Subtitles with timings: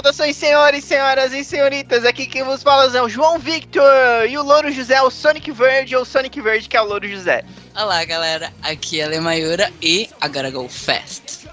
[0.00, 2.06] Saudações, senhores, senhoras e senhoritas.
[2.06, 3.84] Aqui quem vos fala é o João Victor
[4.26, 7.44] e o Louro José, o Sonic Verde ou Sonic Verde, que é o Louro José.
[7.76, 8.50] Olá, galera.
[8.62, 11.46] Aqui é a Lemayura e agora Go Fast.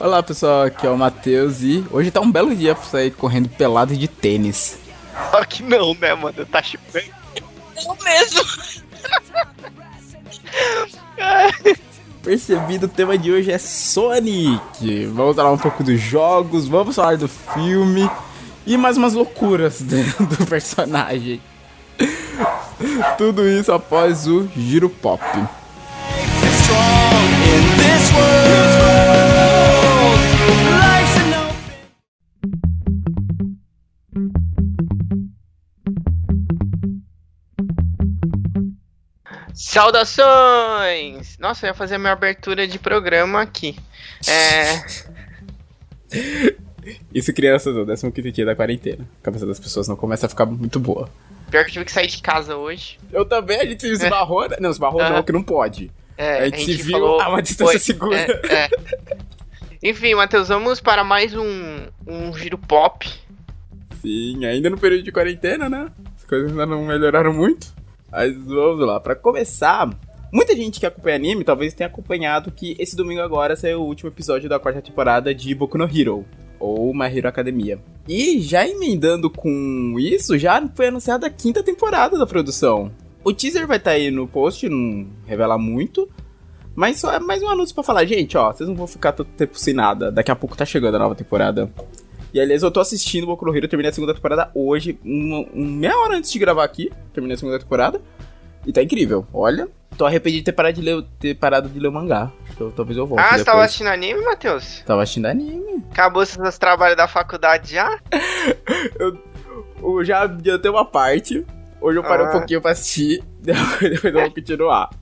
[0.00, 0.62] Olá, pessoal.
[0.62, 4.08] Aqui é o Matheus e hoje tá um belo dia pra sair correndo pelado de
[4.08, 4.78] tênis.
[5.30, 6.46] Só que não, né, mano?
[6.46, 7.04] Tá chipando.
[7.84, 8.40] Não mesmo.
[12.22, 15.06] Percebido, o tema de hoje é Sonic.
[15.06, 18.08] Vamos falar um pouco dos jogos, vamos falar do filme
[18.64, 21.40] e mais umas loucuras do personagem.
[23.18, 25.20] Tudo isso após o Giro Pop.
[39.54, 41.38] Saudações!
[41.38, 43.76] Nossa, eu ia fazer a minha abertura de programa aqui.
[44.28, 44.82] É.
[47.14, 49.08] Isso crianças do 15 dia da quarentena.
[49.20, 51.08] A cabeça das pessoas não começa a ficar muito boa.
[51.50, 52.98] Pior que eu tive que sair de casa hoje.
[53.12, 54.56] Eu também, a gente se esbarrou, né?
[54.58, 55.16] Não, esbarrou Aham.
[55.16, 55.90] não, que não pode.
[56.16, 58.16] É, a, gente se viu a uma distância Oi, segura.
[58.16, 58.70] é, é.
[59.82, 63.08] Enfim, Matheus, vamos para mais um, um giro pop.
[64.00, 65.90] Sim, ainda no período de quarentena, né?
[66.16, 67.72] As coisas ainda não melhoraram muito.
[68.12, 69.88] Mas vamos lá, pra começar,
[70.30, 74.10] muita gente que acompanha anime talvez tenha acompanhado que esse domingo agora saiu o último
[74.10, 76.26] episódio da quarta temporada de Boku no Hero,
[76.60, 77.80] ou My Hero Academia.
[78.06, 82.92] E já emendando com isso, já foi anunciada a quinta temporada da produção.
[83.24, 86.08] O teaser vai estar aí no post, não revela muito.
[86.74, 89.30] Mas só é mais um anúncio pra falar, gente, ó, vocês não vão ficar tanto
[89.30, 90.10] tempo sem nada.
[90.10, 91.70] Daqui a pouco tá chegando a nova temporada.
[92.32, 95.64] E aliás, eu tô assistindo Boku no Hero, terminei a segunda temporada hoje, uma, um,
[95.66, 98.00] meia hora antes de gravar aqui, terminei a segunda temporada.
[98.66, 99.68] E tá incrível, olha.
[99.98, 102.32] Tô arrependido de ter parado de ler, ter parado de ler o mangá.
[102.50, 104.82] Então, talvez eu volte ah, você tava assistindo anime, Matheus?
[104.86, 105.84] Tava assistindo anime.
[105.90, 108.00] Acabou seus trabalhos da faculdade já?
[108.98, 109.18] Eu,
[109.82, 111.44] eu já adiantei uma parte.
[111.80, 112.28] Hoje eu parei Ah.
[112.28, 113.22] um pouquinho pra assistir.
[113.40, 114.88] Depois eu vou continuar.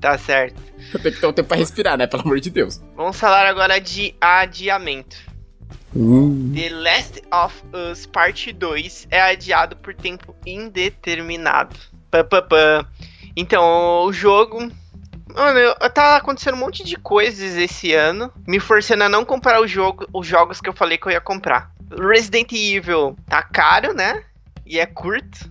[0.00, 0.60] Tá certo.
[0.94, 2.06] Eu tenho que ter um tempo pra respirar, né?
[2.06, 2.80] Pelo amor de Deus.
[2.96, 5.16] Vamos falar agora de adiamento.
[5.94, 6.52] Hum.
[6.54, 11.76] The Last of Us Parte 2 é adiado por tempo indeterminado.
[13.36, 14.70] Então, o jogo.
[15.34, 19.60] Mano, eu, tá acontecendo um monte de coisas esse ano, me forçando a não comprar
[19.60, 21.70] o jogo, os jogos que eu falei que eu ia comprar.
[21.96, 24.24] Resident Evil tá caro, né?
[24.66, 25.50] E é curto.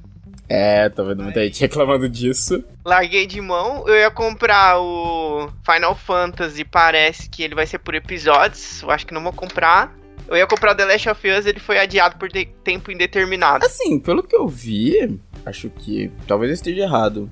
[0.50, 2.64] É, tô vendo muita gente reclamando disso.
[2.86, 3.88] Larguei de mão.
[3.88, 8.82] Eu ia comprar o Final Fantasy, parece que ele vai ser por episódios.
[8.82, 9.94] Eu acho que não vou comprar.
[10.28, 12.30] Eu ia comprar o The Last of Us, ele foi adiado por
[12.64, 13.66] tempo indeterminado.
[13.66, 17.30] Assim, pelo que eu vi, acho que talvez eu esteja errado.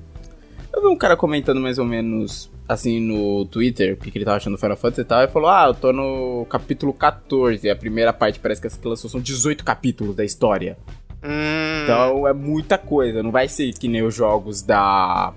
[0.73, 4.37] Eu vi um cara comentando mais ou menos assim no Twitter o que, ele tava
[4.37, 7.65] achando do Final Fantasy e tal, e falou: Ah, eu tô no capítulo 14.
[7.65, 10.77] E a primeira parte parece que essa que lançou são 18 capítulos da história.
[11.23, 13.21] Hum, Então é muita coisa.
[13.23, 15.33] Não vai ser que nem os jogos da.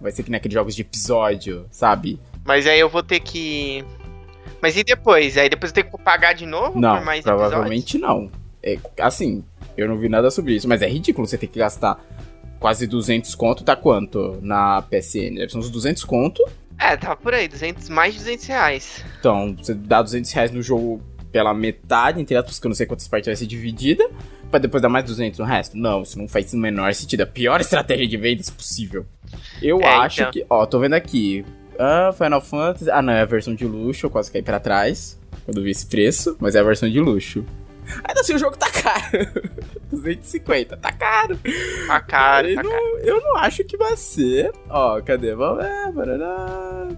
[0.00, 2.18] Vai ser que nem aqueles jogos de episódio, sabe?
[2.44, 3.84] mas aí eu vou ter que.
[4.62, 5.36] Mas e depois?
[5.36, 8.30] Aí depois tenho que pagar de novo Não, por mais provavelmente não.
[8.62, 9.44] É, assim,
[9.76, 11.98] eu não vi nada sobre isso, mas é ridículo você ter que gastar
[12.60, 15.34] quase 200 conto, tá quanto na PSN?
[15.34, 16.40] Deve ser uns 200 conto.
[16.42, 16.62] episódios?
[16.78, 19.04] É, tá por aí, 200, mais de 200 reais.
[19.18, 22.86] Então, você dá 200 reais no jogo pela metade, entre aspas, que eu não sei
[22.86, 24.08] quantas partes vai ser dividida,
[24.50, 25.76] pra depois dar mais 200 no resto.
[25.76, 27.20] Não, isso não faz o menor sentido.
[27.20, 29.06] É a pior estratégia de vendas possível.
[29.60, 30.32] Eu É, acho então.
[30.32, 30.44] que...
[30.48, 31.44] Ó, tô vendo aqui.
[31.78, 32.90] Ah, Final Fantasy...
[32.90, 35.18] Ah, não, é a versão de luxo, eu quase caí pra trás.
[35.44, 37.44] Quando vi esse preço, mas é a versão de luxo.
[38.04, 39.50] Ainda assim, o jogo tá caro.
[39.90, 41.38] 250, tá caro.
[41.86, 42.74] Tá caro, eu, tá caro.
[42.74, 44.52] não, eu não acho que vai ser.
[44.70, 45.34] Ó, cadê?
[45.34, 45.92] Vamos ver.
[45.92, 46.88] Barará.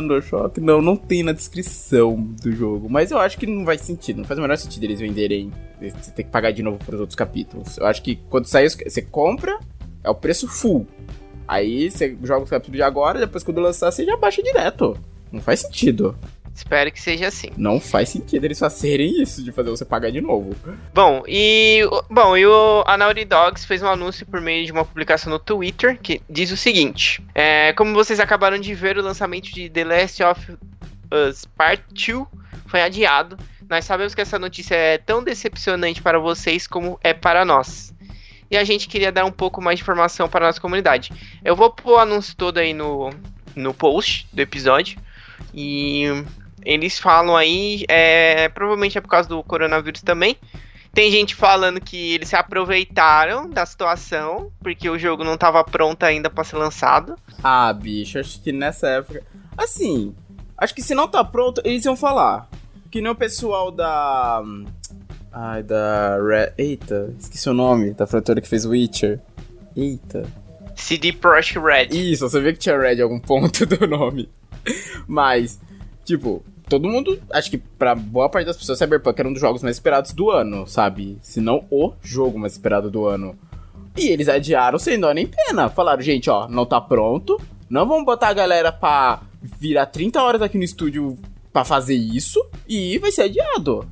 [0.00, 0.60] Undershock.
[0.60, 2.88] Não, não tem na descrição do jogo.
[2.88, 4.18] Mas eu acho que não faz sentido.
[4.18, 5.50] Não faz o menor sentido eles venderem.
[5.80, 7.78] Você ter que pagar de novo pros outros capítulos.
[7.78, 9.58] Eu acho que quando sair, você compra,
[10.02, 10.86] é o preço full.
[11.46, 14.98] Aí você joga os capítulos de agora, depois quando lançar, você já baixa direto.
[15.30, 16.16] Não faz sentido.
[16.54, 17.50] Espero que seja assim.
[17.56, 20.54] Não faz sentido eles fazerem isso de fazer você pagar de novo.
[20.94, 24.84] Bom, e bom, e o a Naughty Dogs fez um anúncio por meio de uma
[24.84, 29.52] publicação no Twitter que diz o seguinte: é, como vocês acabaram de ver, o lançamento
[29.52, 30.52] de The Last of
[31.10, 32.24] Us Part 2
[32.66, 33.36] foi adiado.
[33.68, 37.93] Nós sabemos que essa notícia é tão decepcionante para vocês como é para nós.
[38.50, 41.10] E a gente queria dar um pouco mais de informação para a nossa comunidade.
[41.44, 43.10] Eu vou pôr o anúncio todo aí no,
[43.54, 44.98] no post do episódio.
[45.52, 46.04] E
[46.64, 50.36] eles falam aí, é, provavelmente é por causa do coronavírus também.
[50.94, 56.04] Tem gente falando que eles se aproveitaram da situação, porque o jogo não estava pronto
[56.04, 57.16] ainda para ser lançado.
[57.42, 59.24] Ah, bicho, acho que nessa época.
[59.58, 60.14] Assim,
[60.56, 62.48] acho que se não tá pronto, eles iam falar.
[62.92, 64.40] Que nem o pessoal da.
[65.36, 66.52] Ai, da Red...
[66.56, 69.20] Eita, esqueci o nome da produtora que fez Witcher.
[69.76, 70.24] Eita.
[70.76, 71.88] CD Projekt Red.
[71.90, 74.28] Isso, você vê que tinha Red em algum ponto do nome.
[75.08, 75.60] Mas,
[76.04, 79.62] tipo, todo mundo, acho que pra boa parte das pessoas, Cyberpunk era um dos jogos
[79.62, 81.18] mais esperados do ano, sabe?
[81.20, 83.36] Se não o jogo mais esperado do ano.
[83.96, 85.68] E eles adiaram sem dó nem pena.
[85.68, 87.40] Falaram, gente, ó, não tá pronto.
[87.68, 91.18] Não vamos botar a galera pra virar 30 horas aqui no estúdio
[91.52, 92.44] pra fazer isso.
[92.68, 93.84] E vai ser adiado.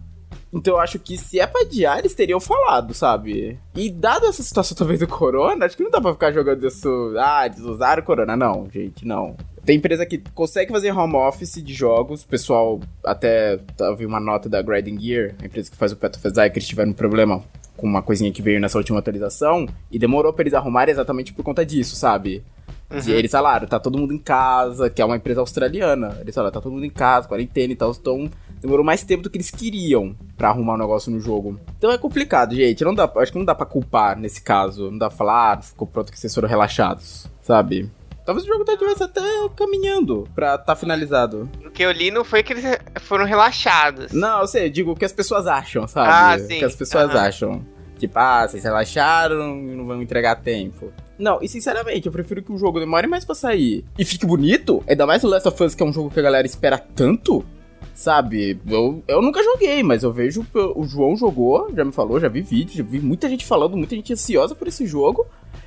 [0.53, 3.59] Então eu acho que se é pra adiar, eles teriam falado, sabe?
[3.75, 7.15] E dada essa situação talvez do Corona, acho que não dá pra ficar jogando isso.
[7.19, 8.37] Ah, eles usaram o Corona.
[8.37, 9.35] Não, gente, não.
[9.65, 12.23] Tem empresa que consegue fazer home office de jogos.
[12.23, 13.59] O pessoal até
[13.97, 16.59] vi uma nota da Grinding Gear, a empresa que faz o Path of Exile, que
[16.59, 17.43] eles tiveram um problema
[17.77, 19.67] com uma coisinha que veio nessa última atualização.
[19.91, 22.45] E demorou pra eles arrumarem exatamente por conta disso, sabe?
[22.91, 23.01] Uhum.
[23.07, 26.19] E eles falaram, tá todo mundo em casa, que é uma empresa australiana.
[26.21, 28.29] Eles falaram, tá todo mundo em casa, quarentena e tal, então
[28.63, 31.61] demorou mais tempo do que eles queriam para arrumar o um negócio no jogo.
[31.77, 32.83] Então é complicado, gente.
[32.85, 34.91] Não dá, acho que não dá para culpar nesse caso.
[34.91, 37.91] Não dá pra falar, ah, ficou pronto que vocês foram relaxados, sabe?
[38.25, 39.21] Talvez o jogo estivesse até
[39.57, 41.51] caminhando pra tá finalizado.
[41.67, 42.65] O que eu li não foi que eles
[43.01, 44.13] foram relaxados.
[44.13, 46.09] Não, eu sei, eu digo o que as pessoas acham, sabe?
[46.09, 46.57] Ah, sim.
[46.57, 47.19] O que as pessoas uhum.
[47.19, 47.67] acham.
[47.99, 50.93] Tipo, ah, vocês relaxaram e não vão entregar tempo.
[51.19, 54.83] Não, e sinceramente, eu prefiro que o jogo demore mais pra sair e fique bonito.
[54.89, 57.45] Ainda mais o Last of Us, que é um jogo que a galera espera tanto.
[57.95, 60.47] Sabe, eu, eu nunca joguei, mas eu vejo.
[60.75, 63.95] O João jogou, já me falou, já vi vídeos, já vi muita gente falando, muita
[63.95, 65.27] gente ansiosa por esse jogo.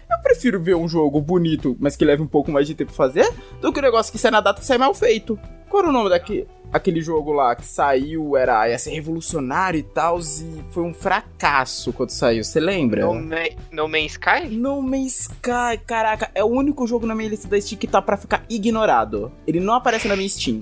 [0.09, 3.27] Eu prefiro ver um jogo bonito, mas que leve um pouco mais de tempo fazer,
[3.61, 5.39] do que o um negócio que sai na data e sai mal feito.
[5.69, 9.83] Qual era o nome daquele aquele jogo lá que saiu, era ia ser revolucionário e
[9.83, 13.05] tal, e foi um fracasso quando saiu, você lembra?
[13.05, 13.35] No, Ma
[13.71, 14.47] no Man's Sky?
[14.49, 18.01] No Man's Sky, caraca, é o único jogo na minha lista da Steam que tá
[18.01, 19.31] pra ficar ignorado.
[19.47, 20.61] Ele não aparece na minha Steam.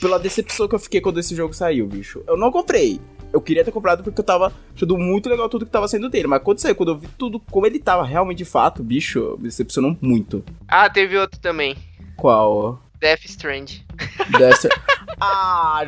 [0.00, 2.22] Pela decepção que eu fiquei quando esse jogo saiu, bicho.
[2.26, 3.00] Eu não comprei
[3.34, 6.28] eu queria ter comprado porque eu tava achando muito legal tudo que tava saindo dele.
[6.28, 9.48] Mas quando saiu, quando eu vi tudo como ele tava realmente de fato, bicho, me
[9.48, 10.44] decepcionou muito.
[10.68, 11.76] Ah, teve outro também.
[12.16, 12.80] Qual?
[13.00, 13.80] Death Strand.
[14.38, 14.68] Death
[15.20, 15.84] Ah,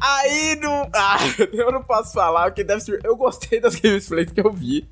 [0.00, 0.88] aí não.
[0.94, 1.18] Ah,
[1.52, 3.00] eu não posso falar, porque Death Strand.
[3.02, 4.88] Eu gostei das gameplays que eu vi.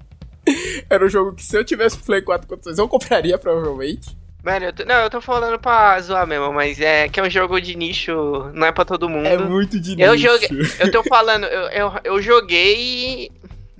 [0.90, 4.16] Era um jogo que se eu tivesse Play 4 condições, eu compraria provavelmente.
[4.44, 7.31] Mano, eu tô, não, eu tô falando pra zoar mesmo, mas é que é um
[7.31, 9.26] jogo de nicho, não é pra todo mundo.
[9.26, 10.29] É muito de eu nicho.
[10.29, 10.49] Joguei,
[10.81, 13.31] eu tô falando, eu, eu, eu joguei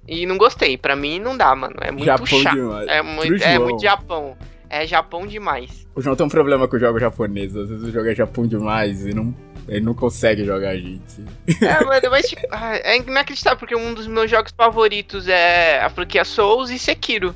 [0.09, 0.79] e, não gostei.
[0.79, 1.75] Pra mim não dá, mano.
[1.83, 2.55] É muito Japão chato.
[2.55, 2.89] Demais.
[2.89, 4.37] É muito, é muito Japão.
[4.71, 5.87] É Japão demais.
[5.95, 7.55] O João tem um problema com o jogo japonês.
[7.55, 9.35] Às vezes o jogo é Japão demais e não,
[9.69, 11.25] ele não consegue jogar a gente.
[11.63, 15.91] É, mas, mas tipo, ah, é inacreditável, porque um dos meus jogos favoritos é a
[15.91, 17.35] franquia Souls e Sekiro.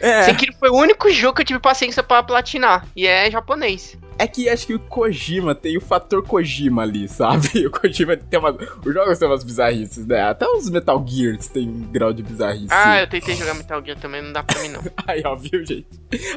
[0.00, 0.22] É.
[0.24, 2.86] Sekiro foi o único jogo que eu tive paciência para platinar.
[2.94, 3.96] E é japonês.
[4.18, 7.66] É que acho que o Kojima tem o fator Kojima ali, sabe?
[7.66, 8.56] O Kojima tem uma.
[8.84, 10.22] Os jogos têm umas bizarrices, né?
[10.22, 12.68] Até os Metal Gears tem um grau de bizarrice.
[12.70, 14.82] Ah, eu tentei jogar Metal Gear também, não dá pra mim não.
[15.06, 15.88] Aí, ó, viu, gente?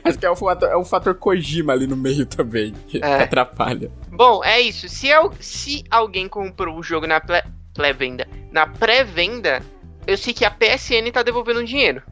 [0.04, 3.24] Acho que é um fator, é um fator Kojima ali no meio também, que é.
[3.24, 3.92] atrapalha.
[4.12, 4.90] Bom, é isso.
[4.90, 7.22] Se, eu, se alguém comprou o jogo na
[7.74, 9.62] pré-venda, na pré-venda,
[10.06, 12.04] eu sei que a PSN tá devolvendo dinheiro.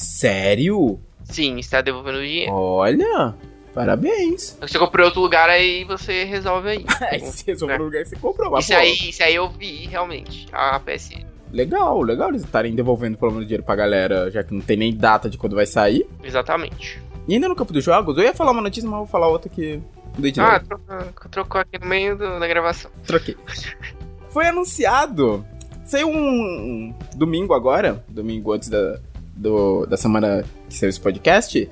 [0.00, 0.98] Sério?
[1.24, 2.50] Sim, está devolvendo dinheiro.
[2.52, 3.34] Olha,
[3.74, 4.56] parabéns.
[4.58, 6.86] Você comprou em outro lugar, aí você resolve aí.
[7.12, 8.58] é, você resolve no lugar que você comprou.
[8.58, 11.26] Isso aí, isso aí eu vi, realmente, a PSN.
[11.52, 14.96] Legal, legal eles estarem devolvendo pelo menos dinheiro pra galera, já que não tem nem
[14.96, 16.08] data de quando vai sair.
[16.24, 17.02] Exatamente.
[17.28, 19.50] E ainda no campo dos jogos, eu ia falar uma notícia, mas vou falar outra
[19.50, 19.82] que.
[20.38, 22.90] Ah, trocou, trocou aqui no meio do, da gravação.
[23.06, 23.36] Troquei.
[24.30, 25.44] Foi anunciado.
[25.84, 29.00] Saiu um domingo agora, domingo antes da,
[29.40, 31.68] do, da semana que saiu esse podcast,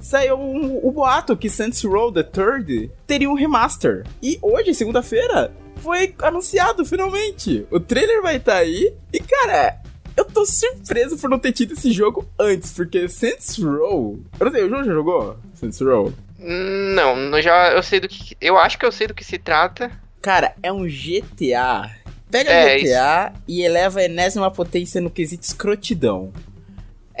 [0.00, 4.04] saiu o, o boato que Saints Row The Third teria um remaster.
[4.22, 7.66] E hoje, segunda-feira, foi anunciado finalmente.
[7.70, 8.94] O trailer vai estar tá aí.
[9.12, 9.80] E cara,
[10.16, 14.20] eu tô surpreso por não ter tido esse jogo antes, porque Saints Row.
[14.38, 16.12] Eu não sei, o João já jogou Saints Row?
[16.38, 18.36] Não, eu já eu sei do que.
[18.40, 19.90] Eu acho que eu sei do que se trata.
[20.20, 21.90] Cara, é um GTA.
[22.30, 23.42] Pega é, GTA isso.
[23.46, 26.32] e eleva a enésima potência no quesito escrotidão.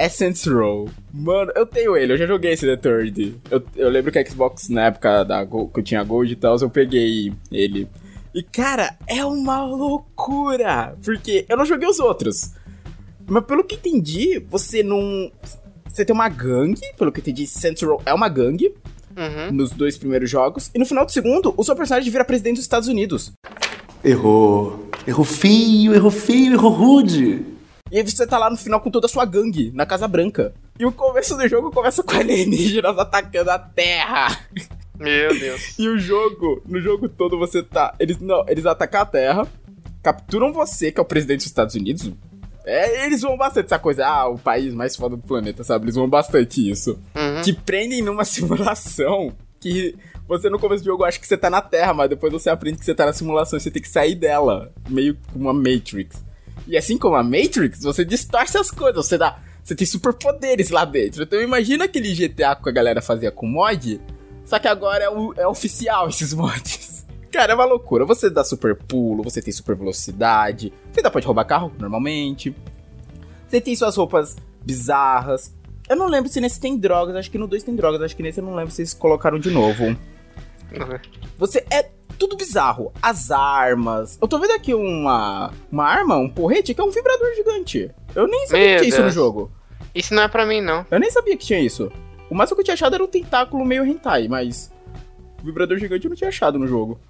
[0.02, 0.88] Essence Row.
[1.12, 3.36] Mano, eu tenho ele, eu já joguei esse The Third.
[3.48, 6.58] Eu, eu lembro que a Xbox, na época da, que eu tinha Gold e tal,
[6.58, 7.88] eu peguei ele.
[8.34, 10.96] E, cara, é uma loucura!
[11.04, 12.50] Porque eu não joguei os outros.
[13.28, 15.30] Mas pelo que entendi, você não.
[15.88, 17.46] Você tem uma gangue, pelo que entendi,
[17.82, 18.74] Row é uma gangue.
[19.16, 19.52] Uhum.
[19.52, 20.70] Nos dois primeiros jogos.
[20.74, 23.30] E no final do segundo, o seu personagem vira presidente dos Estados Unidos.
[24.02, 24.88] Errou.
[25.06, 27.44] Errou feio, errou feio, errou rude.
[27.92, 30.54] E aí você tá lá no final com toda a sua gangue, na Casa Branca.
[30.80, 34.28] E o começo do jogo começa com alienígenas atacando a Terra.
[34.98, 35.76] Meu Deus.
[35.78, 37.94] e o jogo, no jogo todo você tá.
[38.00, 39.46] Eles não, eles atacam a Terra,
[40.02, 42.10] capturam você, que é o presidente dos Estados Unidos,
[42.64, 44.06] É, eles zoam bastante essa coisa.
[44.06, 45.84] Ah, o país mais foda do planeta, sabe?
[45.84, 46.98] Eles zoam bastante isso.
[47.14, 47.42] Uhum.
[47.42, 49.94] Te prendem numa simulação que
[50.26, 52.78] você no começo do jogo acha que você tá na Terra, mas depois você aprende
[52.78, 54.72] que você tá na simulação e você tem que sair dela.
[54.88, 56.31] Meio como uma Matrix.
[56.66, 59.38] E assim como a Matrix, você distorce as coisas, você dá.
[59.64, 61.22] Você tem superpoderes lá dentro.
[61.22, 64.00] Então imagina aquele GTA que a galera fazia com mod,
[64.44, 67.06] só que agora é, o- é oficial esses mods.
[67.30, 68.04] Cara, é uma loucura.
[68.04, 72.54] Você dá super pulo, você tem super velocidade, você ainda pode roubar carro normalmente.
[73.48, 75.54] Você tem suas roupas bizarras.
[75.88, 78.22] Eu não lembro se nesse tem drogas, acho que no 2 tem drogas, acho que
[78.22, 79.96] nesse eu não lembro se eles colocaram de novo.
[81.38, 81.88] Você é
[82.22, 82.92] tudo bizarro.
[83.02, 84.16] As armas.
[84.22, 87.90] Eu tô vendo aqui uma, uma arma, um porrete, que é um vibrador gigante.
[88.14, 89.14] Eu nem sabia Meu que tinha isso no Deus.
[89.14, 89.50] jogo.
[89.92, 90.86] Isso não é pra mim, não.
[90.88, 91.90] Eu nem sabia que tinha isso.
[92.30, 94.72] O máximo que eu tinha achado era um tentáculo meio hentai, mas.
[95.42, 97.00] O vibrador gigante eu não tinha achado no jogo.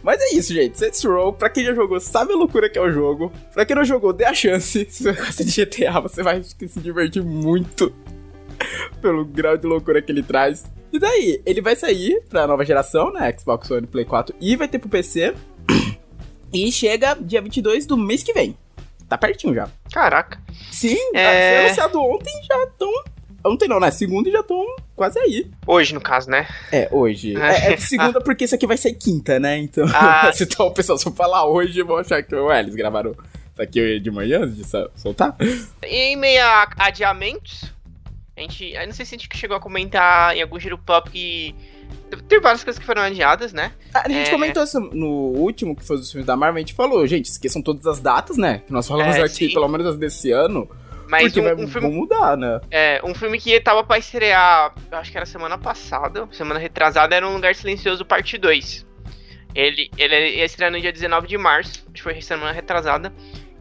[0.00, 0.78] Mas é isso, gente.
[0.78, 3.32] Saints Row, pra quem já jogou, sabe a loucura que é o jogo.
[3.52, 4.86] Pra quem não jogou, dê a chance.
[4.88, 7.92] Se você gosta de GTA, você vai se divertir muito
[9.02, 10.64] pelo grau de loucura que ele traz.
[10.92, 13.34] E daí, ele vai sair pra nova geração, né?
[13.38, 15.34] Xbox One, Play 4 e vai ter pro PC.
[16.52, 18.56] E chega dia 22 do mês que vem.
[19.08, 19.68] Tá pertinho já.
[19.92, 20.38] Caraca.
[20.70, 21.50] Sim, É.
[21.56, 22.90] foi anunciado ontem já estão.
[23.44, 23.90] Ontem não, né?
[23.90, 25.50] Segunda e já estão quase aí.
[25.66, 26.46] Hoje, no caso, né?
[26.70, 27.36] É, hoje.
[27.36, 29.58] É, é que segunda porque isso aqui vai sair quinta, né?
[29.58, 30.30] Então, Ah.
[30.34, 33.10] se então, o pessoal só falar hoje, vão achar que ué, eles gravaram
[33.52, 35.34] isso aqui de manhã antes de soltar.
[35.82, 37.72] E em meio a adiamentos,
[38.44, 38.72] a gente.
[38.72, 41.54] Eu não sei se a gente chegou a comentar em algum giro pop que.
[42.28, 43.72] Tem várias coisas que foram adiadas, né?
[43.94, 44.30] A gente É.
[44.32, 47.60] comentou isso no último, que foi dos filmes da Marvel, a gente falou, gente, esqueçam
[47.62, 48.62] todas as datas, né?
[48.66, 49.52] Que nós falamos É, aqui, sim.
[49.52, 50.68] pelo menos as desse ano.
[51.08, 52.60] Mas porque um, vai, um filme, mudar, né?
[52.70, 57.28] é, um filme que tava pra estrear, acho que era semana passada, semana retrasada, era
[57.28, 58.86] Um Lugar Silencioso Parte 2.
[59.54, 63.12] Ele, ele ia estrear no dia 19 de março, acho que foi semana retrasada.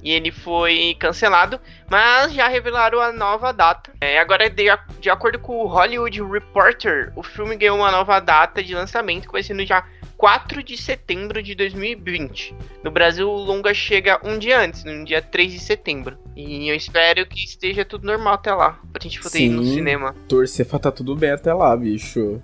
[0.01, 3.91] E ele foi cancelado, mas já revelaram a nova data.
[4.01, 4.65] É, agora, de,
[4.99, 9.33] de acordo com o Hollywood Reporter, o filme ganhou uma nova data de lançamento, que
[9.33, 9.83] vai ser no dia
[10.21, 12.55] 4 de setembro de 2020.
[12.83, 16.15] No Brasil, o longa chega um dia antes, no dia 3 de setembro.
[16.35, 19.73] E eu espero que esteja tudo normal até lá, pra gente poder ir no Sim.
[19.73, 20.15] cinema.
[20.27, 22.39] Torcer pra tá tudo bem até lá, bicho.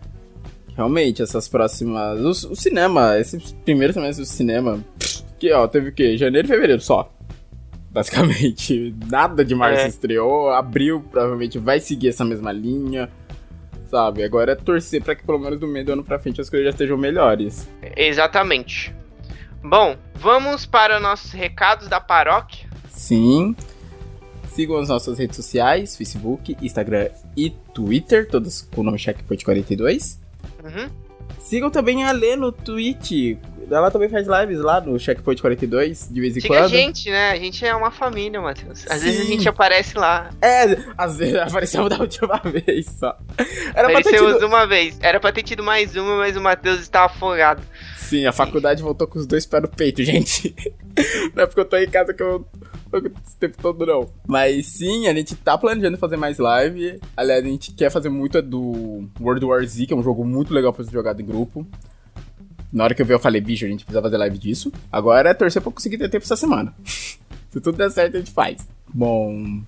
[0.75, 2.19] Realmente, essas próximas.
[2.19, 4.83] O, o cinema, esse primeiro semestre do cinema.
[5.39, 6.17] Que ó, teve o quê?
[6.17, 7.11] Janeiro e fevereiro só.
[7.97, 8.93] Basicamente.
[9.09, 9.87] Nada de março É.
[9.87, 10.49] estreou.
[10.51, 13.09] Abril provavelmente vai seguir essa mesma linha.
[13.89, 14.23] Sabe?
[14.23, 16.65] Agora é torcer pra que pelo menos do meio do ano pra frente as coisas
[16.65, 17.67] já estejam melhores.
[17.95, 18.93] Exatamente.
[19.63, 22.69] Bom, vamos para nossos recados da paróquia.
[22.89, 23.55] Sim.
[24.47, 30.17] Sigam as nossas redes sociais, Facebook, Instagram e Twitter, todas com o nome Checkpoint42.
[30.63, 30.89] Uhum.
[31.39, 33.37] Sigam também a Lê no Twitch.
[33.69, 36.65] Ela também faz lives lá no Checkpoint 42, de vez em Siga quando.
[36.65, 37.31] a gente, né?
[37.31, 38.85] A gente é uma família, Matheus.
[38.89, 39.31] Às vezes a Sim.
[39.33, 40.29] gente aparece lá.
[40.41, 43.17] É, às vezes apareceu da última vez só.
[43.75, 44.45] Era Apareceu tido...
[44.47, 44.97] uma vez.
[45.01, 47.61] Era pra ter tido mais uma, mas o Matheus está afogado.
[47.97, 50.55] Sim, a faculdade voltou com os dois pés no peito, gente.
[51.35, 52.47] Não é porque eu tô em casa que eu
[52.89, 54.09] tô esse tempo todo, não.
[54.25, 56.99] Mas sim, a gente tá planejando fazer mais live.
[57.17, 60.53] Aliás, a gente quer fazer muito do World War Z, que é um jogo muito
[60.53, 61.67] legal pra ser jogado em grupo.
[62.71, 64.71] Na hora que eu vi, eu falei, bicho, a gente precisa fazer live disso.
[64.91, 66.73] Agora é torcer pra conseguir ter tempo essa semana.
[67.49, 68.67] Se tudo der certo, a gente faz.
[68.93, 69.61] Bom.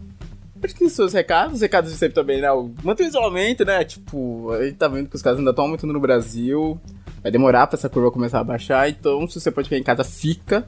[0.61, 2.47] Acho que os recados, os recados de sempre também, né?
[2.83, 3.83] Manter o isolamento, né?
[3.85, 6.79] Tipo, a gente tá vendo que os casos ainda estão aumentando no Brasil.
[7.21, 10.03] Vai demorar pra essa curva começar a baixar, então se você pode ficar em casa,
[10.03, 10.67] fica.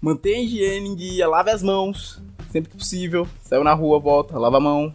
[0.00, 3.26] Mantenha a higiene em dia, lave as mãos, sempre que possível.
[3.40, 4.92] Saiu na rua, volta, lava a mão.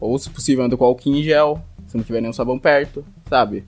[0.00, 3.64] Ou, se possível, anda com álcool em gel, se não tiver nenhum sabão perto, sabe?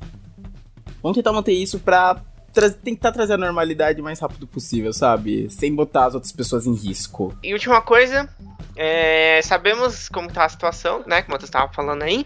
[1.05, 2.19] Vamos tentar manter isso pra
[2.51, 5.51] tra tentar trazer a normalidade o mais rápido possível, sabe?
[5.51, 7.37] Sem botar as outras pessoas em risco.
[7.43, 8.27] E última coisa,
[8.75, 11.21] é, sabemos como tá a situação, né?
[11.21, 12.25] Como você estava falando aí.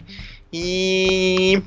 [0.53, 1.61] E.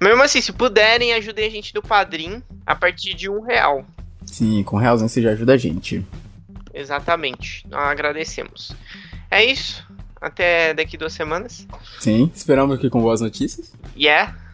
[0.00, 3.84] Mesmo assim, se puderem, ajudem a gente do padrinho a partir de um real.
[4.26, 6.04] Sim, com realzinho você já ajuda a gente.
[6.74, 7.64] Exatamente.
[7.68, 8.72] Nós agradecemos.
[9.30, 9.86] É isso.
[10.20, 11.68] Até daqui duas semanas.
[12.00, 13.72] Sim, esperamos aqui com boas notícias.
[13.96, 14.47] Yeah.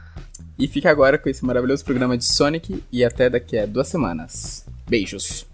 [0.56, 4.64] E fica agora com esse maravilhoso programa de Sonic e até daqui a duas semanas.
[4.88, 5.46] Beijos.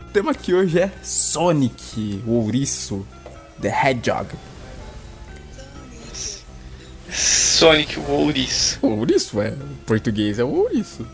[0.00, 3.04] O tema aqui hoje é Sonic, o ouriço,
[3.60, 4.28] The Hedgehog.
[7.64, 8.78] Sonic o ouriço.
[8.82, 9.48] O ouriço, é.
[9.48, 11.06] Em português é o ouriço.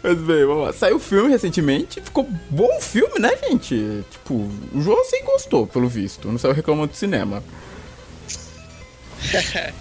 [0.00, 0.72] Mas bem, vamos lá.
[0.72, 4.04] Saiu o filme recentemente, ficou bom o filme, né, gente?
[4.08, 4.34] Tipo,
[4.72, 6.28] o João sem gostou, pelo visto.
[6.30, 7.42] Não saiu reclamando do cinema.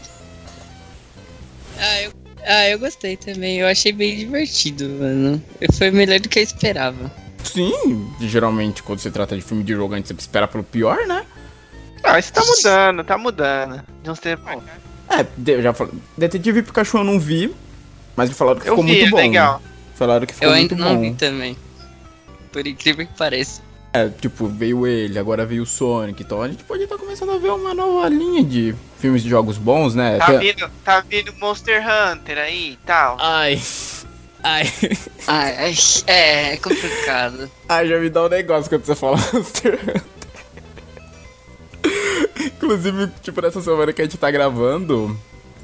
[1.82, 2.12] Ah eu,
[2.46, 3.60] ah, eu gostei também.
[3.60, 5.42] Eu achei bem divertido, mano.
[5.78, 7.10] Foi melhor do que eu esperava.
[7.42, 11.08] Sim, geralmente quando se trata de filme de jogo, a gente sempre espera pelo pior,
[11.08, 11.25] né?
[12.13, 13.84] Ah, isso tá mudando, tá mudando.
[14.04, 14.46] De uns tempos.
[14.46, 14.72] pra cá.
[15.24, 15.94] É, eu já falei.
[16.18, 17.54] Detetive Pikachu eu não vi,
[18.16, 19.18] mas me falaram que Eu ficou vi, muito é bom.
[19.18, 19.62] legal.
[19.96, 20.94] Falaram que ficou eu muito ainda bom.
[20.94, 21.58] não vi também.
[22.51, 23.62] Por incrível que pareça.
[23.92, 27.38] É, tipo, veio ele, agora veio o Sonic, então a gente pode estar começando a
[27.39, 30.18] ver uma nova linha de filmes de jogos bons, né?
[30.20, 33.18] Tá Tem- vindo, tá vindo Monster Hunter aí e tal.
[33.20, 33.60] Ai.
[34.44, 34.72] Ai.
[35.28, 35.75] Ai, ai,
[36.06, 37.50] é, é complicado.
[37.68, 40.01] Ai, já me dá um negócio quando você fala Monster Hunter.
[42.39, 45.17] Inclusive, tipo, nessa semana que a gente tá gravando,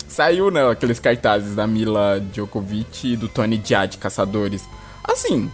[0.08, 4.64] saiu, né, aqueles cartazes da Mila Djokovic e do Tony Jaa de Caçadores.
[5.04, 5.52] Assim,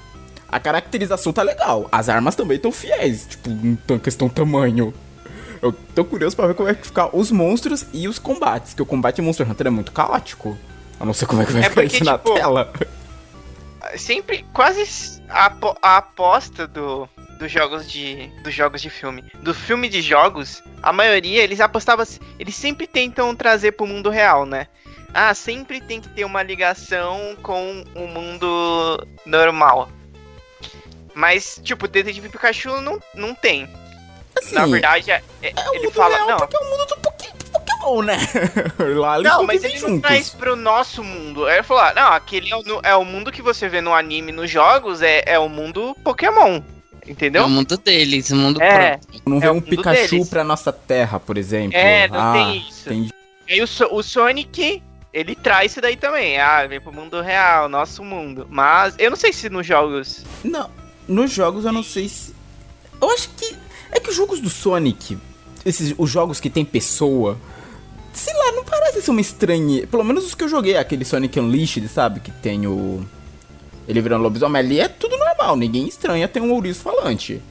[0.49, 1.87] a caracterização tá legal.
[1.91, 4.93] As armas também estão fiéis, tipo, em questão tamanho.
[5.61, 8.81] Eu tô curioso pra ver como é que ficar os monstros e os combates, que
[8.81, 10.57] o combate em Monster Hunter é muito caótico.
[10.99, 12.73] Eu não sei como é que vai É ficar porque, isso na tipo, tela.
[13.95, 17.07] Sempre, quase a, a aposta do,
[17.41, 22.05] dos jogos de dos jogos de filme, do filme de jogos, a maioria eles apostavam,
[22.39, 24.67] eles sempre tentam trazer pro mundo real, né?
[25.11, 29.89] Ah, sempre tem que ter uma ligação com o mundo normal.
[31.13, 33.67] Mas, tipo, Detetive Pikachu não, não tem.
[34.37, 36.15] Assim, Na verdade, é- é- É ele fala.
[36.15, 38.17] real Não, porque é o mundo do Poké- Pokémon, né?
[38.95, 41.45] Lá eles Não, mas ele não traz pro nosso mundo.
[41.47, 43.93] Aí ele falou, ah, não, aquele é o, é o mundo que você vê no
[43.93, 46.61] anime, nos jogos, é, é o mundo Pokémon.
[47.05, 47.45] É Entendeu?
[47.45, 48.97] o mundo deles, o mundo É.
[48.97, 49.21] próprio.
[49.25, 50.29] Não é vê o um Pikachu deles.
[50.29, 51.75] pra nossa terra, por exemplo.
[51.77, 52.89] É, não ah, tem isso.
[52.89, 53.13] entendi.
[53.47, 54.81] E aí o, So- o Sonic,
[55.13, 56.37] ele traz isso daí também.
[56.39, 58.47] Ah, vem pro mundo real, nosso mundo.
[58.49, 60.23] Mas eu não sei se nos jogos.
[60.43, 60.69] Não,
[61.07, 62.33] nos jogos eu não sei se.
[63.01, 63.55] Eu acho que.
[63.91, 65.17] É que os jogos do Sonic,
[65.65, 67.37] esses, os jogos que tem pessoa,
[68.13, 69.85] sei lá, não parece ser uma estranha.
[69.87, 72.19] Pelo menos os que eu joguei, aquele Sonic Unleashed, sabe?
[72.19, 73.03] Que tem o.
[73.87, 77.41] Ele virando lobisomem ali é tudo normal, ninguém estranha, tem um ouriço falante.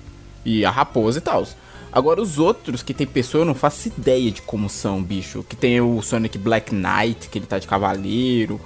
[0.45, 1.47] E a raposa e tal.
[1.93, 5.45] Agora os outros que tem pessoa eu não faço ideia de como são, bicho.
[5.49, 8.61] Que tem o Sonic Black Knight, que ele tá de cavaleiro.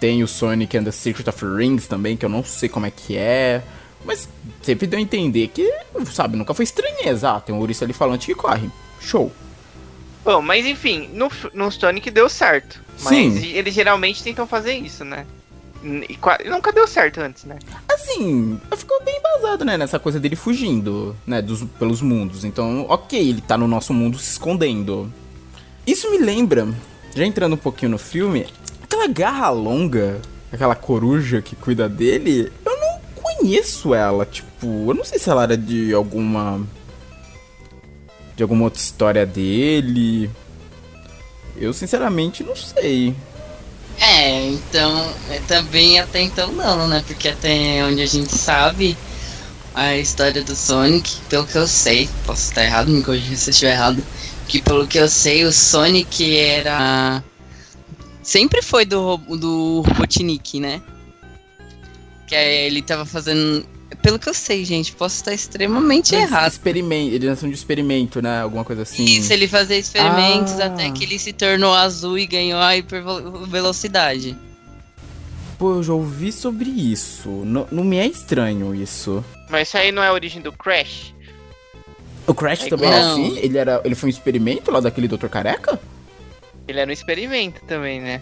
[0.00, 2.90] Tem o Sonic and the Secret of Rings também, que eu não sei como é
[2.90, 3.62] que é.
[4.04, 4.28] Mas
[4.62, 5.70] sempre deu a entender que,
[6.12, 7.32] sabe, nunca foi estranheza.
[7.32, 8.70] Ah, tem um ouriço ali falante que corre.
[9.00, 9.30] Show.
[10.24, 12.80] Bom, mas enfim, no, no Sonic deu certo.
[13.02, 13.46] Mas Sim.
[13.52, 15.26] eles geralmente tentam fazer isso, né?
[16.08, 17.58] E qua- nunca deu certo antes, né?
[17.92, 22.42] Assim, ficou bem embasado, né, nessa coisa dele fugindo, né, dos, pelos mundos.
[22.44, 25.12] Então, ok, ele tá no nosso mundo se escondendo.
[25.86, 26.66] Isso me lembra,
[27.14, 28.46] já entrando um pouquinho no filme,
[28.82, 30.20] aquela garra longa,
[30.50, 35.42] aquela coruja que cuida dele, eu não conheço ela, tipo, eu não sei se ela
[35.42, 36.60] era de alguma.
[38.36, 40.30] de alguma outra história dele.
[41.56, 43.14] Eu sinceramente não sei.
[44.00, 47.02] É, então, é, também até então não, né?
[47.06, 48.96] Porque até onde a gente sabe
[49.74, 53.52] a história do Sonic, pelo que eu sei, posso estar errado, me corrija se eu
[53.52, 54.04] estiver errado,
[54.46, 57.22] que pelo que eu sei, o Sonic era.
[58.22, 60.80] Sempre foi do, do Robotnik, né?
[62.26, 63.66] Que ele tava fazendo.
[64.04, 66.52] Pelo que eu sei, gente, posso estar extremamente errado.
[66.52, 68.42] Experimento, ele lançou de experimento, né?
[68.42, 69.02] Alguma coisa assim.
[69.02, 70.66] Isso, ele fazia experimentos Ah.
[70.66, 74.36] até que ele se tornou azul e ganhou a hipervelocidade.
[75.58, 77.30] Pô, eu já ouvi sobre isso.
[77.46, 79.24] Não, não me é estranho isso.
[79.48, 81.14] Mas isso aí não é a origem do Crash?
[82.26, 83.38] O Crash É também é assim?
[83.38, 85.28] Ele, era, ele foi um experimento lá daquele Dr.
[85.28, 85.80] Careca?
[86.68, 88.20] Ele era um experimento também, né?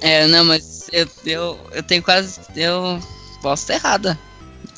[0.00, 2.38] É, não, mas eu, eu, eu tenho quase.
[2.54, 3.00] Eu
[3.42, 4.16] posso estar errada.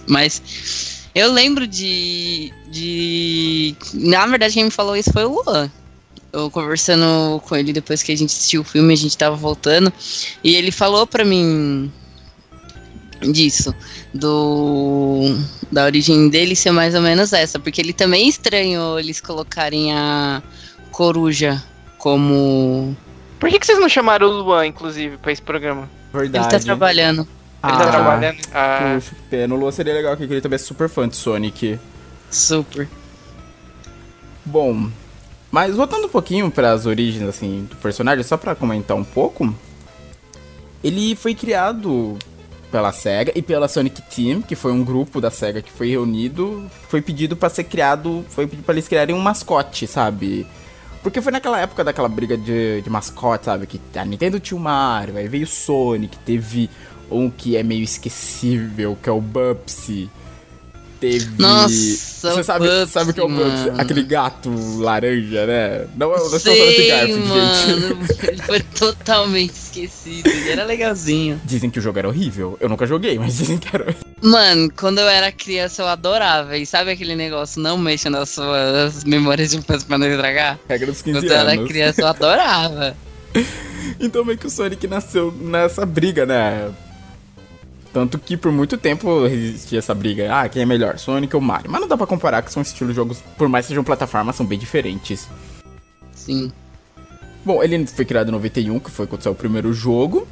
[0.09, 2.53] Mas eu lembro de.
[2.69, 3.75] de.
[3.95, 5.71] Na verdade, quem me falou isso foi o Luan.
[6.33, 9.91] Eu conversando com ele depois que a gente assistiu o filme, a gente tava voltando.
[10.45, 11.91] E ele falou pra mim
[13.33, 13.75] disso.
[14.13, 15.39] Do.
[15.73, 17.59] Da origem dele ser mais ou menos essa.
[17.59, 20.43] Porque ele também estranhou eles colocarem a
[20.91, 21.63] coruja
[21.99, 22.97] como.
[23.41, 25.89] Por que, que vocês não chamaram o Luan, inclusive, pra esse programa?
[26.13, 26.45] Verdade.
[26.45, 27.27] Ele tá trabalhando.
[27.65, 28.39] Ele Ah, tá trabalhando.
[28.55, 29.55] Ah, Puxa, que pena.
[29.55, 31.79] O Lua seria legal, porque ele também é super fã de Sonic.
[32.31, 32.89] Super.
[34.45, 34.89] Bom,
[35.51, 39.53] mas voltando um pouquinho para as origens assim do personagem, só para comentar um pouco,
[40.85, 42.17] ele foi criado
[42.71, 46.71] pela Sega e pela Sonic Team, que foi um grupo da Sega que foi reunido,
[46.89, 50.47] foi pedido para ser criado, foi pedido para eles criarem um mascote, sabe?
[51.03, 53.67] Porque foi naquela época daquela briga de, de mascote, sabe?
[53.67, 56.69] Que a Nintendo tinha o Mario, aí veio o Sonic, teve
[57.11, 60.09] um que é meio esquecível, que é o Bubsy.
[60.99, 61.29] Teve.
[61.39, 61.69] Nossa,
[62.33, 63.71] Você o sabe, Bubsy, sabe o que é o Bubsy?
[63.77, 65.87] Aquele gato laranja, né?
[65.95, 68.27] Não, de Sei, Garfield, gente.
[68.29, 70.27] Ele foi totalmente esquecido.
[70.27, 71.39] Ele era legalzinho.
[71.45, 72.57] Dizem que o jogo era horrível.
[72.59, 74.03] Eu nunca joguei, mas dizem que era horrível.
[74.23, 76.57] Mano, quando eu era criança eu adorava.
[76.57, 80.59] E sabe aquele negócio, não mexa nas suas memórias de infância pra não estragar?
[80.67, 81.69] Regra dos 15 Quando eu era anos.
[81.69, 82.97] criança eu adorava.
[84.01, 86.71] Então meio que o Sonic nasceu nessa briga, né?
[87.97, 90.29] Tanto que por muito tempo existia essa briga.
[90.31, 91.71] Ah, quem é melhor, Sonic ou Mario?
[91.71, 94.37] Mas não dá pra comparar, que são estilos de jogos, por mais que sejam plataformas,
[94.37, 95.27] são bem diferentes.
[96.13, 96.53] Sim.
[97.43, 100.29] Bom, ele foi criado em 91, que foi quando saiu o primeiro jogo.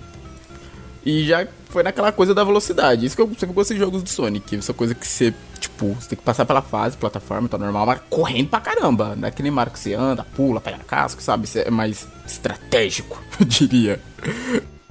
[1.07, 3.07] E já foi naquela coisa da velocidade.
[3.07, 4.57] Isso que eu sempre gostei de jogos do Sonic.
[4.57, 8.01] Essa coisa que você, tipo, você tem que passar pela fase, plataforma, tá normal, mas
[8.11, 9.17] correndo pra caramba.
[9.17, 11.47] Não é que nem Mario que você anda, pula, pega casco, sabe?
[11.47, 13.99] Isso é mais estratégico, eu diria.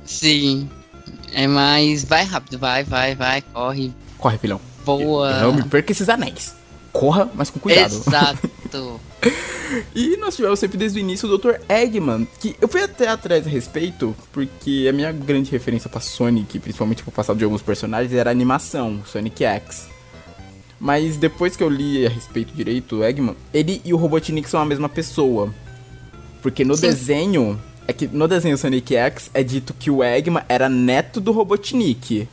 [0.04, 0.68] Sim.
[1.34, 2.04] É mais.
[2.04, 3.94] Vai rápido, vai, vai, vai, corre.
[4.18, 4.62] Corre, filhão.
[4.86, 5.42] Boa.
[5.42, 6.56] Não me perca esses anéis.
[6.92, 7.94] Corra, mas com cuidado.
[7.94, 8.50] Exato.
[9.96, 11.56] E nós tivemos sempre desde o início o Dr.
[11.68, 16.60] Eggman, que eu fui até atrás a respeito, porque a minha grande referência pra Sonic,
[16.60, 19.88] principalmente pro passado de alguns personagens, era a animação, Sonic X.
[20.80, 24.60] Mas depois que eu li a respeito direito, o Eggman, ele e o Robotnik são
[24.60, 25.54] a mesma pessoa.
[26.42, 26.82] Porque no Sim.
[26.82, 31.32] desenho, é que no desenho Sonic X é dito que o Eggman era neto do
[31.32, 32.28] Robotnik.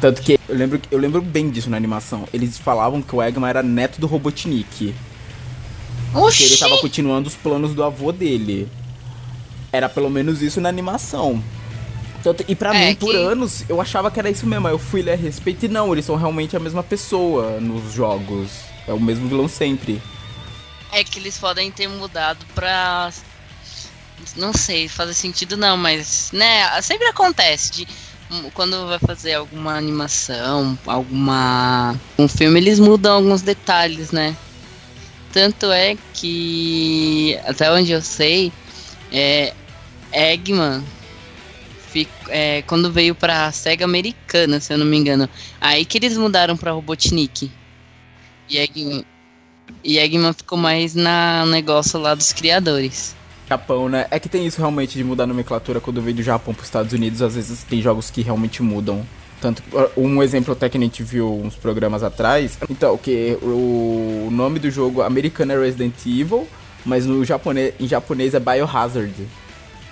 [0.00, 2.26] Tanto que eu lembro, eu lembro bem disso na animação.
[2.32, 4.94] Eles falavam que o Eggman era neto do Robotnik.
[6.12, 6.58] Porque ele Oxi!
[6.58, 8.68] tava continuando os planos do avô dele.
[9.72, 11.42] Era pelo menos isso na animação.
[12.46, 14.66] E pra É, mim, por que- anos, eu achava que era isso mesmo.
[14.68, 17.92] Aí eu fui ler a respeito e não, eles são realmente a mesma pessoa nos
[17.92, 18.50] jogos.
[18.86, 20.00] É o mesmo vilão sempre.
[20.92, 23.10] É que eles podem ter mudado pra.
[24.36, 26.30] Não sei, fazer sentido não, mas.
[26.32, 27.88] Né, sempre acontece de.
[28.54, 31.94] Quando vai fazer alguma animação, alguma.
[32.18, 34.34] Um filme, eles mudam alguns detalhes, né?
[35.32, 37.38] Tanto é que.
[37.44, 38.52] Até onde eu sei,
[39.10, 39.52] é.
[40.12, 40.82] Eggman.
[41.90, 45.28] fic- é, quando veio pra SEGA americana, se eu não me engano.
[45.60, 47.50] Aí que eles mudaram pra Robotnik.
[48.48, 49.04] E Eggman.
[49.84, 53.14] E Eggman ficou mais na negócio lá dos criadores.
[53.52, 54.06] Japão, né?
[54.10, 56.92] É que tem isso realmente de mudar a nomenclatura quando veio do Japão pros Estados
[56.92, 57.20] Unidos.
[57.20, 59.06] Às vezes tem jogos que realmente mudam.
[59.40, 59.62] Tanto
[59.96, 62.58] um exemplo até que a gente viu uns programas atrás.
[62.70, 66.46] Então, que o nome do jogo americano é Resident Evil,
[66.86, 69.12] mas no japonês, em japonês é Biohazard.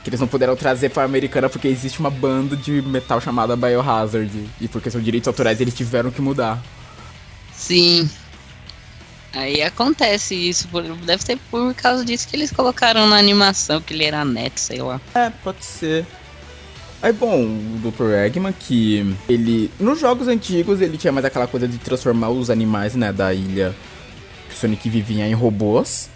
[0.03, 4.31] Que eles não puderam trazer para americana porque existe uma banda de metal chamada Biohazard.
[4.61, 6.63] E por questão de direitos autorais eles tiveram que mudar.
[7.53, 8.09] Sim.
[9.33, 13.95] Aí acontece isso, por- deve ser por causa disso que eles colocaram na animação, que
[13.95, 15.01] ele era neto, sei lá.
[15.15, 16.05] É, pode ser.
[17.03, 18.11] Aí, bom, o Dr.
[18.27, 19.71] Eggman, que ele.
[19.81, 23.75] Nos jogos antigos, ele tinha mais aquela coisa de transformar os animais, né, da ilha
[24.49, 26.11] que o Sonic vivia em robôs.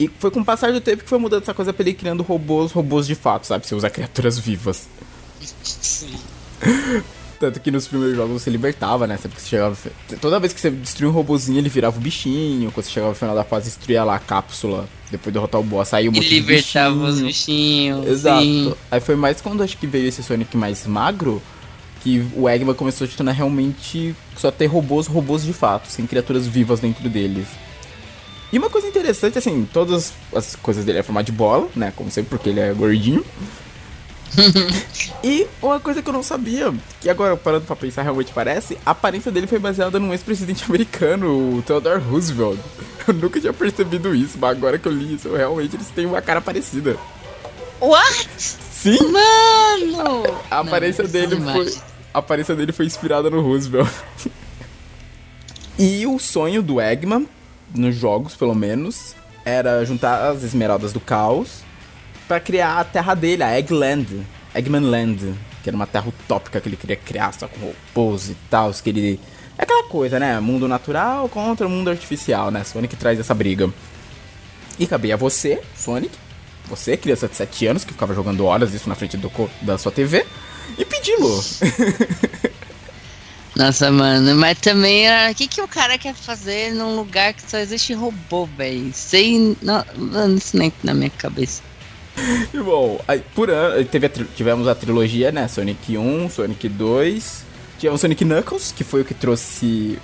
[0.00, 2.22] E foi com o passar do tempo que foi mudando essa coisa pra ele criando
[2.22, 3.66] robôs, robôs de fato, sabe?
[3.66, 4.88] Você usa criaturas vivas.
[5.62, 6.18] Sim.
[7.38, 9.16] Tanto que nos primeiros jogos você libertava, né?
[9.16, 9.76] Sempre que você chegava.
[10.20, 12.72] Toda vez que você destruía um robozinho, ele virava o bichinho.
[12.72, 14.88] Quando você chegava no final da fase, destruía lá a cápsula.
[15.10, 17.08] Depois de derrotar o boss, saiu um monte libertava bichinho.
[17.08, 18.06] os bichinhos.
[18.06, 18.42] Exato.
[18.42, 18.74] sim.
[18.90, 21.40] Aí foi mais quando acho que veio esse Sonic mais magro
[22.02, 26.06] que o Eggman começou a se tornar realmente só ter robôs, robôs de fato, sem
[26.06, 27.46] criaturas vivas dentro deles.
[28.52, 31.92] E uma coisa interessante, assim, todas as coisas dele é formato de bola, né?
[31.94, 33.24] Como sempre, porque ele é gordinho.
[35.22, 38.90] E uma coisa que eu não sabia, que agora parando pra pensar realmente parece, a
[38.90, 42.58] aparência dele foi baseada num ex-presidente americano, o Theodore Roosevelt.
[43.06, 46.20] Eu nunca tinha percebido isso, mas agora que eu li isso, realmente eles têm uma
[46.20, 46.96] cara parecida.
[47.80, 48.28] What?
[48.38, 48.98] Sim!
[49.10, 50.22] Mano!
[50.50, 51.74] A aparência Não, dele são foi.
[52.12, 53.88] A aparência dele foi inspirada no Roosevelt.
[55.78, 57.28] e o sonho do Eggman,
[57.74, 59.14] nos jogos pelo menos,
[59.44, 61.67] era juntar as esmeraldas do caos
[62.28, 64.24] pra criar a terra dele, a Eggland.
[64.54, 65.34] Eggman Land.
[65.62, 68.70] Que era uma terra utópica que ele queria criar, só com robôs e tal.
[68.72, 69.20] Que ele.
[69.56, 70.38] É aquela coisa, né?
[70.38, 72.62] Mundo natural contra o mundo artificial, né?
[72.62, 73.68] Sonic traz essa briga.
[74.78, 76.16] E cabia você, Sonic,
[76.68, 79.90] você, criança de 7 anos, que ficava jogando horas isso na frente do, da sua
[79.90, 80.24] TV,
[80.78, 81.28] e pedi-lo.
[83.56, 85.32] Nossa, mano, mas também era.
[85.32, 88.92] O que, que o cara quer fazer num lugar que só existe robô, velho?
[88.94, 89.56] Sem.
[89.60, 89.84] Não,
[90.36, 91.60] isso nem na minha cabeça.
[92.52, 95.46] E bom, aí, por ano, teve a tivemos a trilogia, né?
[95.48, 97.44] Sonic 1, Sonic 2.
[97.78, 99.98] Tivemos Sonic Knuckles, que foi o que trouxe.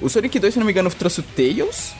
[0.00, 1.92] O Sonic 2, se não me engano, trouxe o Tails,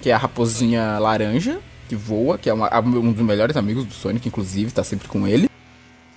[0.00, 1.58] que é a raposinha laranja.
[1.88, 5.24] que voa, que é uma- um dos melhores amigos do Sonic, inclusive, tá sempre com
[5.24, 5.48] ele.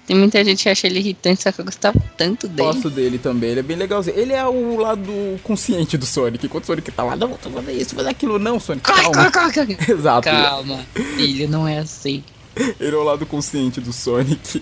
[0.08, 2.68] Tem muita gente que acha ele irritante, só que eu gostava tanto dele.
[2.70, 4.18] Gosto dele também, ele é bem legalzinho.
[4.18, 5.12] Ele é o lado
[5.44, 8.60] consciente do Sonic, enquanto o Sonic tá lá, não, tô fazendo isso, fazer aquilo, não,
[8.60, 9.30] Sonic, calma.
[9.88, 10.28] Exato.
[10.28, 10.80] Calma,
[11.16, 12.24] filho, não é assim.
[12.80, 14.62] Ele é o lado consciente do Sonic.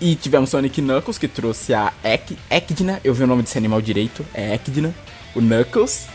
[0.00, 3.00] E tivemos Sonic Knuckles, que trouxe a Ek Echidna.
[3.02, 4.94] Eu vi o nome desse animal direito, é Echidna.
[5.34, 6.06] O Knuckles.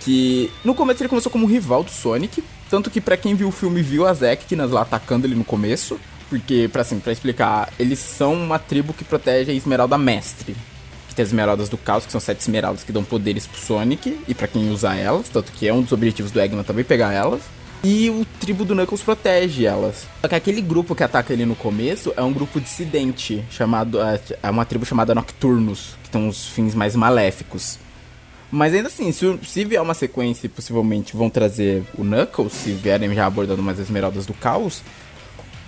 [0.00, 2.42] Que no começo ele começou como rival do Sonic.
[2.68, 5.98] Tanto que pra quem viu o filme viu as Echidnas lá atacando ele no começo.
[6.28, 10.56] Porque, pra, assim, pra explicar, eles são uma tribo que protege a Esmeralda Mestre.
[11.08, 14.18] Que tem as Esmeraldas do Caos, que são sete esmeraldas que dão poderes pro Sonic.
[14.26, 17.12] E pra quem usa elas, tanto que é um dos objetivos do Eggman também pegar
[17.12, 17.42] elas.
[17.84, 20.06] E o tribo do Knuckles protege elas.
[20.20, 24.00] Só que aquele grupo que ataca ele no começo é um grupo dissidente, chamado.
[24.00, 27.78] é, É uma tribo chamada Nocturnus, que tem uns fins mais maléficos.
[28.52, 32.72] Mas ainda assim, se, se vier uma sequência e possivelmente vão trazer o Knuckles, se
[32.72, 34.82] vierem já abordando umas esmeraldas do caos,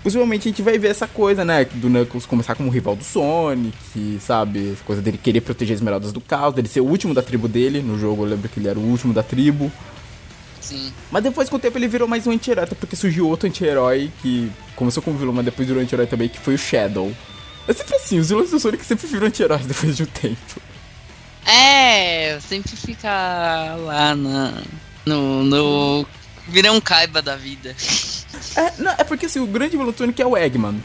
[0.03, 1.65] possivelmente a gente vai ver essa coisa, né?
[1.65, 4.73] Do Knuckles começar como rival do Sonic, sabe?
[4.75, 7.49] Essa coisa dele querer proteger as esmeraldas do caos, dele ser o último da tribo
[7.49, 7.81] dele.
[7.83, 9.73] No jogo eu lembro que ele era o último da tribo.
[10.65, 10.93] Sim.
[11.11, 14.11] Mas depois, com o tempo, ele virou mais um anti-herói, até porque surgiu outro anti-herói
[14.23, 17.15] que começou como vilão, mas depois virou anti-herói também, que foi o Shadow.
[17.69, 20.61] É sempre assim, os vilões do Sonic sempre viram anti-heróis depois de um tempo.
[21.47, 24.63] É, sempre fica lá na,
[25.05, 26.07] no, no.
[26.49, 27.77] Vira um caiba da vida.
[28.57, 30.83] É, não, é porque assim, o grande vilão do Sonic é o Eggman.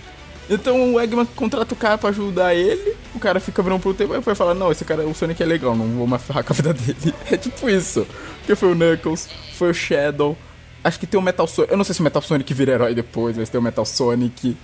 [0.49, 4.13] Então o Eggman contrata o cara pra ajudar ele, o cara fica virando pro tempo
[4.13, 6.51] e depois fala, não, esse cara, o Sonic é legal, não vou mais ferrar com
[6.51, 7.13] a vida dele.
[7.29, 8.07] É tipo isso.
[8.39, 10.35] Porque foi o Knuckles, foi o Shadow.
[10.83, 11.71] Acho que tem o Metal Sonic.
[11.71, 14.57] Eu não sei se o Metal Sonic vira herói depois, mas tem o Metal Sonic.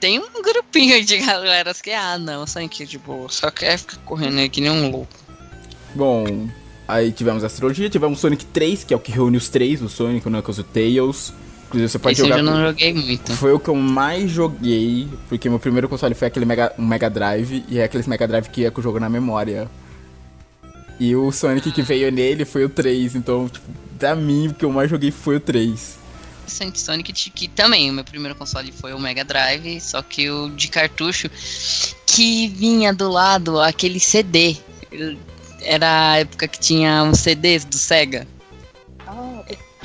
[0.00, 4.38] Tem um grupinho de galeras que, ah, não, Sonic de boa, só quer ficar correndo
[4.38, 5.12] aí que nem um louco.
[5.94, 6.48] Bom,
[6.88, 9.88] aí tivemos essa trilogia, tivemos Sonic 3, que é o que reúne os três, o
[9.88, 11.32] Sonic, o Knuckles e o Tails.
[11.66, 12.36] Inclusive você pode Esse eu jogar.
[12.36, 13.32] já não joguei muito.
[13.32, 17.10] Foi o que eu mais joguei, porque meu primeiro console foi aquele Mega, um Mega
[17.10, 19.68] Drive, e é aqueles Mega Drive que ia com o jogo na memória.
[21.00, 23.66] E o Sonic que veio nele foi o 3, então, tipo,
[23.98, 25.98] pra mim, o que eu mais joguei foi o 3.
[26.46, 30.50] Sonic Sonic que também, o meu primeiro console foi o Mega Drive, só que o
[30.50, 31.28] de cartucho
[32.06, 34.56] que vinha do lado aquele CD.
[35.62, 38.26] Era a época que tinha uns CDs do Sega.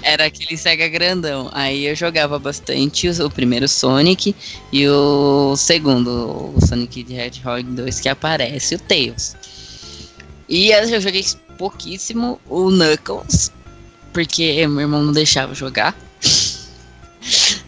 [0.02, 1.50] Era aquele Sega grandão.
[1.54, 4.36] Aí eu jogava bastante o, o primeiro Sonic
[4.72, 9.36] e o segundo, o Sonic the Hedgehog 2, que aparece o Tails.
[10.48, 11.24] E eu joguei
[11.58, 13.52] pouquíssimo o Knuckles,
[14.14, 15.96] porque meu irmão não deixava jogar.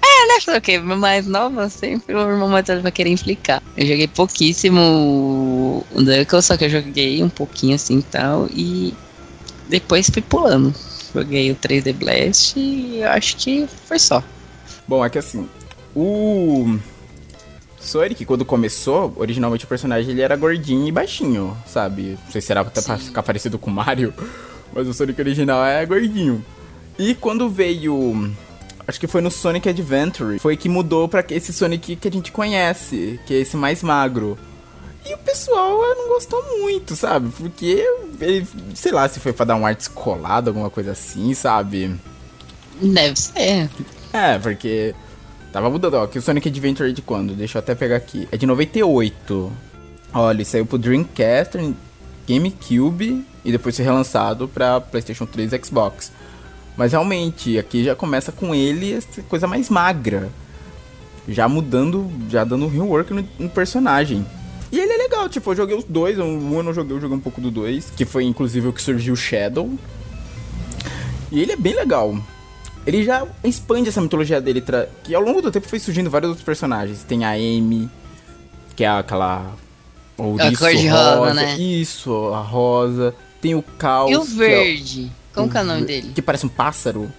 [0.04, 0.42] É, né?
[0.42, 3.62] Falei, ok, meu mais nova sempre o irmão mais velho vai querer implicar.
[3.78, 8.94] Eu joguei pouquíssimo o Knuckles, só que eu joguei um pouquinho assim e tal, e
[9.70, 10.74] depois fui pulando.
[11.14, 14.24] Joguei o 3D Blast e acho que foi só.
[14.88, 15.48] Bom, é que assim,
[15.96, 16.78] o
[17.80, 22.18] Sonic, quando começou, originalmente o personagem ele era gordinho e baixinho, sabe?
[22.24, 24.14] Não sei se era pra ficar parecido com o Mario,
[24.74, 26.44] mas o Sonic original é gordinho.
[26.98, 28.32] E quando veio.
[28.88, 32.32] Acho que foi no Sonic Adventure, foi que mudou pra esse Sonic que a gente
[32.32, 34.38] conhece, que é esse mais magro.
[35.06, 37.30] E o pessoal não gostou muito, sabe?
[37.32, 37.84] Porque
[38.20, 41.96] ele, sei lá, se foi pra dar um ar descolado, alguma coisa assim, sabe?
[42.80, 43.70] Deve ser.
[44.14, 44.94] É, porque
[45.52, 47.34] tava mudando, ó, que o Sonic Adventure é de quando?
[47.34, 48.28] Deixa eu até pegar aqui.
[48.32, 49.52] É de 98.
[50.14, 51.58] Olha, ele saiu pro Dreamcast,
[52.28, 56.12] GameCube e depois foi relançado pra PlayStation 3 e Xbox.
[56.78, 60.30] Mas realmente, aqui já começa com ele essa coisa mais magra.
[61.28, 64.26] Já mudando, já dando um rework no, no personagem.
[64.72, 67.02] E ele é legal, tipo, eu joguei os dois, o um eu não joguei, eu
[67.02, 69.70] joguei um pouco do dois, que foi inclusive o que surgiu o Shadow.
[71.32, 72.18] E ele é bem legal.
[72.86, 74.64] Ele já expande essa mitologia dele,
[75.04, 77.04] que ao longo do tempo foi surgindo vários outros personagens.
[77.04, 77.90] Tem a Amy,
[78.76, 79.54] que é aquela.
[80.18, 81.58] ouriço cor de rosa, né?
[81.58, 83.14] Isso, a rosa.
[83.40, 84.12] Tem o Caos.
[84.12, 85.12] E o que é verde?
[85.34, 86.12] Como que é o nome ver- dele?
[86.14, 87.12] Que parece um pássaro.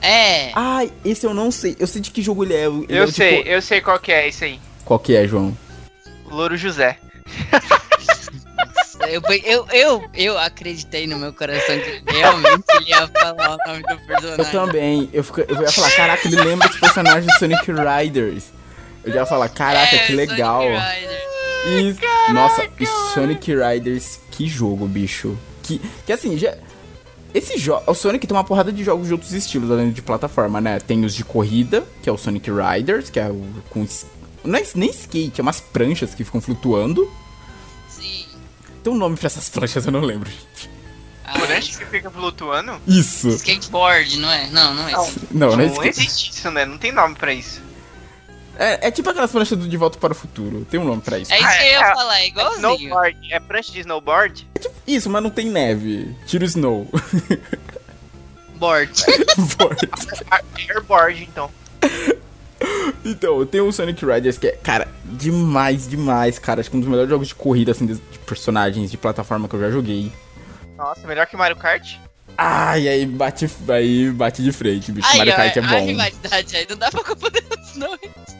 [0.00, 0.52] É.
[0.54, 1.76] Ai, esse eu não sei.
[1.78, 2.64] Eu sei de que jogo ele é.
[2.66, 3.48] Ele é Eu o sei, Tipo...
[3.48, 4.60] eu sei qual que é esse aí.
[4.84, 5.56] Qual que é, João?
[6.30, 6.98] Louro José.
[9.08, 13.82] Eu, eu, eu, eu acreditei no meu coração que realmente ele ia falar o nome
[13.84, 14.52] do Eu personagem.
[14.52, 15.08] também.
[15.12, 18.44] Eu, fico- eu ia falar, caraca, ele lembra os personagens do Sonic Riders.
[19.04, 20.62] Eu já ia falar, caraca, É, que Sonic legal.
[20.62, 21.98] Riders.
[22.28, 25.38] E, nossa, e Sonic Riders, que jogo, bicho.
[25.62, 26.54] Que, que assim, já.
[27.32, 27.84] Esse jogo.
[27.86, 30.80] O Sonic tem uma porrada de jogos de outros estilos, além de plataforma, né?
[30.80, 33.44] Tem os de corrida, que é o Sonic Riders, que é o.
[33.70, 33.86] Com,
[34.44, 37.10] não é nem skate, é umas pranchas que ficam flutuando.
[37.88, 38.26] Sim.
[38.82, 40.70] Tem um nome pra essas pranchas, eu não lembro, gente.
[41.24, 42.80] Ah, Prancha que fica flutuando?
[42.86, 43.28] Isso.
[43.28, 44.46] Skateboard, não é?
[44.46, 45.04] Não, não é Não.
[45.06, 45.20] isso.
[45.30, 45.88] Não, Não, não é skate.
[46.00, 46.64] existe isso, né?
[46.64, 47.60] Não tem nome pra isso.
[48.58, 50.64] É, é tipo aquelas pranchas do De Volta para o Futuro.
[50.64, 51.32] Tem um nome pra isso.
[51.32, 52.76] É isso que eu ia Ah, falar, é É igualzinho.
[52.78, 53.18] snowboard.
[53.32, 54.48] É prancha de snowboard?
[54.86, 56.16] Isso, mas não tem neve.
[56.26, 56.88] Tira o snow.
[58.56, 58.90] Board.
[59.58, 59.88] Board.
[60.30, 61.50] Ah, Airboard, então.
[63.04, 66.60] Então, tem o Sonic Riders que é, cara, demais, demais, cara.
[66.60, 69.54] Acho que um dos melhores jogos de corrida, assim, de de personagens de plataforma que
[69.54, 70.12] eu já joguei.
[70.76, 71.96] Nossa, melhor que Mario Kart?
[72.36, 75.08] Ai, aí bate, aí bate de frente, bicho.
[75.08, 75.86] Aí, Mario Kart é a bom.
[75.86, 78.38] rivalidade aí não dá pra comparar os dois.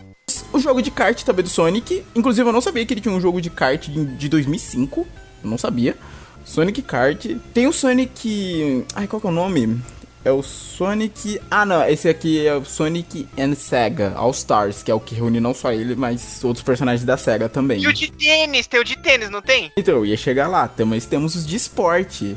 [0.52, 2.04] O jogo de kart também do Sonic.
[2.14, 5.06] Inclusive, eu não sabia que ele tinha um jogo de kart de, de 2005.
[5.42, 5.96] Eu não sabia.
[6.44, 7.26] Sonic Kart.
[7.52, 8.84] Tem o Sonic.
[8.94, 9.80] Ai, qual que é o nome?
[10.28, 11.40] É o Sonic.
[11.50, 11.82] Ah, não.
[11.88, 15.54] Esse aqui é o Sonic and Sega All Stars, que é o que reúne não
[15.54, 17.80] só ele, mas outros personagens da Sega também.
[17.82, 18.66] E o de tênis?
[18.66, 19.72] Tem o de tênis, não tem?
[19.74, 20.70] Então, eu ia chegar lá.
[20.86, 22.36] Mas temos os de esporte.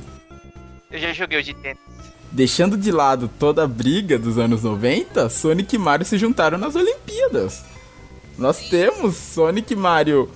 [0.89, 1.79] Eu já joguei o de tênis.
[2.31, 6.75] Deixando de lado toda a briga dos anos 90, Sonic e Mario se juntaram nas
[6.77, 7.65] Olimpíadas.
[8.37, 10.31] Nós temos Sonic e Mario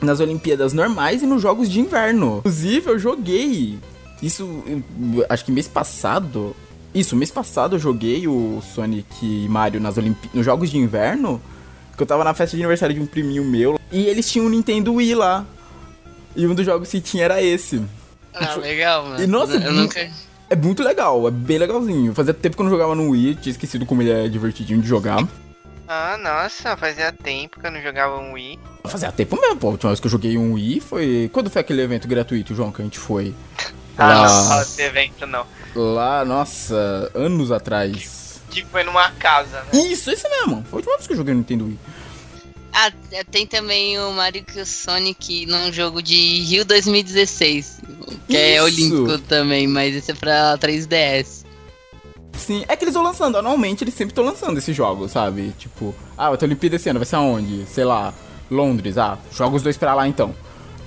[0.00, 2.36] nas Olimpíadas normais e nos Jogos de Inverno.
[2.38, 3.80] Inclusive, eu joguei.
[4.22, 6.54] Isso, eu- acho que mês passado.
[6.98, 11.40] Isso, mês passado eu joguei o Sonic e Mario nas Olimpi nos Jogos de Inverno.
[11.96, 13.78] Que eu tava na festa de aniversário de um priminho meu.
[13.92, 15.46] E eles tinham um Nintendo Wii lá.
[16.34, 17.80] E um dos jogos que tinha era esse.
[18.34, 19.22] Ah, legal, mano.
[19.22, 20.10] E, nossa, eu nunca.
[20.50, 22.12] É muito legal, é bem legalzinho.
[22.14, 24.88] Fazia tempo que eu não jogava no Wii, tinha esquecido como ele é divertidinho de
[24.88, 25.24] jogar.
[25.86, 28.58] Ah, nossa, fazia tempo que eu não jogava um Wii.
[28.86, 29.68] Fazia tempo mesmo, pô.
[29.68, 31.30] A última vez que eu joguei um Wii foi.
[31.32, 33.32] Quando foi aquele evento gratuito, João, que a gente foi?
[33.96, 35.46] Ah, não Lá, fala desse evento, não.
[35.80, 38.40] Lá, nossa, anos atrás.
[38.50, 39.80] Que foi numa casa, né?
[39.80, 40.64] Isso, esse mesmo.
[40.70, 41.78] Foi a última vez que eu joguei no Nintendo Wii.
[42.72, 42.92] Ah,
[43.30, 47.80] tem também o Mario e o Sonic num jogo de Rio 2016.
[48.28, 48.64] Que é Isso.
[48.64, 51.44] olímpico também, mas esse é pra 3DS.
[52.34, 53.36] Sim, é que eles vão lançando.
[53.36, 55.52] Anualmente eles sempre estão lançando esses jogos, sabe?
[55.58, 57.66] Tipo, ah, vai ter Olimpíada esse ano, vai ser aonde?
[57.66, 58.14] Sei lá,
[58.50, 58.96] Londres.
[58.96, 60.34] Ah, joga os dois pra lá então.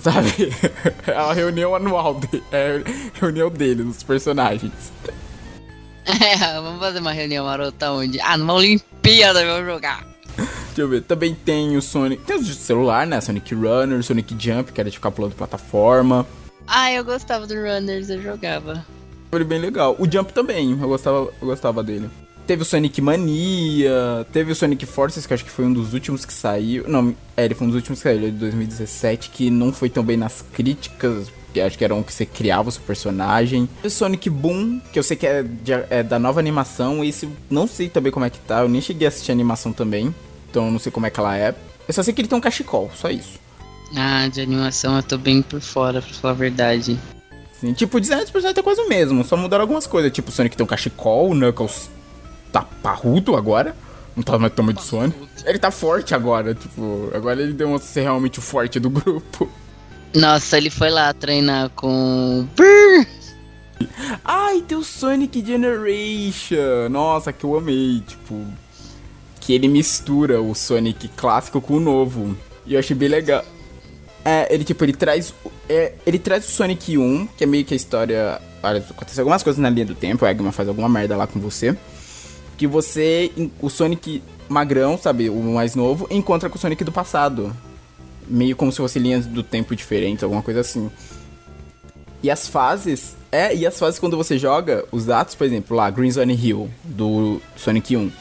[0.01, 0.51] Sabe?
[1.07, 4.73] É a reunião anual, de, é a reunião deles, os personagens.
[6.03, 8.19] É, vamos fazer uma reunião marota onde?
[8.19, 10.03] Ah, numa Olimpíada vou jogar.
[10.35, 12.23] Deixa eu ver, também tem o Sonic.
[12.23, 13.21] Tem os de celular, né?
[13.21, 16.25] Sonic Runner, Sonic Jump, que era de ficar pulando plataforma.
[16.65, 18.83] Ah, eu gostava do Runners, eu jogava.
[19.29, 19.95] Foi bem legal.
[19.99, 22.09] O Jump também, eu gostava, eu gostava dele.
[22.47, 26.25] Teve o Sonic Mania, teve o Sonic Forces, que acho que foi um dos últimos
[26.25, 26.83] que saiu.
[26.87, 29.71] Não, é, ele foi um dos últimos que saiu, ele é de 2017, que não
[29.71, 32.81] foi tão bem nas críticas, que acho que era um que você criava o seu
[32.81, 33.69] personagem.
[33.83, 37.31] O Sonic Boom, que eu sei que é, de- é da nova animação, esse eu
[37.49, 40.13] não sei também como é que tá, eu nem cheguei a assistir a animação também,
[40.49, 41.55] então eu não sei como é que ela é.
[41.87, 43.39] Eu só sei que ele tem um cachecol, só isso.
[43.95, 46.97] Ah, de animação eu tô bem por fora, pra falar a verdade.
[47.59, 50.11] Sim, tipo, o design dos personagens é quase o mesmo, só mudaram algumas coisas.
[50.11, 51.89] Tipo, o Sonic tem um cachecol, o Knuckles
[52.51, 53.75] tá parrudo agora.
[54.15, 55.17] Não tá mais tamanho de Sonic.
[55.45, 59.49] Ele tá forte agora, tipo, agora ele demonstra ser realmente o forte do grupo.
[60.13, 62.45] Nossa, ele foi lá treinar com.
[64.23, 66.89] Ai, tem o Sonic Generation.
[66.89, 68.45] Nossa, que eu amei, tipo.
[69.39, 72.35] Que ele mistura o Sonic clássico com o novo.
[72.65, 73.43] E eu achei bem legal.
[74.23, 75.33] É, ele tipo, ele traz.
[75.43, 78.39] o- É, ele traz o Sonic 1, que é meio que a história.
[78.61, 81.39] Olha, acontece algumas coisas na linha do tempo, o Eggman faz alguma merda lá com
[81.39, 81.75] você.
[82.61, 83.31] Que você.
[83.59, 87.51] O Sonic magrão, sabe, o mais novo, encontra com o Sonic do passado.
[88.27, 90.91] Meio como se fossem linhas do tempo diferentes, alguma coisa assim.
[92.21, 93.15] E as fases.
[93.31, 96.69] É, e as fases quando você joga os atos, por exemplo, lá, Green Zone Hill,
[96.83, 98.11] do Sonic 1.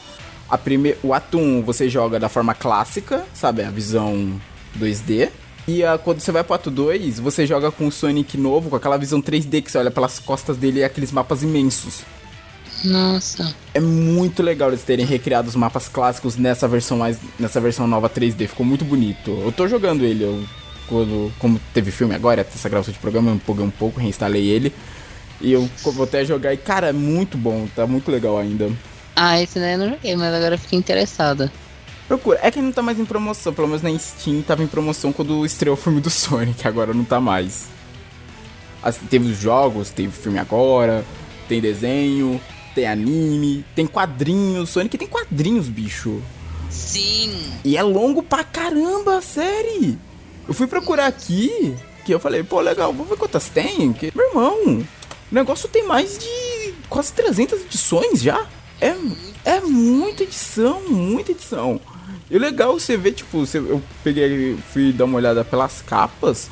[0.49, 0.95] A prime...
[1.03, 3.61] O ato 1 você joga da forma clássica, sabe?
[3.61, 4.41] A visão
[4.75, 5.29] 2D.
[5.67, 8.97] E quando você vai pro ato 2, você joga com o Sonic novo, com aquela
[8.97, 12.01] visão 3D que você olha pelas costas dele e aqueles mapas imensos.
[12.83, 13.53] Nossa.
[13.73, 18.09] É muito legal eles terem recriado os mapas clássicos nessa versão mais nessa versão nova
[18.09, 19.31] 3D, ficou muito bonito.
[19.43, 20.43] Eu tô jogando ele, eu
[20.87, 24.73] quando como teve filme agora, essa gravação de programa eu empolguei um pouco, reinstalei ele.
[25.39, 28.71] E eu voltei a jogar e cara, é muito bom, tá muito legal ainda.
[29.15, 31.51] Ah, esse daí eu não joguei, mas agora eu fiquei interessada.
[32.07, 35.13] Procura, é que não tá mais em promoção, pelo menos na Steam tava em promoção
[35.13, 37.67] quando estreou o filme do Sonic, agora não tá mais.
[38.83, 41.05] Assim, teve os jogos, teve filme agora,
[41.47, 42.41] tem desenho,
[42.73, 46.21] tem anime, tem quadrinhos, Sonic tem quadrinhos, bicho.
[46.69, 47.33] Sim.
[47.63, 49.97] E é longo pra caramba a série.
[50.47, 53.93] Eu fui procurar aqui, que eu falei, pô, legal, vou ver quantas tem.
[53.93, 54.85] Que, meu irmão, o
[55.31, 58.47] negócio tem mais de quase 300 edições já.
[58.79, 58.95] É,
[59.45, 61.79] é muita edição, muita edição.
[62.29, 66.49] E o legal você vê, tipo, você, eu peguei, fui dar uma olhada pelas capas.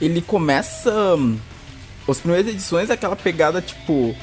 [0.00, 0.92] Ele começa.
[2.06, 4.14] As primeiras edições é aquela pegada, tipo,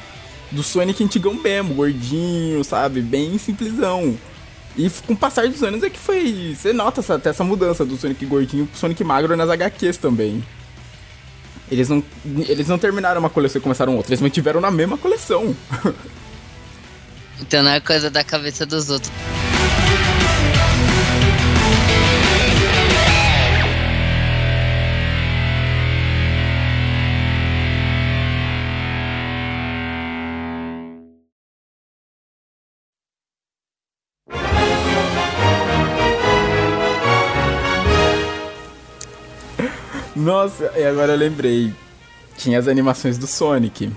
[0.50, 3.00] do Sonic antigão mesmo, gordinho, sabe?
[3.00, 4.18] Bem simplesão.
[4.76, 6.54] E com o passar dos anos é que foi.
[6.56, 10.44] Você nota essa, até essa mudança do Sonic gordinho pro Sonic magro nas HQs também.
[11.70, 12.02] Eles não,
[12.48, 15.54] eles não terminaram uma coleção e começaram outra, eles mantiveram na mesma coleção.
[17.42, 19.10] Então não é coisa da cabeça dos outros.
[40.20, 41.72] Nossa, e agora eu lembrei.
[42.36, 43.90] Tinha as animações do Sonic.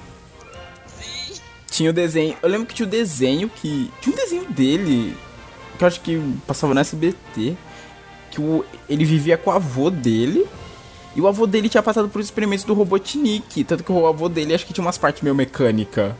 [1.70, 2.38] Tinha o desenho.
[2.42, 3.92] Eu lembro que tinha o desenho que.
[4.00, 5.18] Tinha um desenho dele.
[5.78, 6.18] Que eu acho que
[6.48, 7.58] passava no SBT.
[8.32, 10.48] Que o, ele vivia com o avô dele.
[11.14, 13.66] E o avô dele tinha passado por experimentos do Robotnik.
[13.66, 16.16] Tanto que o avô dele acho que tinha umas partes meio mecânica.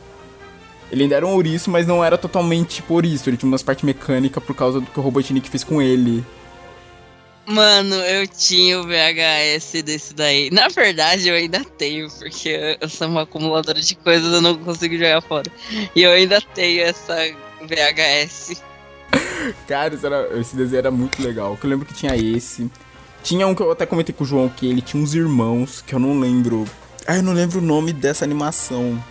[0.92, 3.30] Ele ainda era um ouriço, mas não era totalmente por isso.
[3.30, 6.22] Ele tinha umas partes mecânicas por causa do que o Robotnik fez com ele.
[7.46, 10.50] Mano, eu tinha o VHS desse daí.
[10.50, 14.96] Na verdade, eu ainda tenho, porque eu sou uma acumuladora de coisas, eu não consigo
[14.96, 15.50] jogar fora.
[15.94, 17.14] E eu ainda tenho essa
[17.60, 18.62] VHS.
[19.68, 21.58] Cara, era, esse desenho era muito legal.
[21.62, 22.70] Eu lembro que tinha esse.
[23.22, 25.94] Tinha um que eu até comentei com o João, que ele tinha uns irmãos, que
[25.94, 26.64] eu não lembro.
[27.06, 29.02] Ah, eu não lembro o nome dessa animação.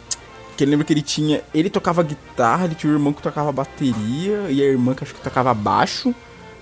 [0.58, 1.42] Que eu lembro que ele tinha.
[1.54, 5.14] Ele tocava guitarra, ele tinha um irmão que tocava bateria, e a irmã que acho
[5.14, 6.14] que tocava baixo.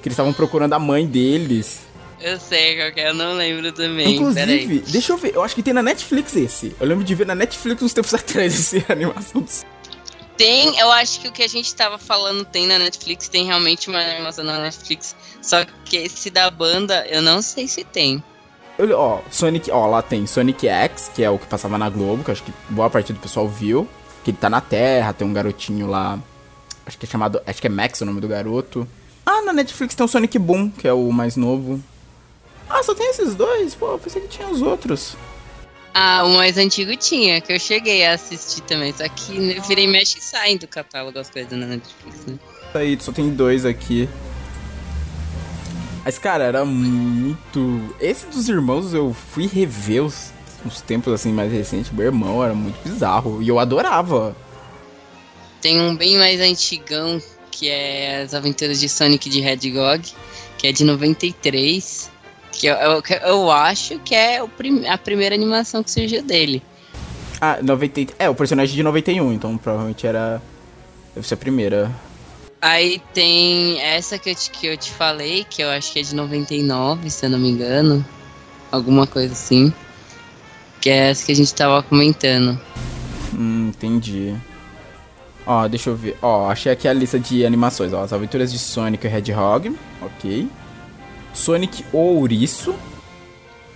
[0.01, 1.81] Que eles estavam procurando a mãe deles.
[2.19, 4.15] Eu sei é, eu não lembro também.
[4.15, 6.75] Inclusive, deixa eu ver, eu acho que tem na Netflix esse.
[6.79, 9.43] Eu lembro de ver na Netflix uns tempos atrás esse animação.
[10.37, 13.89] Tem, eu acho que o que a gente tava falando tem na Netflix, tem realmente
[13.89, 15.15] uma animação na Netflix.
[15.41, 18.23] Só que esse da banda, eu não sei se tem.
[18.77, 22.23] Eu, ó, Sonic, ó, lá tem Sonic X, que é o que passava na Globo,
[22.23, 23.87] que acho que boa parte do pessoal viu.
[24.23, 26.19] Que ele tá na Terra, tem um garotinho lá.
[26.85, 27.41] Acho que é chamado.
[27.45, 28.87] Acho que é Max o nome do garoto.
[29.25, 31.81] Ah, na Netflix tem o Sonic Boom, que é o mais novo.
[32.69, 33.75] Ah, só tem esses dois?
[33.75, 35.15] Pô, eu pensei que tinha os outros.
[35.93, 38.93] Ah, o mais antigo tinha, que eu cheguei a assistir também.
[38.93, 42.39] Só que virei mexe e sai do catálogo as coisas na Netflix, né?
[42.73, 44.07] Aí, só tem dois aqui.
[46.03, 47.93] Mas, cara, era muito.
[47.99, 50.31] Esse dos irmãos eu fui rever os,
[50.65, 51.91] uns tempos assim mais recentes.
[51.91, 53.41] Meu irmão era muito bizarro.
[53.41, 54.35] E eu adorava.
[55.61, 57.21] Tem um bem mais antigão
[57.51, 60.01] que é As Aventuras de Sonic de Hedgehog,
[60.57, 62.09] que é de 93.
[62.51, 66.63] Que eu, eu, eu acho que é prim, a primeira animação que surgiu dele.
[67.39, 70.41] Ah, 90, é, o personagem de 91, então provavelmente era.
[71.15, 71.91] Deve ser a primeira.
[72.61, 76.03] Aí tem essa que eu, te, que eu te falei, que eu acho que é
[76.03, 78.05] de 99, se eu não me engano.
[78.71, 79.73] Alguma coisa assim.
[80.79, 82.59] Que é essa que a gente tava comentando.
[83.33, 84.35] Hum, entendi.
[85.45, 86.17] Ó, deixa eu ver.
[86.21, 87.93] Ó, achei aqui a lista de animações.
[87.93, 89.75] Ó, as aventuras de Sonic e Hedgehog.
[90.01, 90.49] Ok.
[91.33, 92.75] Sonic Ouriço.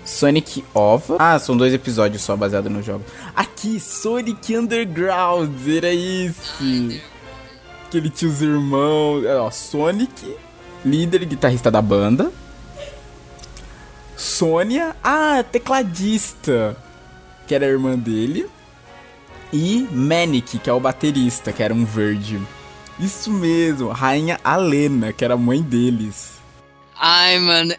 [0.04, 1.18] Sonic Ova.
[1.20, 3.04] Ah, são dois episódios só baseados no jogo.
[3.36, 5.50] Aqui, Sonic Underground.
[5.68, 7.02] Era esse.
[7.90, 9.26] Que ele tinha os irmãos.
[9.26, 10.38] Ó, Sonic,
[10.84, 12.32] líder e guitarrista da banda.
[14.16, 14.96] Sônia.
[15.04, 16.78] Ah, tecladista.
[17.48, 18.48] Que era a irmã dele
[19.52, 22.42] e Manic, que é o baterista, que era um verde.
[23.00, 26.34] Isso mesmo, Rainha Alena, que era a mãe deles.
[26.96, 27.76] Ai, mano,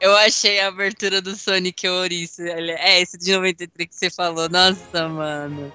[0.00, 2.42] eu achei a abertura do Sonic Ouriço.
[2.42, 4.48] É esse de 93 que você falou.
[4.48, 5.72] Nossa, mano.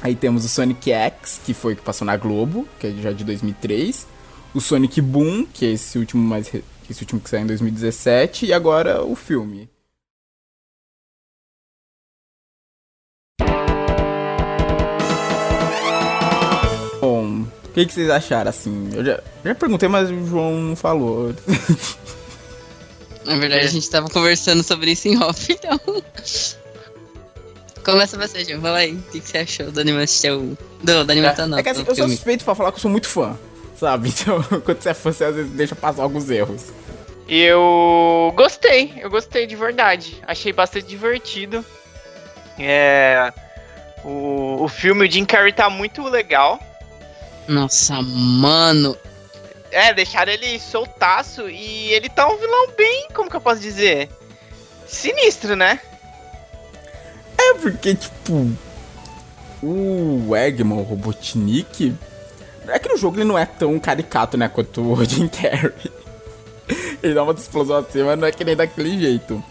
[0.00, 3.12] Aí temos o Sonic X, que foi o que passou na Globo, que é já
[3.12, 4.06] de 2003.
[4.54, 6.50] O Sonic Boom, que é esse último mais
[6.88, 9.68] esse último que saiu em 2017 e agora o filme.
[17.04, 18.88] Bom, o que, que, vocês acharam assim?
[18.94, 21.34] Eu já, já perguntei, mas o João não falou.
[23.26, 25.78] Na verdade, a gente tava conversando sobre isso em off, então.
[27.84, 28.62] Começa você, João.
[28.62, 28.94] Fala aí.
[28.94, 30.54] O que, que você achou do Animation?
[30.82, 31.58] Do, do Animation não.
[31.58, 33.38] É que assim, eu sou suspeito pra falar que eu sou muito fã,
[33.76, 34.08] sabe?
[34.18, 36.62] Então, quando você é fã, você às vezes deixa passar alguns erros.
[37.28, 40.22] Eu gostei, eu gostei de verdade.
[40.26, 41.62] Achei bastante divertido.
[42.58, 43.30] É.
[44.02, 46.58] O, o filme, o Jim Carrey tá muito legal.
[47.48, 48.96] Nossa, mano.
[49.70, 54.08] É, deixaram ele soltaço e ele tá um vilão bem, como que eu posso dizer?
[54.86, 55.80] Sinistro, né?
[57.36, 58.50] É, porque, tipo.
[59.62, 61.94] O Eggman, o Robotnik.
[62.68, 64.48] É que no jogo ele não é tão caricato, né?
[64.48, 65.72] Quanto o Jim Carrey.
[67.02, 69.42] ele dá uma explosão assim, mas não é que nem daquele jeito.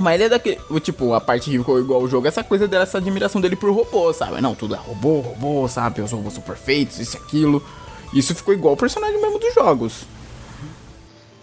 [0.00, 0.58] Mas ele é daquele.
[0.80, 3.70] Tipo, a parte que ficou igual o jogo, essa coisa dela, essa admiração dele por
[3.70, 4.40] robô, sabe?
[4.40, 6.00] Não, tudo é robô, robô, sabe?
[6.00, 7.62] Os robôs são perfeitos, isso aquilo.
[8.14, 9.92] Isso ficou igual o personagem mesmo dos jogos.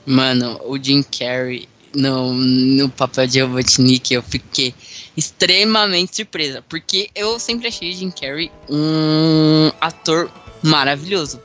[0.08, 4.74] Mano, o Jim Carrey no, no papel de Robotnik, eu fiquei
[5.16, 6.64] extremamente surpresa.
[6.68, 10.32] Porque eu sempre achei Jim Carrey um ator
[10.64, 11.40] maravilhoso.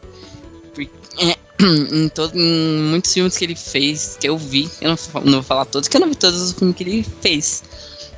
[0.74, 5.22] Porque, é, em, todo, em muitos filmes que ele fez, que eu vi, eu não,
[5.24, 7.62] não vou falar todos, que eu não vi todos os filmes que ele fez.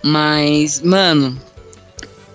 [0.03, 1.41] Mas, mano,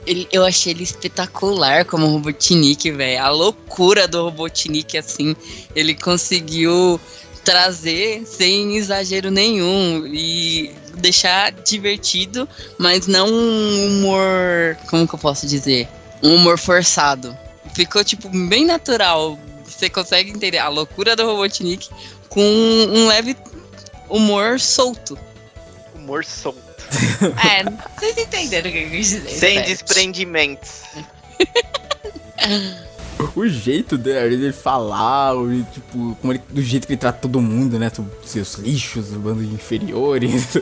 [0.06, 3.22] ele, eu achei ele espetacular como Robotnik, velho.
[3.22, 5.36] A loucura do Robotnik, assim,
[5.76, 7.00] ele conseguiu
[7.44, 12.48] trazer sem exagero nenhum e deixar divertido,
[12.78, 15.88] mas não um humor, como que eu posso dizer?
[16.22, 17.36] Um humor forçado.
[17.74, 19.40] Ficou tipo bem natural.
[19.80, 21.90] Você consegue entender a loucura do Robotnik
[22.28, 23.34] com um leve
[24.10, 25.18] humor solto.
[25.96, 26.60] Humor solto.
[27.22, 27.64] É,
[27.98, 29.30] vocês entenderam o que eu quis dizer.
[29.30, 29.68] Sem certo?
[29.68, 30.82] desprendimentos.
[33.36, 37.42] O jeito dele, ele falar, o, tipo, como ele, do jeito que ele trata todo
[37.42, 37.92] mundo, né?
[38.24, 40.58] Seus lixos, o bando de inferiores.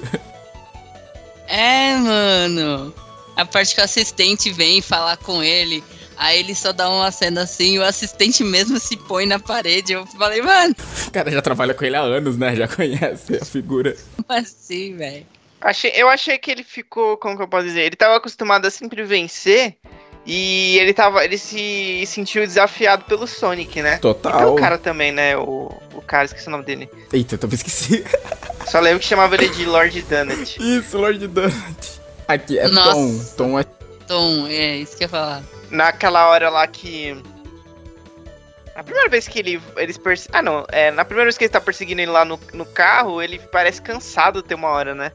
[1.47, 2.93] É, mano.
[3.35, 5.83] A parte que o assistente vem falar com ele.
[6.17, 9.93] Aí ele só dá uma cena assim e o assistente mesmo se põe na parede.
[9.93, 10.75] Eu falei, mano,
[11.07, 12.55] o cara já trabalha com ele há anos, né?
[12.55, 13.95] Já conhece a figura.
[14.15, 15.25] como assim, velho?
[15.61, 17.81] Achei, eu achei que ele ficou, como que eu posso dizer?
[17.81, 19.75] Ele tava acostumado a sempre vencer
[20.25, 23.95] e ele tava, ele se sentiu desafiado pelo Sonic, né?
[23.95, 24.39] E Total.
[24.39, 25.37] pelo cara também, né?
[25.37, 26.89] O, o cara, esqueci o nome dele.
[27.13, 28.03] Eita, eu também esqueci.
[28.67, 30.57] Só lembro que chamava ele de Lord Donut.
[30.59, 32.01] Isso, Lord Donut.
[32.27, 33.35] Aqui é Nossa.
[33.35, 33.49] Tom.
[33.49, 33.63] Tom é
[34.07, 35.43] Tom, é isso que eu ia falar.
[35.69, 37.21] Naquela hora lá que.
[38.75, 40.29] A primeira vez que ele, eles perse...
[40.31, 40.63] Ah, não.
[40.71, 43.81] É, na primeira vez que ele tá perseguindo ele lá no, no carro, ele parece
[43.81, 45.11] cansado ter uma hora, né?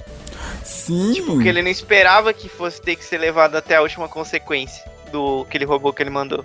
[0.64, 1.12] Sim.
[1.12, 4.84] Tipo, Porque ele não esperava que fosse ter que ser levado até a última consequência
[5.12, 6.44] do aquele robô que ele mandou.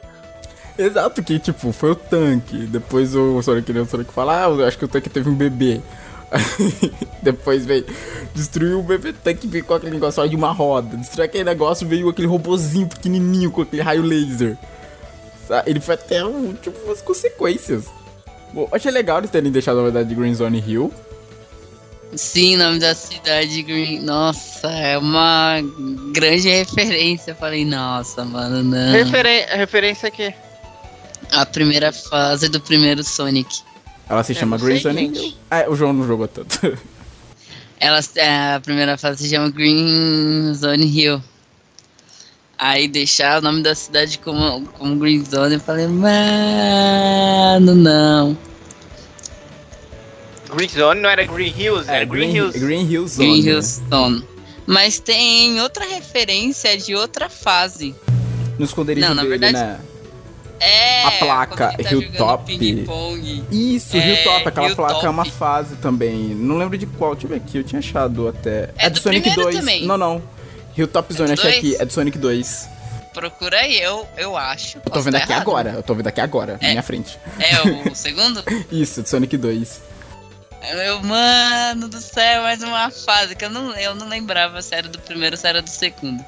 [0.78, 2.68] Exato, que tipo, foi o tanque.
[2.68, 5.82] Depois o Sonic, o Sonic fala, ah, eu acho que o tanque teve um bebê.
[7.22, 7.86] Depois veio,
[8.36, 10.98] destruiu o bebê tanque, veio com aquele negócio só de uma roda.
[10.98, 14.58] Destruiu aquele negócio, veio aquele robozinho pequenininho com aquele raio laser.
[15.66, 17.86] Ele foi até o, tipo, as consequências.
[18.54, 20.92] Bom, achei legal eles terem deixado a verdade de Green Zone Hill.
[22.16, 24.00] Sim, nome da cidade Green.
[24.00, 25.58] Nossa, é uma
[26.14, 27.32] grande referência.
[27.32, 28.92] Eu falei, nossa, mano, não.
[28.92, 30.34] Referen referência aqui.
[31.32, 33.62] A primeira fase do primeiro Sonic.
[34.10, 34.78] Ela se É, chama Green.
[35.14, 35.34] Hill.
[35.52, 36.60] Ah, o João não jogou tanto.
[37.80, 41.22] Ela, é, a primeira fase se chama Green Zone Hill.
[42.58, 48.36] Aí deixar o nome da cidade como, como Green Zone, eu falei, mano, não.
[50.56, 52.58] Green Zone não era Green Hills, era Green, Hills.
[52.58, 53.28] É, Green Hill Zone.
[53.42, 54.24] Green Hill Zone.
[54.66, 57.94] Mas tem outra referência de outra fase.
[58.58, 59.80] No esconderijo Não, na dele, verdade- né?
[60.60, 61.04] É.
[61.06, 62.52] A placa, tá Hilltop.
[63.52, 64.90] Isso, É, Hilltop, aquela Hilltop.
[64.92, 66.16] placa é uma fase também.
[66.36, 68.70] Não lembro de qual, deixa eu ver aqui, eu tinha achado até.
[68.78, 69.56] É do do Sonic primeiro 2.
[69.60, 69.86] também.
[69.86, 70.22] Não, não.
[70.78, 72.70] Hilltop Zone, do achei aqui, é do Sonic 2.
[73.14, 74.78] Procura aí, eu, eu acho.
[74.86, 76.72] Eu tô vendo aqui agora, eu tô vendo aqui agora, na É.
[76.72, 77.18] minha frente.
[77.40, 78.44] É o segundo?
[78.72, 79.82] Isso, do Sonic 2.
[80.76, 84.88] Meu mano do céu, mais uma fase que eu não, eu não lembrava se era
[84.88, 86.24] do primeiro ou se era do segundo.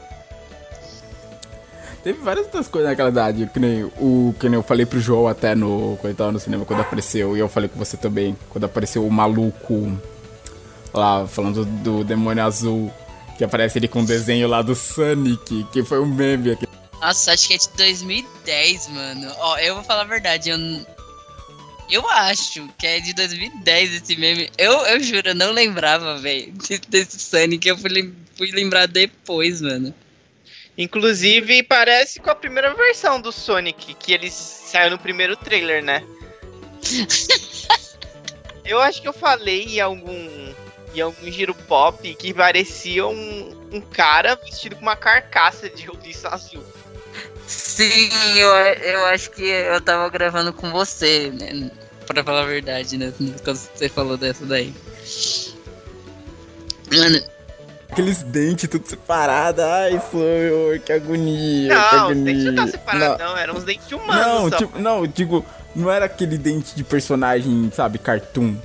[2.04, 5.28] Teve várias outras coisas naquela idade, que nem o que nem eu falei pro João
[5.28, 9.06] até no quando no cinema quando apareceu, e eu falei com você também, quando apareceu
[9.06, 10.00] o maluco
[10.94, 12.92] lá falando do demônio azul,
[13.38, 16.66] que aparece ele com o desenho lá do Sonic, que foi um meme aqui.
[17.02, 19.32] Nossa, acho que é de 2010, mano.
[19.38, 20.58] Ó, eu vou falar a verdade, eu.
[21.90, 24.50] Eu acho que é de 2010 esse meme.
[24.58, 27.68] Eu, eu juro, eu não lembrava, velho, de- desse Sonic.
[27.68, 29.94] Eu fui, fui lembrar depois, mano.
[30.80, 36.02] Inclusive, parece com a primeira versão do Sonic, que ele saiu no primeiro trailer, né?
[38.64, 40.54] eu acho que eu falei em algum,
[40.96, 46.30] em algum giro pop que parecia um, um cara vestido com uma carcaça de roliça
[46.30, 46.64] azul.
[47.46, 51.72] Sim, eu, eu acho que eu tava gravando com você, né?
[52.08, 53.14] Pra falar a verdade, né?
[53.44, 54.74] Quando você falou dessa daí.
[56.90, 57.22] Mano,
[57.92, 62.26] Aqueles dentes tudo separado, ai, senhor, que agonia, que Não, agonia.
[62.26, 63.38] tem que não tá Não, separado, não.
[63.38, 64.58] Eram uns dentes humanos Não, só.
[64.58, 68.56] tipo, não, eu digo, não era aquele dente de personagem, sabe, cartoon.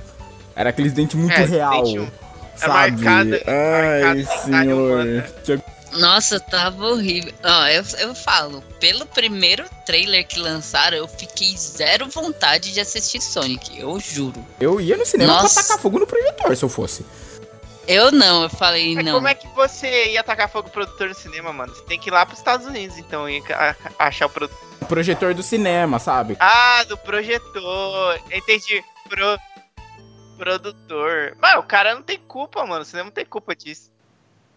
[0.55, 1.83] Era aqueles dentes muito É, real.
[1.83, 2.07] dente um-
[2.55, 3.03] sabe?
[3.03, 5.23] marcado- Ai, senhor.
[5.43, 5.59] Que
[5.99, 7.33] Nossa, tava horrível.
[7.43, 13.21] Ó, eu, eu falo, pelo primeiro trailer que lançaram, eu fiquei zero vontade de assistir
[13.21, 14.45] Sonic, eu juro.
[14.59, 15.53] Eu ia no cinema Nossa.
[15.55, 17.05] pra tacar fogo no projetor se eu fosse.
[17.87, 19.13] Eu não, eu falei Mas não.
[19.13, 21.73] como é que você ia atacar fogo produtor no cinema, mano?
[21.73, 23.43] Você tem que ir lá pros Estados Unidos, então, e
[23.99, 24.65] achar o produtor.
[24.81, 26.35] O projetor do cinema, sabe?
[26.39, 28.19] Ah, do projetor.
[28.31, 28.83] Entendi.
[29.07, 29.39] Pro...
[30.37, 31.35] Produtor.
[31.39, 32.81] Mano, o cara não tem culpa, mano.
[32.81, 33.91] O cinema não tem culpa disso.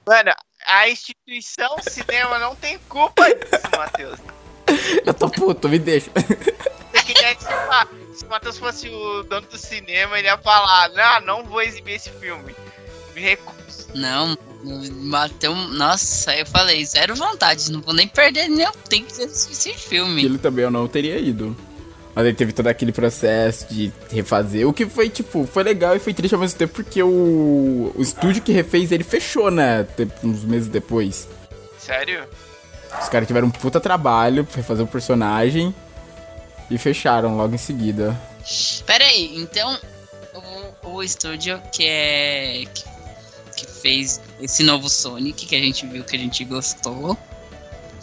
[0.07, 0.33] Mano,
[0.67, 4.19] a instituição cinema não tem culpa disso, Matheus.
[5.05, 6.11] Eu tô puto, me deixa.
[8.15, 11.95] Se o Matheus fosse o dono do cinema, ele ia falar, não, não vou exibir
[11.95, 12.55] esse filme.
[13.19, 13.89] Me recuso.
[13.95, 14.39] Não,
[15.11, 15.55] bateu.
[15.55, 17.71] Nossa, eu falei, zero vontade.
[17.73, 20.21] Não vou nem perder nem tempo de assistir esse filme.
[20.21, 21.57] Aquilo também eu não teria ido.
[22.15, 24.67] Mas aí teve todo aquele processo de refazer.
[24.67, 28.03] O que foi, tipo, foi legal e foi triste ao mesmo tempo porque o, o
[28.03, 29.87] estúdio que refez ele fechou, né?
[30.23, 31.29] Uns meses depois.
[31.79, 32.25] Sério?
[33.01, 35.75] Os caras tiveram um puta trabalho pra refazer o personagem
[36.71, 38.19] e fecharam logo em seguida.
[38.87, 39.79] Pera aí, então
[40.83, 42.65] o, o estúdio que é.
[42.75, 42.98] Que,
[43.67, 47.17] que fez esse novo Sonic que a gente viu que a gente gostou.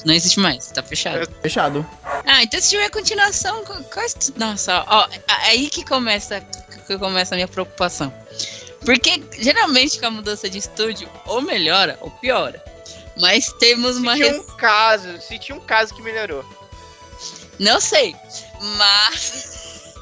[0.06, 1.28] Não existe mais, tá fechado.
[1.42, 1.86] Fechado.
[2.26, 6.42] Ah, então se tiver continuação, qual est- Nossa, ó, aí que começa,
[6.86, 8.14] que começa a minha preocupação.
[8.86, 12.64] Porque geralmente com a mudança de estúdio, ou melhora ou piora.
[13.18, 16.46] Mas temos uma Se tinha res- um caso, se tinha um caso que melhorou.
[17.58, 18.16] Não sei,
[18.78, 19.96] mas.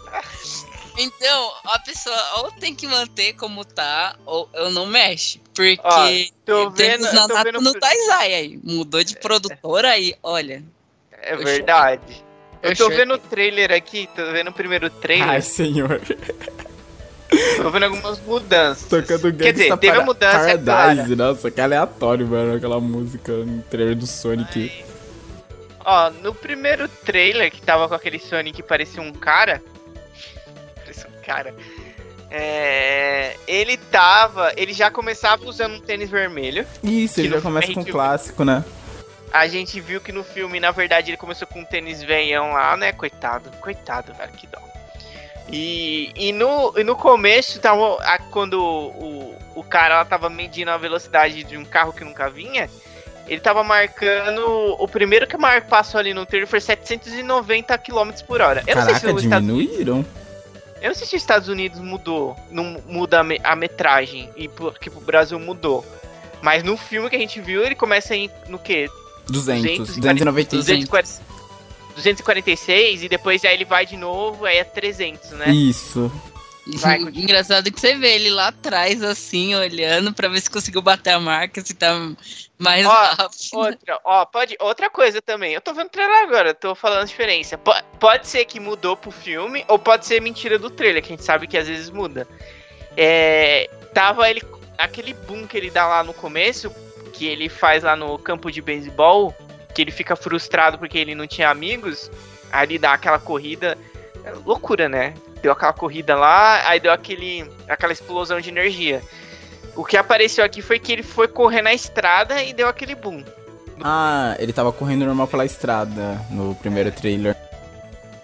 [0.97, 5.41] Então, a pessoa ou tem que manter como tá, ou eu não mexe.
[5.53, 6.07] Porque Ó,
[6.45, 8.59] Tô vendo, tô Nanato vendo no Taizai aí.
[8.63, 10.63] Mudou de produtora aí, olha.
[11.21, 12.23] É Eu verdade.
[12.61, 15.99] Eu, Eu tô vendo o trailer aqui, tô vendo o primeiro trailer, Ai, senhor.
[17.57, 18.87] tô vendo algumas mudanças.
[18.87, 21.15] Tocando Quer dizer, Gangsta teve a Para- mudança, é Paradise.
[21.15, 22.55] Nossa, que aleatório, mano.
[22.55, 24.83] Aquela música no trailer do Sonic.
[25.85, 29.61] Ó, no primeiro trailer que tava com aquele Sonic que parecia um cara.
[31.25, 31.53] Cara.
[32.35, 34.51] É, ele tava.
[34.57, 36.65] Ele já começava usando um tênis vermelho.
[36.83, 38.63] Isso, ele já começa com um clássico, né?
[39.31, 42.75] A gente viu que no filme, na verdade, ele começou com um tênis veião lá,
[42.77, 42.91] né?
[42.91, 44.59] Coitado, coitado, velho, que dó.
[45.51, 50.71] E, e, no, e no começo, tava, a- quando o, o cara lá tava medindo
[50.71, 52.69] a velocidade de um carro que nunca vinha,
[53.27, 54.75] ele tava marcando.
[54.79, 58.63] O primeiro que mar passou ali no trailer foi 790 km por hora.
[58.65, 60.05] Eu não sei se Caraca, Estados, diminuíram.
[60.83, 64.47] Eu não sei se os Estados Unidos mudou, não muda a, me- a metragem, e
[64.47, 65.83] porque pro Brasil mudou.
[66.41, 68.87] Mas no filme que a gente viu, ele começa em, no quê?
[69.27, 70.91] 200, 240, 295.
[70.91, 71.33] 240,
[71.95, 75.49] 246 e depois aí ele vai de novo, aí é 300, né?
[75.51, 76.11] Isso.
[76.65, 76.97] Vai.
[76.97, 81.19] Engraçado que você vê ele lá atrás, assim, olhando pra ver se conseguiu bater a
[81.19, 81.93] marca, se tá
[82.57, 83.39] mais Ó, rápido.
[83.53, 85.53] Outra, ó, pode, outra coisa também.
[85.53, 87.57] Eu tô vendo o trailer agora, tô falando a diferença.
[87.57, 91.15] Po- pode ser que mudou pro filme, ou pode ser mentira do trailer, que a
[91.17, 92.25] gente sabe que às vezes muda.
[92.95, 94.41] É, tava ele.
[94.77, 96.71] Aquele boom que ele dá lá no começo,
[97.13, 99.35] que ele faz lá no campo de beisebol,
[99.75, 102.09] que ele fica frustrado porque ele não tinha amigos,
[102.51, 103.77] aí ele dá aquela corrida.
[104.23, 105.13] é loucura, né?
[105.43, 109.03] Deu aquela corrida lá, aí deu aquele, aquela explosão de energia.
[109.75, 113.23] O que apareceu aqui foi que ele foi correr na estrada e deu aquele boom.
[113.83, 117.35] Ah, ele tava correndo normal pela estrada no primeiro trailer.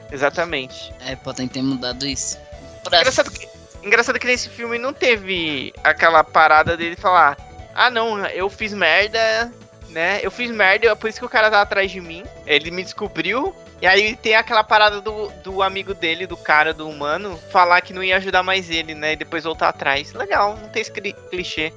[0.09, 0.93] Exatamente.
[1.05, 2.37] É, podem ter mudado isso.
[2.85, 2.99] Pra...
[2.99, 3.47] Engraçado que,
[3.83, 7.37] engraçado que nesse filme não teve aquela parada dele falar:
[7.75, 9.51] Ah, não, eu fiz merda,
[9.89, 10.19] né?
[10.23, 12.23] Eu fiz merda, é por isso que o cara tá atrás de mim.
[12.45, 13.53] Ele me descobriu.
[13.81, 17.93] E aí tem aquela parada do, do amigo dele, do cara, do humano, falar que
[17.93, 19.13] não ia ajudar mais ele, né?
[19.13, 20.13] E depois voltar atrás.
[20.13, 21.71] Legal, não tem esse cli- clichê.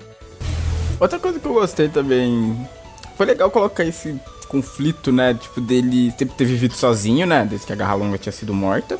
[0.99, 2.69] Outra coisa que eu gostei também.
[3.17, 5.35] Foi legal colocar esse conflito, né?
[5.35, 7.47] Tipo, dele sempre ter vivido sozinho, né?
[7.49, 8.99] Desde que a Garra Longa tinha sido morta.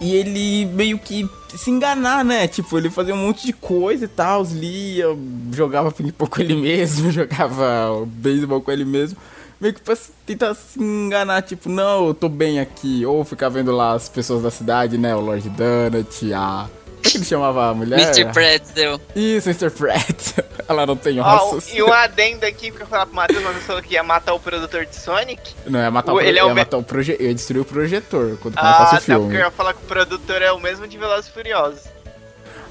[0.00, 2.48] E ele meio que se enganar, né?
[2.48, 5.06] Tipo, ele fazia um monte de coisa e tal, lia,
[5.52, 9.18] jogava ping-pong com ele mesmo, jogava beisebol com ele mesmo.
[9.60, 9.94] Meio que pra
[10.24, 13.04] tentar se enganar, tipo, não, eu tô bem aqui.
[13.04, 15.14] Ou ficar vendo lá as pessoas da cidade, né?
[15.14, 16.66] O Lord Donut, a.
[16.68, 17.98] Como é que ele chamava a mulher?
[18.00, 18.30] Mr.
[18.32, 19.00] Pretzel.
[19.16, 19.70] Isso, Mr.
[19.70, 20.38] Pratt.
[20.68, 21.72] Ela não tem ossos.
[21.74, 24.84] e um adendo aqui, eu falar pro Matheus, quando falou que ia matar o produtor
[24.86, 25.40] de Sonic.
[25.66, 26.26] Não, ia matar o, O- pro...
[26.28, 27.24] ele é ia o me- matar o projetor.
[27.26, 29.20] Ia destruir o projetor quando Ah, começasse tá, o filme.
[29.24, 31.80] porque eu ia falar que o produtor é o mesmo de Velozes e Furiosos.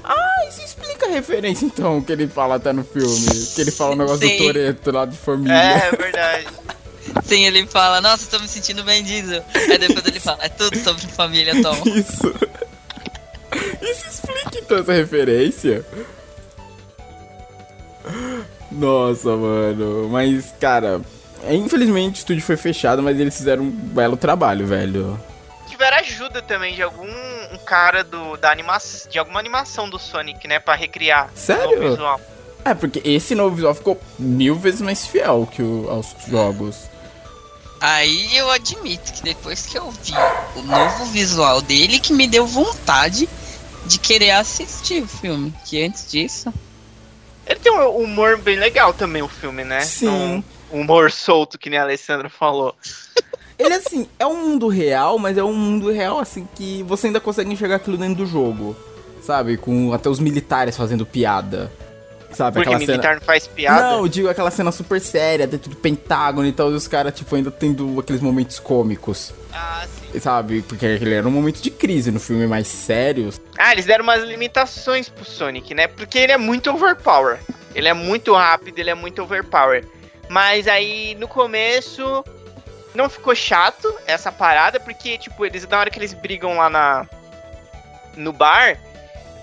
[0.04, 3.26] Ah, isso explica a referência então que ele fala até no filme.
[3.54, 4.38] Que ele fala o negócio Sim.
[4.38, 5.52] do Toreto lá de família.
[5.54, 6.46] É, é verdade.
[7.24, 9.44] Sim, ele fala, nossa, tô me sentindo bem diesel.
[9.54, 11.76] Aí depois ele fala, é tudo sobre família, Tom.
[11.88, 12.34] Isso.
[13.82, 15.84] Isso explica então essa referência.
[18.70, 20.08] Nossa, mano.
[20.08, 21.00] Mas, cara,
[21.48, 25.20] infelizmente o estúdio foi fechado, mas eles fizeram um belo trabalho, velho.
[25.68, 27.08] Tiveram ajuda também de algum
[27.52, 31.78] um cara do, da animação, de alguma animação do Sonic, né, Pra recriar Sério?
[31.78, 32.20] o visual.
[32.64, 36.89] É, porque esse novo visual ficou mil vezes mais fiel que o, aos jogos.
[37.80, 40.12] Aí eu admito que depois que eu vi
[40.54, 43.28] o novo visual dele, que me deu vontade
[43.86, 45.54] de querer assistir o filme.
[45.64, 46.52] Que antes disso.
[47.46, 49.80] Ele tem um humor bem legal também, o filme, né?
[49.80, 50.44] Sim.
[50.70, 52.76] Um humor solto, que nem a Alessandra falou.
[53.58, 57.20] Ele, assim, é um mundo real, mas é um mundo real, assim, que você ainda
[57.20, 58.76] consegue enxergar aquilo dentro do jogo.
[59.22, 59.56] Sabe?
[59.56, 61.72] Com até os militares fazendo piada.
[62.32, 62.54] Sabe?
[62.54, 63.14] Porque aquela militar cena.
[63.14, 63.82] não faz piada.
[63.82, 67.14] Não, eu digo aquela cena super séria, dentro do Pentágono e tal, e os caras,
[67.14, 69.32] tipo, ainda tendo aqueles momentos cômicos.
[69.52, 70.20] Ah, sim.
[70.20, 70.62] Sabe?
[70.62, 73.30] Porque aquele era um momento de crise no filme mais sério.
[73.58, 75.86] Ah, eles deram umas limitações pro Sonic, né?
[75.88, 77.38] Porque ele é muito overpower.
[77.74, 79.84] Ele é muito rápido, ele é muito overpower.
[80.28, 82.24] Mas aí no começo
[82.94, 87.06] não ficou chato essa parada, porque, tipo, eles na hora que eles brigam lá na
[88.16, 88.76] no bar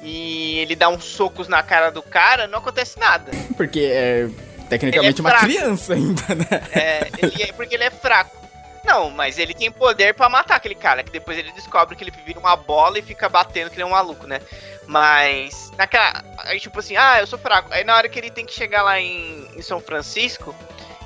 [0.02, 3.32] e ele dá uns socos na cara do cara, não acontece nada.
[3.56, 4.28] Porque é
[4.70, 6.46] tecnicamente é uma criança ainda, né?
[6.72, 8.36] É, ele é porque ele é fraco.
[8.86, 12.14] Não, mas ele tem poder pra matar aquele cara, que depois ele descobre que ele
[12.26, 14.40] vira uma bola e fica batendo que ele é um maluco, né?
[14.88, 17.68] Mas naquela, aí tipo assim, ah, eu sou fraco.
[17.74, 20.56] Aí na hora que ele tem que chegar lá em, em São Francisco,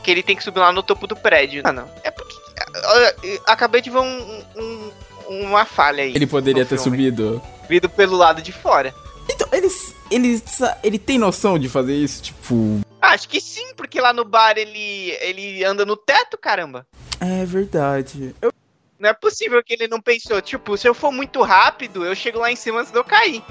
[0.04, 1.62] que ele tem que subir lá no topo do prédio.
[1.66, 1.90] Ah, não.
[2.04, 2.36] É porque
[2.86, 4.92] olha, eu acabei de ver um, um-
[5.30, 6.14] uma falha aí.
[6.16, 6.84] Ele poderia ter filme.
[6.98, 7.42] subido.
[7.72, 8.94] Vindo pelo lado de fora.
[9.30, 12.22] Então, eles, ele, sa- ele tem noção de fazer isso?
[12.22, 12.82] Tipo.
[13.02, 16.86] Acho que sim, porque lá no bar ele ele anda no teto, caramba.
[17.18, 18.36] É verdade.
[18.42, 18.52] Eu,
[19.00, 22.40] Não é possível que ele não pensou, tipo, se eu for muito rápido, eu chego
[22.40, 23.42] lá em cima antes de eu cair.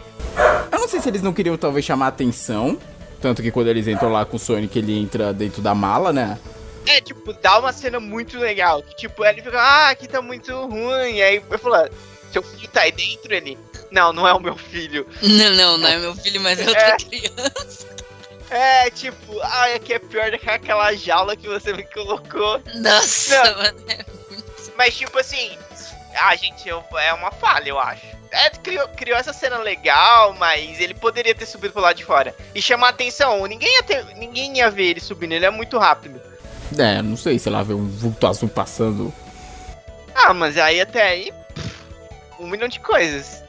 [0.70, 2.78] eu não sei se eles não queriam talvez chamar atenção.
[3.22, 6.38] Tanto que quando eles entram lá com o Sonic, ele entra dentro da mala, né?
[6.86, 8.82] É, tipo, dá uma cena muito legal.
[8.82, 11.16] Que, tipo, ele fica, ah, aqui tá muito ruim.
[11.16, 11.88] E aí eu falo,
[12.30, 13.58] seu filho tá aí dentro, ele.
[13.90, 15.06] Não, não é o meu filho.
[15.22, 16.96] Não, não, não é meu filho, mas é outra É.
[16.96, 17.86] criança.
[18.50, 22.60] É, tipo, ah, aqui é pior do que aquela jaula que você me colocou.
[22.74, 23.56] Nossa, Não.
[23.62, 23.78] mano.
[24.76, 25.56] Mas, tipo assim,
[26.20, 28.06] ah, gente, eu- é uma falha, eu acho.
[28.32, 32.34] É, criou, criou essa cena legal, mas ele poderia ter subido pro lado de fora.
[32.54, 36.20] E chamar atenção, ninguém ia, ter, ninguém ia ver ele subindo, ele é muito rápido.
[36.78, 39.12] É, não sei, sei lá, ver um vulto azul passando.
[40.14, 41.70] Ah, mas aí até aí, pff,
[42.38, 43.42] um milhão de coisas.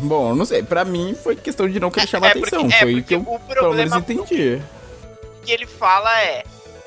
[0.00, 2.76] Bom, não sei, pra mim foi questão de não querer chamar é, porque- atenção.
[2.76, 4.62] é, foi porque o que eu o problema entendi.
[5.44, 6.44] que ele fala é: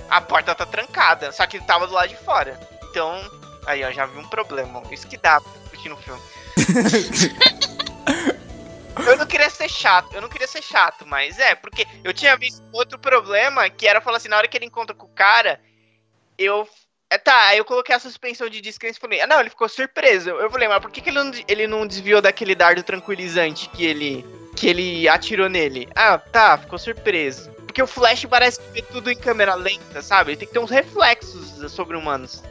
[0.09, 2.59] a porta tá trancada, só que ele tava do lado de fora.
[2.89, 3.21] Então,
[3.65, 4.81] aí ó, já vi um problema.
[4.91, 6.21] Isso que dá pra curtir no filme.
[9.07, 12.35] eu não queria ser chato, eu não queria ser chato, mas é, porque eu tinha
[12.37, 15.59] visto outro problema que era falar assim: na hora que ele encontra com o cara,
[16.37, 16.67] eu.
[17.15, 19.69] É, tá, aí eu coloquei a suspensão de descrença e falei, ah não, ele ficou
[19.69, 20.31] surpreso.
[20.31, 23.85] Eu falei, mas por que, que ele, não, ele não desviou daquele dardo tranquilizante que
[23.85, 24.25] ele.
[24.53, 25.87] que ele atirou nele?
[25.95, 27.49] Ah, tá, ficou surpreso.
[27.65, 30.31] Porque o Flash parece que vê tudo em câmera lenta, sabe?
[30.31, 32.43] Ele tem que ter uns reflexos sobre-humanos.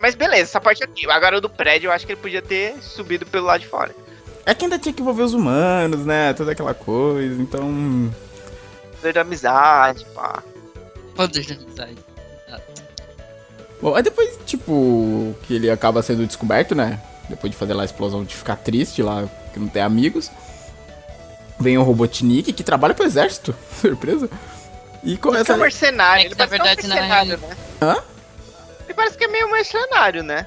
[0.00, 1.08] Mas beleza, essa parte aqui.
[1.10, 3.94] Agora o do prédio, eu acho que ele podia ter subido pelo lado de fora.
[4.46, 6.32] É que ainda tinha que envolver os humanos, né?
[6.32, 8.10] Toda aquela coisa, então.
[8.96, 10.42] Poder da amizade, pá.
[11.14, 12.12] Poder da amizade.
[13.82, 17.00] Bom, aí depois, tipo, que ele acaba sendo descoberto, né?
[17.28, 20.30] Depois de fazer lá a explosão de ficar triste lá, que não tem amigos.
[21.58, 23.54] Vem o Robotnik, que trabalha pro exército.
[23.80, 24.28] Surpresa.
[25.02, 25.52] E Ele começa.
[25.52, 27.56] é um mercenário, É que, ele na parece verdade, um mercenário, né?
[27.82, 27.96] Hã?
[28.84, 30.46] Ele parece que é meio mercenário, né?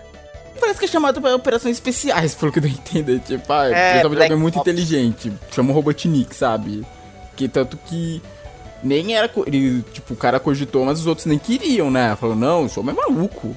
[0.60, 3.20] Parece que é chamado pra operações especiais, pelo que eu entendo.
[3.20, 5.32] Tipo, ah, É, Black alguém muito inteligente.
[5.52, 6.86] Chama o Robotnik, sabe?
[7.36, 8.22] Que tanto que.
[8.84, 9.30] Nem era.
[9.46, 12.16] Ele, tipo, o cara cogitou, mas os outros nem queriam, né?
[12.16, 13.56] Falou, não, homem é maluco.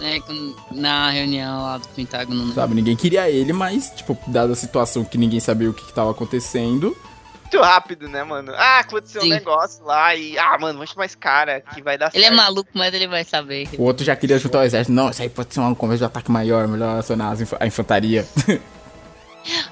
[0.00, 2.46] É, quando- na reunião lá do Pentágono.
[2.46, 2.54] né?
[2.54, 2.72] Sabe?
[2.74, 6.12] Ninguém queria ele, mas, tipo, dada a situação que ninguém sabia o que, que tava
[6.12, 6.96] acontecendo.
[7.42, 8.52] Muito rápido, né, mano?
[8.54, 9.30] Ah, aconteceu um Sim.
[9.30, 10.38] negócio lá e.
[10.38, 12.36] Ah, mano, vamos esse cara que vai dar Ele é certo.
[12.36, 13.68] maluco, mas ele vai saber.
[13.76, 14.92] O outro já queria juntar o exército.
[14.92, 18.24] Não, isso aí pode ser um começo de ataque maior, melhor acionar inf- a infantaria.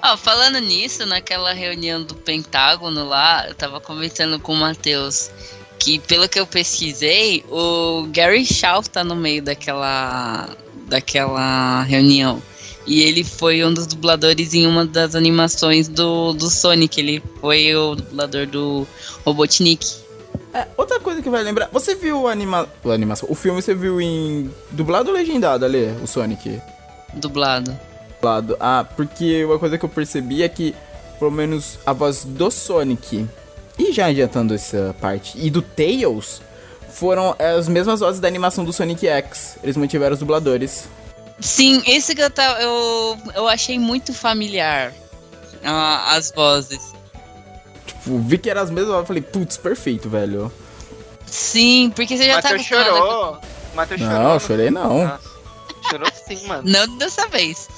[0.03, 5.31] Ó, falando nisso, naquela reunião do Pentágono lá, eu tava conversando com o Matheus
[5.79, 10.49] que, pelo que eu pesquisei, o Gary Shaw tá no meio daquela,
[10.89, 12.43] daquela reunião.
[12.87, 17.01] E ele foi um dos dubladores em uma das animações do, do Sonic.
[17.01, 18.87] Ele foi o dublador do
[19.25, 19.85] Robotnik.
[20.55, 21.69] É, outra coisa que vai lembrar.
[21.73, 22.69] Você viu a anima...
[22.85, 23.29] animação?
[23.31, 24.51] O filme você viu em.
[24.71, 25.95] dublado ou legendado, Ale?
[26.03, 26.61] O Sonic?
[27.15, 27.77] Dublado.
[28.27, 28.57] Dublado.
[28.59, 30.75] Ah, porque uma coisa que eu percebi é que,
[31.19, 33.27] pelo menos, a voz do Sonic.
[33.79, 35.39] E já adiantando essa parte.
[35.39, 36.43] E do Tails.
[36.91, 39.59] Foram as mesmas vozes da animação do Sonic X.
[39.63, 40.89] Eles mantiveram os dubladores.
[41.39, 44.93] Sim, esse que eu, tava, eu, eu achei muito familiar.
[45.63, 46.95] ah, as vozes.
[47.87, 50.51] tipo, vi que era as mesmas, eu falei, putz, perfeito, velho.
[51.27, 53.39] Sim, porque você já tá Matheus acostumado com- chorou.
[53.75, 54.19] Matheus chorou.
[54.19, 55.05] Não, chorei não.
[55.07, 55.36] Nossa,
[55.91, 56.63] Chorou sim, mano.
[56.65, 57.69] Não dessa vez.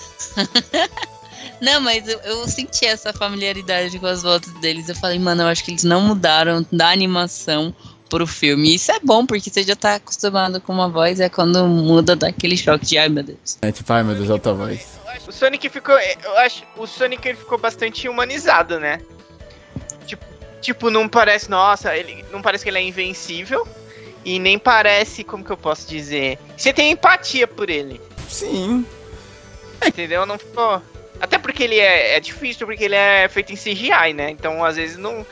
[1.60, 4.88] não, mas eu, eu senti essa familiaridade com as voltas deles.
[4.88, 7.74] Eu falei, mano, eu acho que eles não mudaram da animação
[8.08, 8.70] pro filme.
[8.70, 12.16] E isso é bom, porque você já tá acostumado com uma voz, é quando muda
[12.16, 13.58] daquele choque de ai meu Deus.
[13.62, 14.98] É tipo, ai meu Deus, alta voz.
[15.26, 15.94] O Sonic ficou.
[15.94, 16.64] Eu acho.
[16.76, 19.00] O Sonic ele ficou bastante humanizado, né?
[20.06, 20.24] Tipo,
[20.60, 21.50] tipo, não parece.
[21.50, 22.24] Nossa, ele.
[22.32, 23.66] Não parece que ele é invencível.
[24.28, 25.24] E nem parece.
[25.24, 26.38] Como que eu posso dizer?
[26.54, 27.98] Você tem empatia por ele.
[28.28, 28.84] Sim.
[29.86, 30.26] Entendeu?
[30.26, 30.82] Não ficou.
[31.18, 34.30] Até porque ele é, é difícil, porque ele é feito em CGI, né?
[34.30, 35.24] Então, às vezes, não.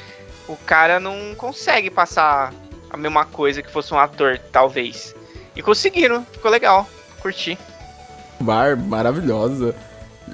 [0.48, 2.54] O cara não consegue passar
[2.88, 5.14] a mesma coisa que fosse um ator, talvez.
[5.54, 6.88] E conseguiram, ficou legal.
[7.20, 7.58] Curti.
[8.40, 9.74] Bar maravilhosa.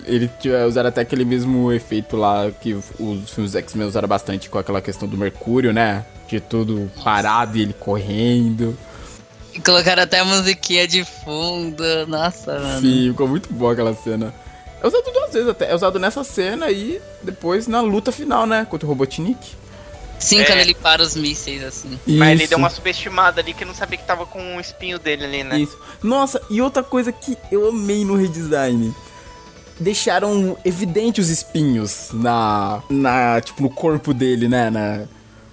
[0.04, 4.58] Ele tinha- usaram até aquele mesmo efeito lá que os filmes X-Men usaram bastante com
[4.58, 6.04] aquela questão do Mercúrio, né?
[6.32, 8.74] De tudo parado e ele correndo.
[9.52, 11.84] E colocaram até a musiquinha de fundo.
[12.08, 12.80] Nossa, mano.
[12.80, 14.34] Sim, ficou muito boa aquela cena.
[14.82, 15.70] É usado duas vezes até.
[15.70, 18.66] É usado nessa cena e depois na luta final, né?
[18.68, 19.38] Contra o Robotnik.
[20.18, 20.44] Sim, É.
[20.46, 22.00] quando ele para os mísseis, assim.
[22.06, 22.48] Mas ele Isso.
[22.48, 25.44] deu uma subestimada ali que eu não sabia que tava com um espinho dele ali,
[25.44, 25.58] né?
[25.60, 25.76] Isso.
[26.02, 28.94] Nossa, e outra coisa que eu amei no redesign.
[29.78, 32.82] Deixaram evidente os espinhos na.
[32.88, 33.38] na.
[33.42, 34.70] tipo, no corpo dele, né?
[34.70, 35.02] Na,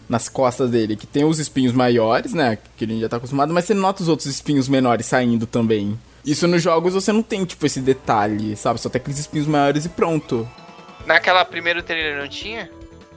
[0.10, 0.95] nas costas dele.
[0.95, 2.57] Que tem os espinhos maiores, né?
[2.76, 5.97] Que gente já tá acostumado, mas você nota os outros espinhos menores saindo também.
[6.26, 8.82] Isso nos jogos você não tem, tipo, esse detalhe, sabe?
[8.82, 10.47] Só tem aqueles espinhos maiores e pronto.
[11.05, 12.70] Naquela primeiro trailer não tinha?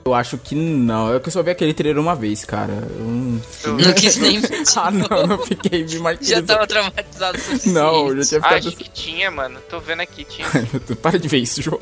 [0.05, 1.13] Eu acho que não.
[1.15, 2.73] É que eu só vi aquele trailer uma vez, cara.
[2.73, 3.41] Eu não.
[3.63, 4.37] Eu- Não quis nem
[4.75, 6.47] ah, não, não fiquei me Já martirizando.
[6.47, 7.73] tava traumatizado o suficiente.
[7.73, 8.67] Não, eu já tinha ficado.
[8.67, 9.59] Acho que tinha, mano.
[9.69, 10.47] Tô vendo aqui, tinha.
[11.01, 11.81] Para de ver isso, jogo.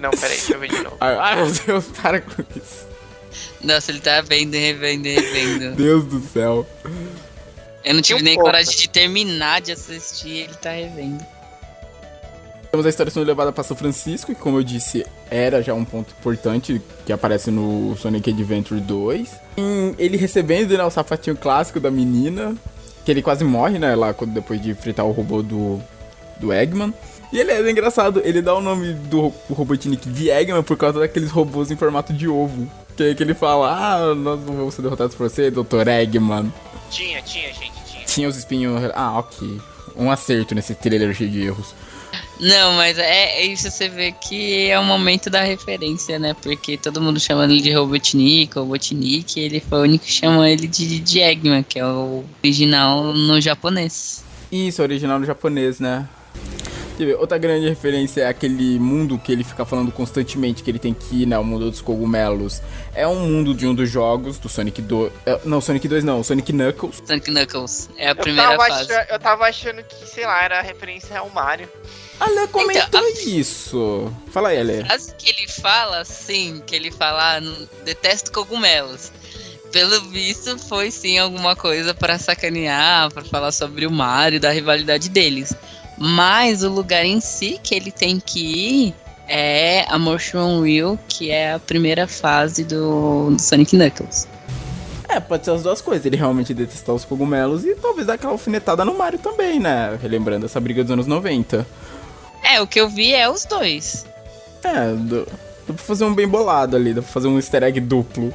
[0.00, 0.96] Não, peraí, deixa eu ver de novo.
[1.00, 2.86] Ai, ai, meu Deus, para com isso.
[3.62, 5.74] Nossa, ele tá vendo, revendo, revendo.
[5.76, 6.66] Deus do céu.
[7.84, 11.24] Eu não tive nem coragem de terminar de assistir, ele tá revendo.
[12.70, 15.84] Temos a história sendo levada para São Francisco, que como eu disse, era já um
[15.86, 19.28] ponto importante que aparece no Sonic Adventure 2.
[19.56, 22.54] Em ele recebendo né, o sapatinho clássico da menina,
[23.06, 25.80] que ele quase morre, né, lá quando- depois de enfrentar o robô do,
[26.38, 26.92] do Eggman.
[27.32, 31.00] E ele é engraçado, ele dá o nome do, do Robotnik de Eggman por causa
[31.00, 32.70] daqueles robôs em formato de ovo.
[32.98, 35.86] Que, que ele fala, ah, nós não vamos ser derrotados por você, Dr.
[35.86, 36.52] Eggman.
[36.90, 38.04] Tinha, tinha, gente, tinha.
[38.04, 38.82] Tinha os espinhos.
[38.92, 39.60] Ah, ok.
[39.94, 41.72] Um acerto nesse trailer cheio de erros.
[42.40, 46.34] Não, mas é, é isso você vê que é o momento da referência, né?
[46.42, 50.44] Porque todo mundo chama ele de Robotnik, Robotnik, e ele foi o único que chamou
[50.44, 54.24] ele de, de Eggman, que é o original no japonês.
[54.50, 56.08] Isso, original no japonês, né?
[56.98, 60.80] Quer ver, Outra grande referência é aquele mundo que ele fica falando constantemente que ele
[60.80, 61.38] tem que ir, né?
[61.38, 62.60] O mundo dos cogumelos.
[62.92, 65.12] É um mundo de um dos jogos do Sonic 2.
[65.24, 67.00] é, não, Sonic 2 não, Sonic Knuckles.
[67.06, 68.92] Sonic Knuckles é a Eu primeira fase.
[68.92, 71.68] achando, eu tava achando que, sei lá, era referência ao Mario.
[72.18, 74.12] Ale comentou Então, a- isso.
[74.32, 74.84] Fala aí, Ale.
[74.84, 77.40] frase que ele fala, sim, que ele fala, ah,
[77.84, 79.12] detesto cogumelos.
[79.70, 85.08] Pelo visto, foi sim alguma coisa pra sacanear, pra falar sobre o Mario, da rivalidade
[85.10, 85.54] deles.
[85.98, 88.94] Mas o lugar em si que ele tem que ir
[89.26, 94.26] é a Mushroom Wheel, que é a primeira fase do, do Sonic Knuckles.
[95.08, 96.04] É, pode ser as duas coisas.
[96.06, 99.98] Ele realmente detestar os cogumelos e talvez dar aquela alfinetada no Mario também, né?
[100.00, 101.66] Relembrando essa briga dos anos 90.
[102.42, 104.06] É, o que eu vi é os dois.
[104.62, 105.24] É, dá
[105.66, 108.32] pra fazer um bem bolado ali, dá pra fazer um easter egg duplo.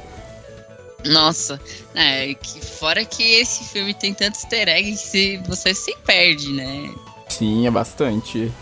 [1.04, 1.60] Nossa,
[1.94, 6.92] é, que fora que esse filme tem tanto easter egg que você se perde, né?
[7.38, 8.52] Sim, é bastante.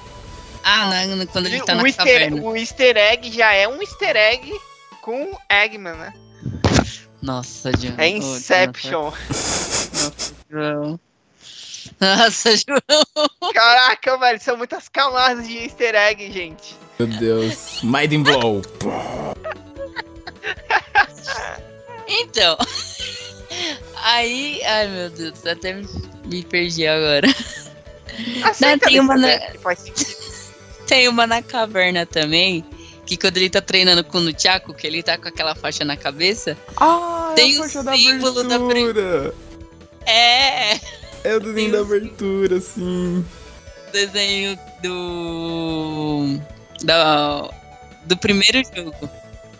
[0.64, 2.42] Ah, na- na- quando ele tá o, na easter, caverna.
[2.42, 4.52] o easter egg já é um easter egg
[5.00, 6.14] com Eggman, né?
[7.20, 7.94] Nossa, João.
[7.98, 9.12] É Inception.
[10.50, 11.00] João.
[12.00, 13.52] Nossa, João.
[13.52, 16.76] Caraca, velho, são muitas camadas de easter egg, gente.
[16.98, 17.80] Meu Deus.
[17.82, 18.62] Mind Blow.
[22.08, 22.56] Então.
[24.04, 24.60] Aí.
[24.64, 25.88] Ai, meu Deus, até me-
[26.26, 27.28] me perdi agora.
[28.42, 29.38] Aceita tem uma, né?
[29.76, 30.22] sentido.
[30.86, 32.64] Tem uma na caverna também.
[33.06, 35.96] Que quando ele tá treinando com o Nunchaku, que ele tá com aquela faixa na
[35.96, 36.56] cabeça.
[36.76, 39.34] Ah, Tem é o a faixa da símbolo da abertura.
[40.06, 40.80] É!
[41.24, 43.24] É o desenho Tem da o abertura, sim.
[43.92, 46.38] Desenho do.
[46.82, 47.48] Da,
[48.04, 49.08] do primeiro jogo.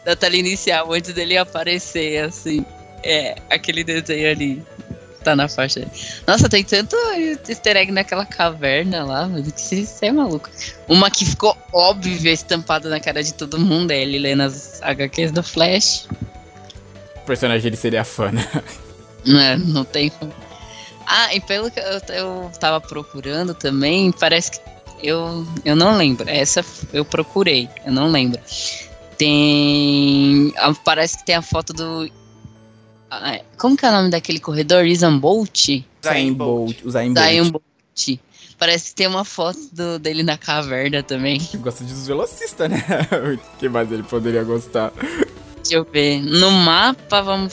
[0.05, 2.65] Da tela inicial, antes dele aparecer, assim.
[3.05, 4.63] É, aquele desenho ali.
[5.23, 5.87] Tá na faixa.
[6.27, 6.97] Nossa, tem tanto
[7.49, 10.51] easter egg naquela caverna lá, mas que isso é maluco.
[10.89, 15.33] Uma que ficou óbvia, estampada na cara de todo mundo, é ele lendo as HQs
[15.33, 16.09] do Flash.
[17.17, 18.47] O personagem ele seria fã, né?
[19.25, 20.33] Não, é, não tem como.
[21.07, 24.61] Ah, e pelo que eu, eu tava procurando também, parece que
[25.03, 26.29] eu, eu não lembro.
[26.29, 28.41] Essa eu procurei, eu não lembro.
[29.19, 30.53] Tem.
[30.85, 32.11] Parece que tem a foto do.
[33.59, 34.85] Como que é o nome daquele corredor?
[34.87, 35.85] Isan Bolt?
[36.05, 36.77] Zayn Bolt.
[36.87, 37.13] Zayn
[37.51, 38.21] Bolt.
[38.59, 41.41] Parece que tem uma foto do, dele na caverna também.
[41.57, 42.79] Gosta de velocistas, né?
[43.35, 44.93] O que mais ele poderia gostar?
[45.57, 46.23] Deixa eu ver.
[46.23, 47.53] No mapa, vamos,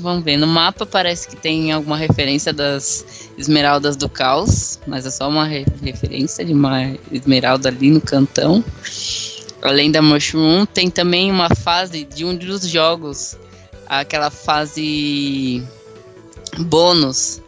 [0.00, 0.36] vamos ver.
[0.36, 5.44] No mapa parece que tem alguma referência das esmeraldas do caos, mas é só uma
[5.44, 8.64] re referência de uma esmeralda ali no cantão.
[9.62, 13.36] Além da Mushroom, tem também uma fase de um dos jogos,
[13.88, 15.62] aquela fase
[16.58, 17.40] bônus.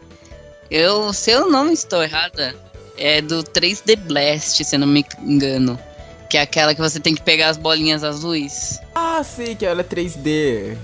[0.69, 2.55] Eu, se eu não estou errada,
[2.97, 5.77] é do 3D Blast, se eu não me engano.
[6.29, 8.79] Que é aquela que você tem que pegar as bolinhas azuis.
[8.95, 10.77] Ah, sei que ela é 3D.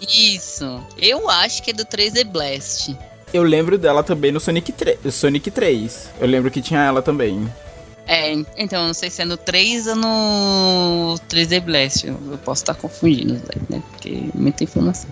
[0.00, 0.80] Isso.
[0.96, 2.96] Eu acho que é do 3D Blast.
[3.32, 4.98] Eu lembro dela também no Sonic 3.
[5.12, 6.10] Sonic 3.
[6.20, 7.50] Eu lembro que tinha ela também.
[8.06, 12.06] É, então, não sei se é no 3 ou no 3D Blast.
[12.06, 13.34] Eu, eu posso estar confundindo,
[13.70, 13.82] né?
[13.90, 15.08] Porque é muita informação.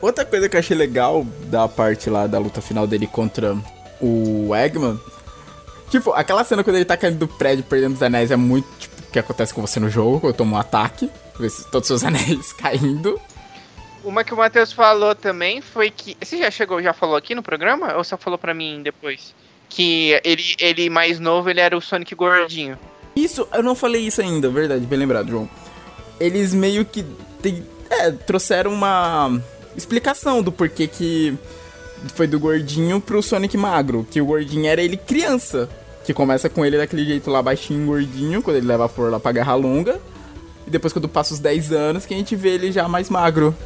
[0.00, 3.56] Outra coisa que eu achei legal da parte lá da luta final dele contra
[4.00, 4.98] o Eggman
[5.94, 9.00] Tipo, aquela cena quando ele tá caindo do prédio perdendo os anéis é muito tipo
[9.00, 12.02] o que acontece com você no jogo, quando toma um ataque, vê todos os seus
[12.04, 13.20] anéis caindo.
[14.02, 16.16] Uma que o Matheus falou também foi que.
[16.20, 17.94] Você já chegou, já falou aqui no programa?
[17.96, 19.32] Ou só falou pra mim depois?
[19.74, 22.78] Que ele, ele mais novo, ele era o Sonic gordinho.
[23.16, 25.48] Isso, eu não falei isso ainda, verdade, bem lembrado, João.
[26.20, 27.04] Eles meio que
[27.90, 29.40] é, trouxeram uma
[29.76, 31.36] explicação do porquê que
[32.14, 34.06] foi do gordinho pro Sonic magro.
[34.10, 35.68] Que o gordinho era ele criança.
[36.04, 39.18] Que começa com ele daquele jeito lá, baixinho, gordinho, quando ele leva a flor lá
[39.18, 40.00] pra Guerra Longa.
[40.66, 43.56] E depois, quando passa os 10 anos, que a gente vê ele já mais magro.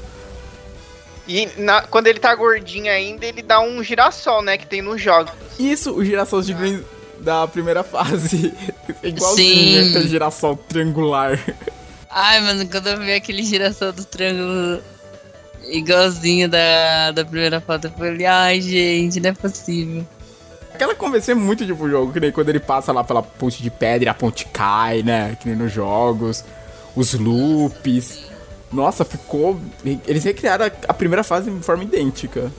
[1.29, 4.57] E na, quando ele tá gordinho ainda, ele dá um girassol, né?
[4.57, 5.31] Que tem nos jogos.
[5.59, 6.83] Isso, o girassol de Green
[7.21, 8.53] da primeira fase.
[9.03, 9.91] É igualzinho Sim.
[9.91, 11.39] aquele girassol triangular.
[12.11, 14.83] Ai, mano, quando eu vi aquele girassol do triângulo
[15.69, 20.07] igualzinho da, da primeira foto, eu falei, ai, gente, não é possível.
[20.75, 23.71] Aquela convencer muito tipo o jogo, que nem quando ele passa lá pela ponte de
[23.71, 25.37] pedra e a ponte cai, né?
[25.41, 26.45] Que nem nos jogos.
[26.97, 28.21] Os loops.
[28.73, 29.59] Nossa, ficou.
[30.07, 32.53] Eles recriaram a, a primeira fase de forma idêntica.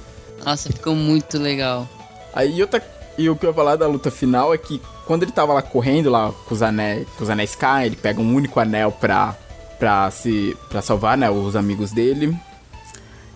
[0.43, 1.88] Nossa, ficou muito legal.
[2.34, 2.84] Aí outra.
[3.18, 5.62] E o que eu ia falar da luta final é que quando ele tava lá
[5.62, 9.36] correndo lá com os anéis, com os anéis caem, ele pega um único anel pra,
[9.78, 10.57] pra se.
[10.70, 11.30] para salvar, né?
[11.30, 12.36] Os amigos dele.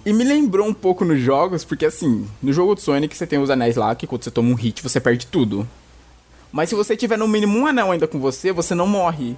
[0.06, 3.40] E me lembrou um pouco nos jogos, porque assim, no jogo do Sonic você tem
[3.40, 5.68] os anéis lá, que quando você toma um hit você perde tudo.
[6.52, 9.38] Mas se você tiver no mínimo um anel ainda com você, você não morre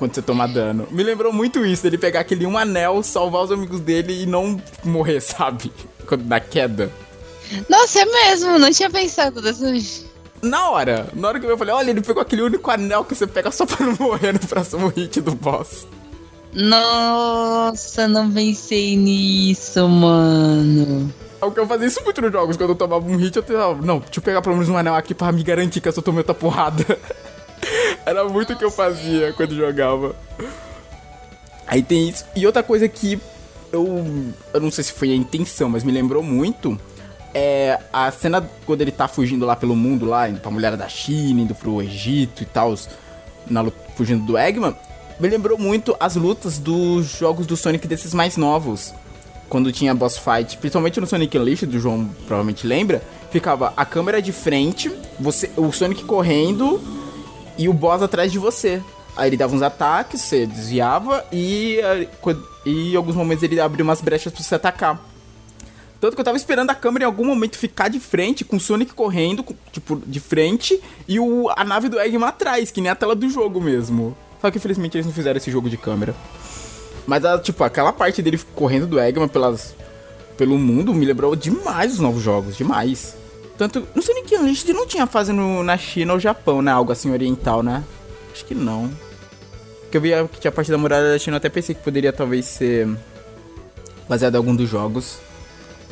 [0.00, 0.88] quando você toma dano.
[0.90, 4.60] Me lembrou muito isso, ele pegar aquele um anel, salvar os amigos dele e não
[4.82, 5.70] morrer, sabe?
[6.06, 6.90] Quando na queda.
[7.68, 9.70] Nossa, é mesmo, não tinha pensado dessa
[10.40, 13.26] Na hora, na hora que eu falei, olha, ele pegou aquele único anel que você
[13.26, 15.86] pega só pra não morrer no próximo hit do boss.
[16.54, 21.12] Nossa, não pensei nisso, mano.
[21.42, 22.56] É o que eu fazia isso muito nos jogos.
[22.56, 23.74] Quando eu tomava um hit, eu tentava.
[23.74, 26.02] Não, deixa eu pegar pelo menos um anel aqui pra me garantir que eu só
[26.02, 26.84] tomei outra porrada.
[28.04, 30.14] Era muito o que eu fazia quando jogava.
[31.66, 32.24] Aí tem isso.
[32.34, 33.20] E outra coisa que
[33.72, 34.04] eu.
[34.52, 36.78] Eu não sei se foi a intenção, mas me lembrou muito.
[37.32, 40.88] É a cena quando ele tá fugindo lá pelo mundo, lá, indo pra mulher da
[40.88, 42.74] China, indo pro Egito e tal,
[43.94, 44.74] fugindo do Eggman
[45.20, 48.94] me lembrou muito as lutas dos jogos do Sonic desses mais novos.
[49.50, 54.22] Quando tinha boss fight, principalmente no Sonic Unleashed, do João provavelmente lembra, ficava a câmera
[54.22, 56.80] de frente, você, o Sonic correndo
[57.60, 58.82] e o boss atrás de você.
[59.14, 61.78] Aí ele dava uns ataques, você desviava e,
[62.64, 64.98] e em alguns momentos ele abria umas brechas pra você atacar.
[66.00, 68.60] Tanto que eu tava esperando a câmera em algum momento ficar de frente, com o
[68.60, 72.94] Sonic correndo, tipo, de frente, e o, a nave do Eggman atrás, que nem a
[72.94, 74.16] tela do jogo mesmo.
[74.40, 76.14] Só que infelizmente eles não fizeram esse jogo de câmera.
[77.06, 79.74] Mas, a, tipo, aquela parte dele correndo do Eggman pelas,
[80.38, 83.19] pelo mundo me lembrou demais os novos jogos, demais.
[83.60, 86.72] Tanto, não sei nem que Unleashed não tinha fase no, na China ou Japão, né?
[86.72, 87.84] Algo assim oriental, né?
[88.32, 88.90] Acho que não.
[89.82, 91.82] Porque eu vi que tinha a parte da muralha da China, eu até pensei que
[91.82, 92.88] poderia talvez ser
[94.08, 95.18] baseado em algum dos jogos.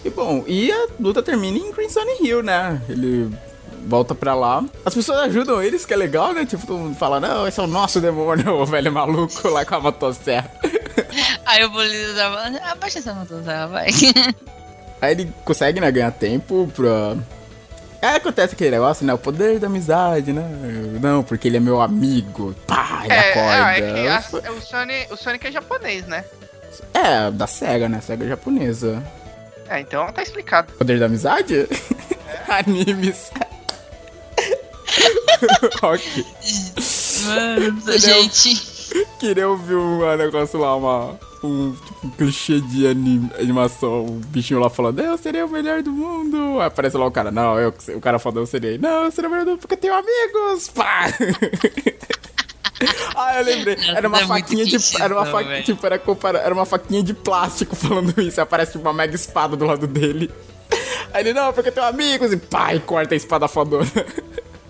[0.03, 2.81] E bom, e a luta termina em Crimson Hill, né?
[2.89, 3.31] Ele
[3.87, 4.65] volta pra lá.
[4.83, 6.47] As pessoas ajudam eles, que é legal, né?
[6.47, 9.75] Tipo, todo mundo fala, não, esse é o nosso demônio, o velho maluco lá com
[9.75, 10.51] a motosserra.
[11.45, 13.89] Aí o polícia tava, abaixa essa motosserra, vai.
[15.03, 17.15] Aí ele consegue, né, ganhar tempo pra.
[18.01, 19.13] Aí acontece aquele negócio, né?
[19.13, 20.43] O poder da amizade, né?
[21.01, 22.55] Não, porque ele é meu amigo.
[22.67, 23.73] Pá, ele É, acorda.
[23.73, 24.09] é, é que
[24.47, 26.25] a- o, Sonic, o Sonic é japonês, né?
[26.95, 28.01] É, da SEGA, né?
[28.01, 29.03] SEGA japonesa.
[29.69, 30.73] É, então tá explicado.
[30.75, 31.69] Poder da amizade?
[32.49, 33.31] Animes.
[35.83, 36.25] ok.
[37.27, 37.99] Mano, Entendeu?
[38.01, 38.78] gente.
[39.19, 44.61] Queria ouvir um negócio lá, uma, um, tipo, um clichê de anim- animação, um bichinho
[44.61, 46.61] lá falando, eu seria o melhor do mundo.
[46.61, 49.29] Aí aparece lá o cara, não, eu, o cara falando, eu seria, não, eu seria
[49.29, 50.69] o melhor do mundo porque eu tenho amigos.
[50.71, 51.07] Pá!
[53.17, 56.55] ah, eu lembrei, era uma é faquinha de, era uma faquinha, tipo, era, compara- era
[56.55, 60.31] uma faquinha de plástico falando isso, aí aparece tipo, uma mega espada do lado dele.
[61.13, 63.87] Aí ele, não, porque eu tenho amigos, e pá, e corta a espada fodona.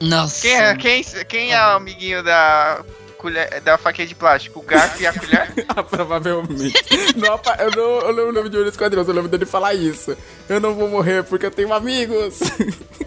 [0.01, 0.43] Nossa.
[0.43, 2.85] Quem é, quem, quem é o amiguinho da,
[3.19, 4.61] colher, da faquinha de plástico?
[4.61, 5.53] O garfo e a colher?
[5.69, 6.75] Ah, provavelmente.
[7.17, 10.17] Não, eu, não, eu lembro de olho nesse quadrinho, eu lembro dele falar isso.
[10.49, 12.41] Eu não vou morrer porque eu tenho amigos.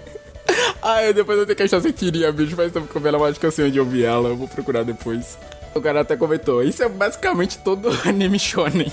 [0.81, 2.55] Ai, depois eu tenho que achar se queria, bicho.
[2.55, 4.29] Faz tempo que eu vi ela, mas acho que eu sei onde eu vi ela.
[4.29, 5.37] Eu vou procurar depois.
[5.73, 6.63] O cara até comentou.
[6.63, 8.91] Isso é basicamente todo anime shonen.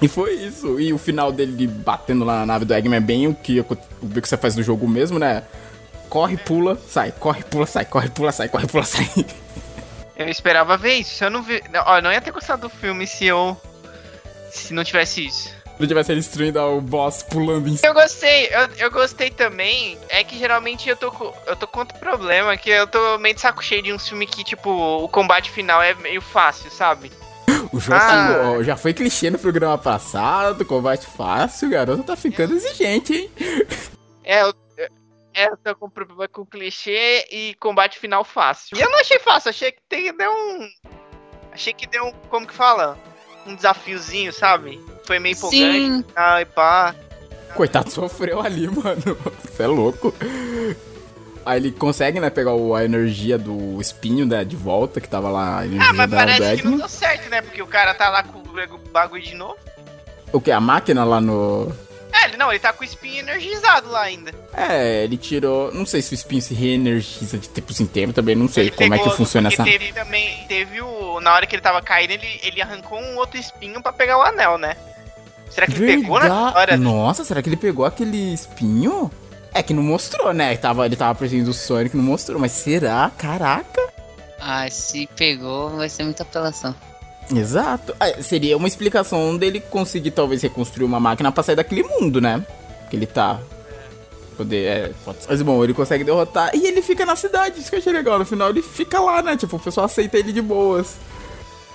[0.00, 0.80] E foi isso.
[0.80, 3.66] E o final dele batendo lá na nave do Eggman é bem o que, o
[3.66, 5.42] que você faz no jogo mesmo, né?
[6.08, 7.12] Corre, pula, sai.
[7.12, 7.84] Corre, pula, sai.
[7.84, 8.48] Corre, pula, sai.
[8.48, 9.08] Corre, pula, sai.
[10.20, 11.14] Eu esperava ver isso.
[11.14, 11.62] Se eu não vi.
[11.72, 13.56] Não, ó, eu não ia ter gostado do filme se eu.
[14.50, 15.48] Se não tivesse isso.
[15.80, 17.88] Se tivesse ele destruindo o boss pulando em cima.
[17.88, 19.96] Eu gostei, eu, eu gostei também.
[20.10, 21.10] É que geralmente eu tô,
[21.46, 24.26] eu tô com outro problema, que eu tô meio de saco cheio de um filme
[24.26, 27.10] que, tipo, o combate final é meio fácil, sabe?
[27.72, 28.06] O jogo Ah.
[28.08, 33.14] tá- ó, já foi clichê no programa passado, combate fácil, o garoto tá ficando exigente,
[33.14, 33.30] hein?
[34.24, 34.52] É, eu,
[35.34, 38.76] é, eu tô com problema com clichê e combate final fácil.
[38.76, 40.70] E eu não achei fácil, achei que tem, deu um.
[41.52, 42.12] Achei que deu um.
[42.28, 42.98] Como que fala?
[43.46, 44.80] Um desafiozinho, sabe?
[45.04, 45.62] Foi meio empolgante.
[45.64, 46.04] Sim.
[46.14, 46.94] Ai, pá.
[47.54, 49.16] Coitado, sofreu ali, mano.
[49.44, 50.14] Você é louco.
[51.44, 55.30] Aí ele consegue, né, pegar o- a energia do espinho, né, de volta, que tava
[55.30, 57.40] lá, Ah, mas parece que não deu certo, né?
[57.40, 59.56] Porque o cara tá lá com o bagulho de novo.
[60.32, 60.52] O que?
[60.52, 61.72] A máquina lá no...
[62.12, 64.32] É, ele não, ele tá com o espinho energizado lá ainda.
[64.52, 65.72] É, ele tirou...
[65.72, 68.70] Não sei se o espinho se reenergiza de tempos em tempos, também não sei Ele
[68.72, 69.64] como é que funciona essa...
[69.64, 71.20] Teve também, teve o.
[71.20, 74.22] Na hora que ele tava caindo, ele, ele arrancou um outro espinho pra pegar o
[74.22, 74.76] anel, né?
[75.50, 76.76] Será que ele pegou na hora?
[76.76, 79.10] Nossa, será que ele pegou aquele espinho?
[79.52, 80.56] É que não mostrou, né?
[80.56, 82.40] Tava, ele tava perseguindo o Sonic, não mostrou.
[82.40, 83.10] Mas será?
[83.18, 83.82] Caraca.
[84.38, 86.74] Ah, se pegou, vai ser muita apelação.
[87.34, 87.94] Exato.
[87.98, 92.44] Ah, seria uma explicação dele conseguir talvez reconstruir uma máquina pra sair daquele mundo, né?
[92.88, 93.38] Que ele tá.
[94.36, 95.28] Poder, é, pode ser.
[95.28, 97.60] Mas bom, ele consegue derrotar e ele fica na cidade.
[97.60, 98.18] Isso que eu achei legal.
[98.18, 99.36] No final ele fica lá, né?
[99.36, 100.96] Tipo, o pessoal aceita ele de boas.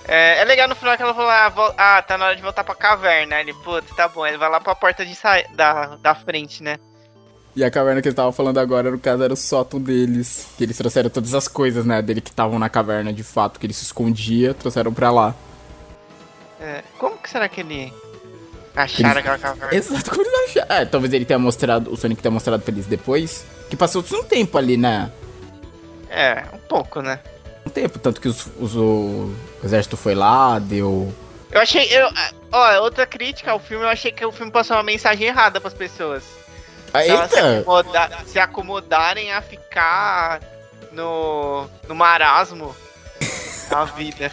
[0.08, 2.64] É, é legal no final que ela falou: ah, ah, tá na hora de voltar
[2.64, 3.40] pra caverna.
[3.40, 4.26] Ele, putz, tá bom.
[4.26, 5.16] Ele vai lá pra porta de
[5.54, 6.78] da, da frente, né?
[7.56, 10.48] E a caverna que ele tava falando agora, no caso, era o sótão deles.
[10.58, 12.02] Que eles trouxeram todas as coisas, né?
[12.02, 15.34] Dele que estavam na caverna de fato, que ele se escondia, trouxeram pra lá.
[16.60, 17.94] É, como que será que ele
[18.76, 19.74] acharam aquela caverna?
[19.76, 20.76] Exato, como eles acharam?
[20.76, 23.46] É, talvez ele tenha mostrado, o Sonic tenha mostrado pra eles depois.
[23.70, 25.10] Que passou um tempo ali, né?
[26.10, 27.20] É, um pouco, né?
[27.66, 29.32] Um tempo, tanto que os, os- o
[29.64, 31.14] exército foi lá, deu.
[31.52, 31.88] Eu achei.
[31.90, 32.10] Eu,
[32.52, 35.74] ó, outra crítica ao filme, eu achei que o filme passou uma mensagem errada pras
[35.74, 36.24] pessoas.
[36.98, 37.60] Ah, Se se, Eita!
[37.60, 40.42] acomoda- se acomodarem a ficar
[40.92, 42.76] no, no marasmo
[43.70, 44.32] da vida.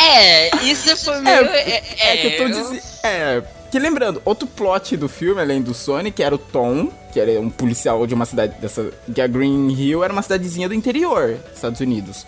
[0.00, 1.44] É, isso foi meio.
[1.46, 2.82] É, É que eu tô dizendo.
[3.02, 3.42] É.
[3.70, 7.50] Que lembrando, outro plot do filme, além do Sonic, era o Tom, que era um
[7.50, 8.90] policial de uma cidade dessa.
[9.14, 12.26] Que a Green Hill era uma cidadezinha do interior dos Estados Unidos.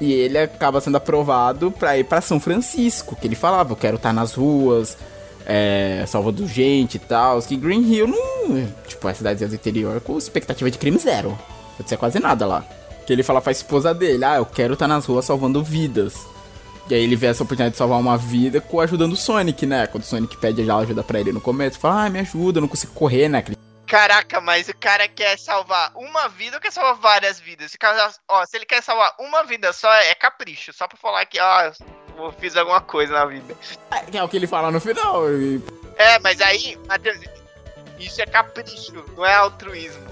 [0.00, 3.96] E ele acaba sendo aprovado pra ir pra São Francisco, que ele falava, eu quero
[3.96, 4.98] estar nas ruas,
[5.46, 7.40] é, salvando gente e tal.
[7.42, 8.68] Que Green Hill não.
[8.86, 11.38] Tipo, é cidadezinha do interior com expectativa de crime zero.
[11.76, 12.64] Pode ser quase nada lá.
[13.06, 16.14] Que ele fala pra esposa dele, ah, eu quero estar nas ruas salvando vidas.
[16.88, 19.86] E aí ele vê essa oportunidade de salvar uma vida com ajudando o Sonic, né?
[19.86, 22.62] Quando o Sonic pede já ajuda pra ele no começo, fala, ah, me ajuda, eu
[22.62, 23.42] não consigo correr, né?
[23.98, 27.70] Caraca, mas o cara quer salvar uma vida ou quer salvar várias vidas?
[27.70, 30.72] Se, cara- ó, se ele quer salvar uma vida só, é capricho.
[30.72, 31.70] Só pra falar que, ó,
[32.18, 33.54] eu fiz alguma coisa na vida.
[34.12, 35.30] É, é o que ele fala no final.
[35.30, 35.62] e-
[35.96, 37.20] É, mas aí, Matheus,
[38.00, 40.02] isso é capricho, não é altruísmo.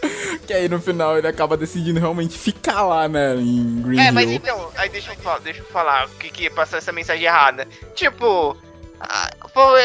[0.46, 3.34] Que aí no final ele acaba decidindo realmente ficar lá, né?
[3.36, 4.12] Em Green É, Hill.
[4.12, 7.24] mas então, aí deixa eu falar, deixa eu falar o que que passou essa mensagem
[7.24, 7.66] errada.
[7.94, 8.56] Tipo,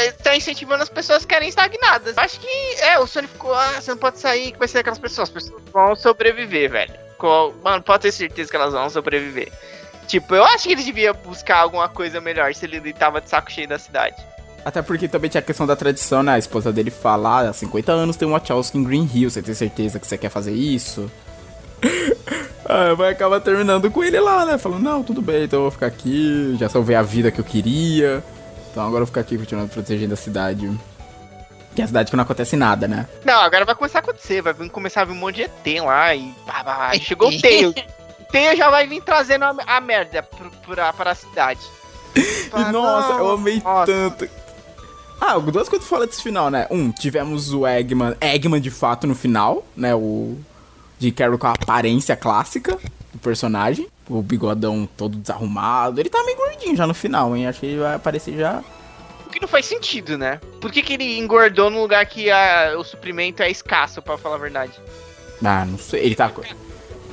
[0.07, 2.17] estão incentivando as pessoas que querem estagnadas.
[2.17, 2.47] Acho que,
[2.81, 5.29] é, o Sonic ficou, ah, você não pode sair, que vai ser aquelas pessoas.
[5.29, 6.93] As pessoas vão sobreviver, velho.
[7.17, 9.51] Co- Mano, pode ter certeza que elas vão sobreviver.
[10.07, 13.51] Tipo, eu acho que ele devia buscar alguma coisa melhor se ele tava de saco
[13.51, 14.15] cheio da cidade.
[14.65, 16.33] Até porque também tinha a questão da tradição, né?
[16.33, 19.41] A esposa dele fala, ah, há 50 anos tem um Wachowski em Green Hill, você
[19.41, 21.09] tem certeza que você quer fazer isso?
[22.65, 24.57] ah, vai acabar terminando com ele lá, né?
[24.57, 27.45] Falando, não, tudo bem, então eu vou ficar aqui, já salvei a vida que eu
[27.45, 28.23] queria.
[28.71, 30.71] Então agora eu vou ficar aqui continuando protegendo a cidade.
[31.75, 33.07] Que é a cidade que não acontece nada, né?
[33.23, 35.83] Não, agora vai começar a acontecer, vai vir- começar a vir um monte de ET
[35.83, 37.73] lá e pá, aí chegou o Tail.
[38.19, 41.59] O Tail já vai vir trazendo a, a merda pro, pra, pra cidade.
[42.15, 43.85] E nossa, eu amei Nossa.
[43.91, 44.29] tanto.
[45.21, 46.67] Ah, duas coisas fora desse final, né?
[46.69, 49.93] Um, tivemos o Eggman, Eggman de fato no final, né?
[49.95, 50.37] O
[50.99, 52.77] de Carol com a aparência clássica
[53.13, 53.87] do personagem.
[54.09, 55.99] O bigodão todo desarrumado.
[55.99, 57.47] Ele tá meio gordinho já no final, hein?
[57.47, 58.63] Acho que ele vai aparecer já.
[59.25, 60.41] O que não faz sentido, né?
[60.59, 64.35] Por que, que ele engordou num lugar que a- o suprimento é escasso, pra falar
[64.35, 64.73] a verdade?
[65.43, 66.03] Ah, não sei.
[66.05, 66.29] Ele tá.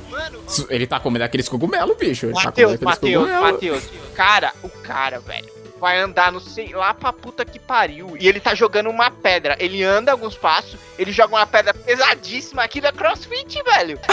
[0.09, 0.39] Mano,
[0.69, 2.25] Ele tá comendo aqueles cogumelos, bicho.
[2.25, 3.51] Ele tá aqueles Matheus, cogumelos.
[3.53, 3.83] Matheus.
[4.15, 5.47] Cara, o cara, velho,
[5.79, 8.17] vai andar no sei lá pra puta que pariu.
[8.19, 9.55] E ele tá jogando uma pedra.
[9.59, 12.63] Ele anda alguns passos, ele joga uma pedra pesadíssima.
[12.63, 13.97] Aquilo é crossfit, velho.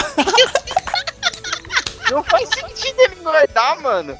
[2.11, 4.17] Não faz sentido ele engordar, mano.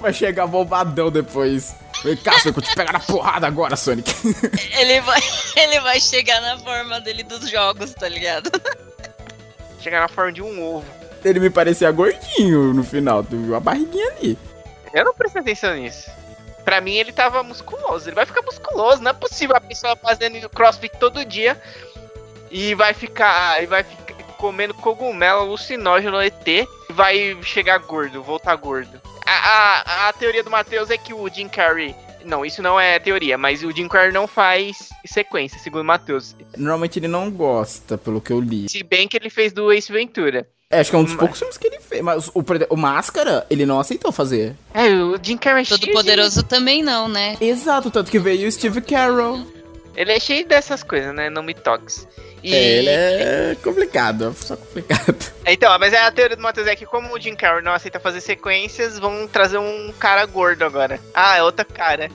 [0.00, 1.74] Vai chegar bombadão depois.
[2.04, 4.12] Vem cá, Sonic, eu vou te pegar na porrada agora, Sonic.
[4.76, 5.20] Ele vai,
[5.56, 8.50] ele vai chegar na forma dele dos jogos, tá ligado?
[9.80, 10.86] Chegar na forma de um ovo.
[11.24, 14.38] Ele me parecia gordinho no final, tu viu a barriguinha ali.
[14.92, 16.10] Eu não prestei atenção nisso.
[16.64, 18.08] Pra mim, ele tava musculoso.
[18.08, 19.02] Ele vai ficar musculoso.
[19.02, 21.60] Não é possível a pessoa fazendo crossfit todo dia
[22.50, 23.62] e vai ficar.
[23.62, 24.01] E vai ficar
[24.42, 29.00] comendo cogumelo alucinógeno ET e vai chegar gordo, voltar gordo.
[29.24, 31.94] A, a, a teoria do Matheus é que o Jim Carrey.
[32.24, 36.34] Não, isso não é teoria, mas o Jim Carrey não faz sequência, segundo o Matheus.
[36.56, 38.68] Normalmente ele não gosta, pelo que eu li.
[38.68, 40.48] Se bem que ele fez do Ace Ventura.
[40.68, 42.02] É, acho que é um dos Mas- poucos filmes que ele fez.
[42.02, 44.56] Mas o, o Máscara, ele não aceitou fazer.
[44.74, 47.36] É, o Jim Carrey é Todo cheio de- poderoso também não, né?
[47.40, 49.46] Exato, tanto que veio o Steve Carroll.
[49.94, 51.28] Ele é cheio dessas coisas, né?
[51.28, 52.08] Não me toques.
[52.42, 52.54] E...
[52.54, 55.32] É, ele é complicado, é só complicado.
[55.44, 57.98] Então, mas é a teoria do Matheus é que como o Jim Carrey não aceita
[57.98, 61.00] fazer sequências, vão trazer um cara gordo agora.
[61.12, 62.08] Ah, é outra cara.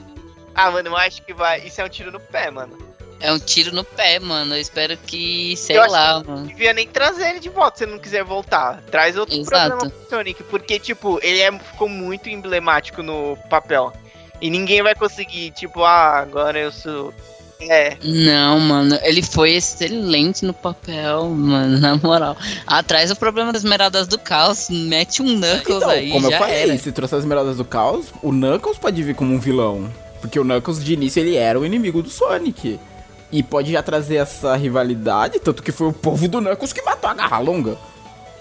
[0.54, 1.60] Ah, mano, eu acho que vai.
[1.60, 2.76] Isso é um tiro no pé, mano.
[3.20, 4.54] É um tiro no pé, mano.
[4.54, 6.46] Eu espero que, sei Eu acho lá, Não mano.
[6.46, 8.80] devia nem trazer ele de volta se ele não quiser voltar.
[8.90, 9.68] Traz outro Exato.
[9.68, 13.92] programa pro Sonic, porque, tipo, ele é, ficou muito emblemático no papel.
[14.40, 17.12] E ninguém vai conseguir, tipo, ah, agora eu sou.
[17.60, 22.36] É, Não, mano, ele foi excelente no papel, mano, na moral.
[22.66, 26.38] Atrás o problema das Esmeraldas do Caos, mete um Knuckles Então, aí, como eu já
[26.38, 26.78] falei, era.
[26.78, 29.92] se trouxe as Esmeraldas do Caos, o Knuckles pode vir como um vilão.
[30.20, 32.78] Porque o Knuckles, de início, ele era o inimigo do Sonic.
[33.30, 37.10] E pode já trazer essa rivalidade, tanto que foi o povo do Knuckles que matou
[37.10, 37.76] a Garra Longa.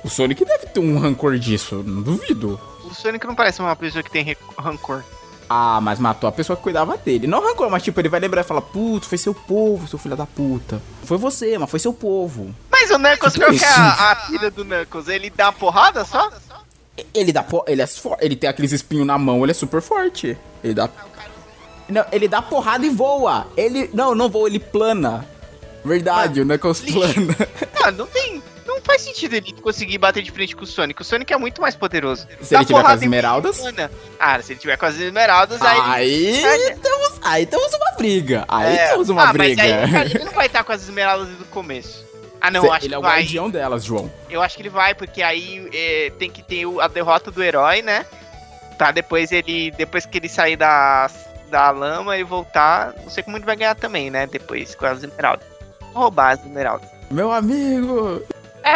[0.04, 2.60] O Sonic deve ter um rancor disso, não duvido.
[2.90, 5.04] o Sonic não parece uma pessoa que tem rancor.
[5.50, 7.26] Ah, mas matou a pessoa que cuidava dele.
[7.28, 10.16] Não rancor, mas tipo, ele vai lembrar e falar, putz, foi seu povo, seu filho
[10.16, 10.82] da puta.
[11.04, 12.54] Foi você, mas foi seu povo.
[12.70, 15.08] Mas o Knuckles, Tipo qual que é a, a filha do Knuckles?
[15.08, 16.30] Ele dá porrada só?
[17.14, 17.88] Ele dá ele é
[18.22, 20.38] ele tem aqueles espinhos na mão, ele é super forte.
[20.64, 20.90] Ele dá
[21.88, 23.48] Não, ele dá porrada e voa.
[23.56, 25.26] Ele não, não voa, ele plana.
[25.86, 27.00] Verdade, o Knuckles lixo.
[27.00, 27.36] plana.
[27.84, 28.42] Ah, não tem.
[28.88, 31.02] Faz sentido ele conseguir bater de frente com o Sonic.
[31.02, 32.26] O Sonic é muito mais poderoso.
[32.42, 33.62] Se Dá ele tiver com as esmeraldas?
[34.18, 35.82] Ah, se ele tiver com as esmeraldas, aí.
[36.46, 38.46] Aí temos, aí temos uma briga.
[38.48, 38.88] Aí É.
[38.88, 39.62] temos uma ah, briga.
[39.62, 42.06] Mas aí, cara, ele não vai estar com as esmeraldas do começo.
[42.40, 43.20] Ah, não, Cê- eu acho ele é que o vai.
[43.20, 44.10] guardião delas, João.
[44.30, 47.44] Eu acho que ele vai, porque aí é, tem que ter o- a derrota do
[47.44, 48.06] herói, né?
[48.78, 49.72] Pra depois ele.
[49.72, 51.10] Depois que ele sair da,
[51.50, 52.94] da lama e voltar.
[53.04, 54.28] Não sei como ele vai ganhar também, né?
[54.28, 55.46] Depois com as esmeraldas.
[55.94, 56.88] Vou roubar as esmeraldas.
[57.12, 58.22] Meu amigo.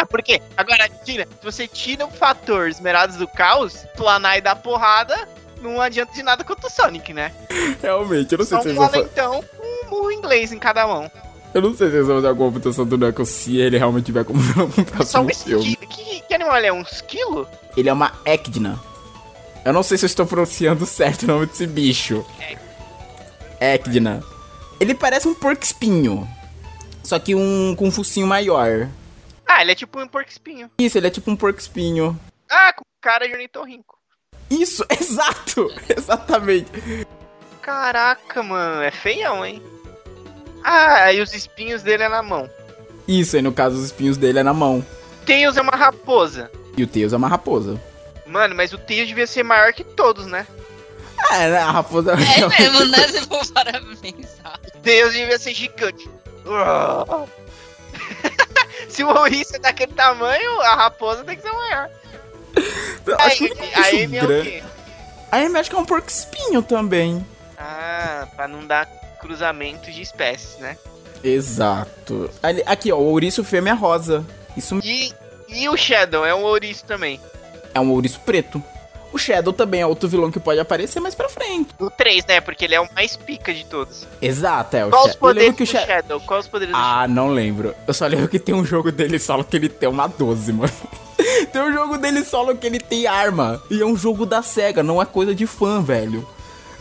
[0.00, 4.56] É, porque agora tira, se você tira o fator esmeraldas do caos, planar e dar
[4.56, 5.28] porrada,
[5.60, 7.32] não adianta de nada contra o Sonic, né?
[7.80, 9.08] Realmente, eu não sei Só se um eles vão fazer.
[9.14, 11.10] com um murro inglês em cada mão.
[11.54, 14.24] Eu não sei se eles vão fazer alguma mutação do Knuckles se ele realmente tiver
[14.24, 15.76] como vilão no Só um filme.
[15.76, 16.72] Que, que animal ele é?
[16.72, 17.46] Um esquilo?
[17.76, 18.80] Ele é uma Echidna.
[19.64, 22.24] Eu não sei se eu estou pronunciando certo o nome desse bicho.
[23.60, 24.22] Echidna.
[24.80, 26.26] Ele parece um porco espinho.
[27.04, 28.88] Só que um com um focinho maior.
[29.46, 30.70] Ah, ele é tipo um porco espinho.
[30.78, 32.18] Isso, ele é tipo um porco espinho.
[32.50, 33.98] Ah, com cara de ornitorrinco.
[34.50, 35.68] Isso, exato!
[35.88, 36.70] Exatamente.
[37.60, 39.62] Caraca, mano, é feião, hein?
[40.64, 42.48] Ah, e os espinhos dele é na mão.
[43.06, 44.84] Isso, aí no caso os espinhos dele é na mão.
[45.26, 46.50] Tails é uma raposa.
[46.76, 47.80] E o Tails é uma raposa.
[48.26, 50.46] Mano, mas o Tails devia ser maior que todos, né?
[51.30, 53.08] Ah, né, a raposa É mesmo, né?
[53.08, 54.58] Se for para pensar.
[54.82, 56.08] Tails devia ser gigante.
[56.44, 57.28] Uau.
[58.92, 61.88] Se o ouriço é daquele tamanho, a raposa tem que ser maior.
[63.18, 64.62] A acho que a Amy é o quê?
[65.30, 67.26] A Amy acho que é um porco espinho também.
[67.56, 68.86] Ah, Pra não dar
[69.20, 70.76] cruzamentos de espécies, né?
[71.24, 72.30] Exato.
[72.42, 74.24] Ali- Aqui, ó, o ouriço fêmea rosa.
[74.56, 75.12] Isso E,
[75.48, 77.20] e o Shadow é um ouriço também.
[77.74, 78.62] é um ouriço preto.
[79.12, 81.68] O Shadow também é outro vilão que pode aparecer mais pra frente.
[81.78, 82.40] O 3, né?
[82.40, 84.06] Porque ele é o mais pica de todos.
[84.22, 85.86] Exato, é o Qual os poderes que o do Shadow.
[85.86, 86.20] Shadow?
[86.20, 87.74] Qual os poderes Ah, não lembro.
[87.86, 90.72] Eu só lembro que tem um jogo dele solo que ele tem uma 12, mano.
[91.52, 93.62] tem um jogo dele solo que ele tem arma.
[93.70, 96.26] E é um jogo da SEGA, não é coisa de fã, velho.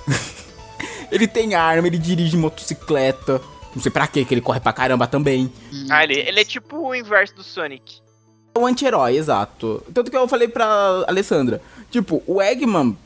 [1.11, 3.41] ele tem arma, ele dirige motocicleta.
[3.75, 5.51] Não sei pra quê, que ele corre pra caramba também.
[5.89, 8.01] Ah, ele, ele é tipo o inverso do Sonic.
[8.53, 9.81] É um anti-herói, exato.
[9.93, 11.61] Tanto que eu falei pra Alessandra.
[11.91, 12.97] Tipo, o Eggman.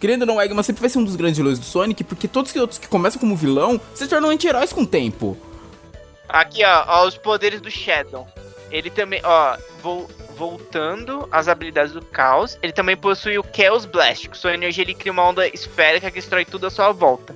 [0.00, 2.28] Querendo ou não, o Eggman sempre vai ser um dos grandes vilões do Sonic, porque
[2.28, 5.36] todos os outros que começam como vilão se tornam anti-heróis com o tempo.
[6.28, 8.26] Aqui, ó, ó, os poderes do Shadow.
[8.70, 14.28] Ele também, ó, vol- voltando às habilidades do Caos, ele também possui o Chaos Blast.
[14.28, 17.34] Com sua energia ele cria uma onda esférica que destrói tudo à sua volta.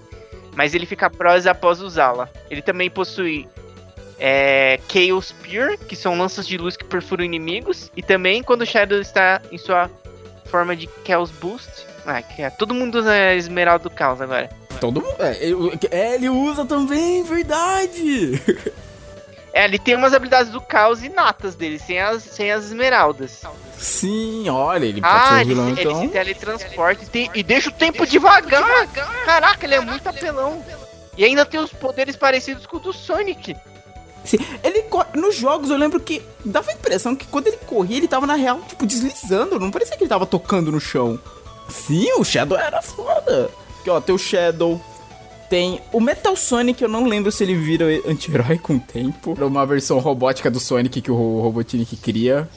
[0.55, 2.29] Mas ele fica prós após usá-la.
[2.51, 3.49] Ele também possui
[4.20, 7.91] é, Chaos Spear, que são lanças de luz que perfuram inimigos.
[7.97, 9.91] E também quando o Shadow está em sua
[10.53, 11.87] forma de Chaos Boost.
[12.07, 14.51] Ah, que é, todo mundo usa Esmeralda do Caos agora.
[14.81, 15.16] Todo mundo.
[15.19, 15.57] É, ele,
[15.91, 18.41] é, ele usa também, verdade!
[19.55, 23.43] É, ele tem umas habilidades do Caos inatas dele, sem as, sem as Esmeraldas.
[23.77, 26.01] Sim, olha, ele pode ser Ah, um ele, vilão ele então.
[26.01, 28.89] se teletransporta e, tem- e deixa o tempo devagar.
[29.27, 30.65] Caraca, ele é muito apelão.
[31.19, 33.55] E ainda tem os poderes parecidos com o do Sonic.
[34.62, 34.85] Ele
[35.15, 38.35] nos jogos eu lembro que dava a impressão que quando ele corria, ele tava na
[38.35, 39.59] real, tipo, deslizando.
[39.59, 41.19] Não parecia que ele tava tocando no chão.
[41.69, 43.51] Sim, o Shadow era foda.
[43.81, 44.81] Aqui, ó, tem o Shadow.
[45.49, 49.35] Tem o Metal Sonic, eu não lembro se ele vira anti-herói com o tempo.
[49.36, 52.49] Era uma versão robótica do Sonic que o Robotnik cria.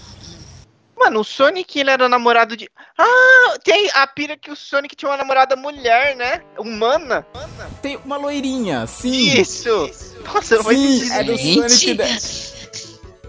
[1.06, 2.68] Mano, o Sonic, ele era namorado de...
[2.98, 6.42] Ah, tem a pira que o Sonic tinha uma namorada mulher, né?
[6.58, 7.24] Humana.
[7.80, 9.40] Tem uma loirinha, sim.
[9.40, 9.70] Isso.
[10.26, 11.38] Nossa, Sim, é do.
[11.38, 11.94] Sonic.
[11.94, 12.06] da-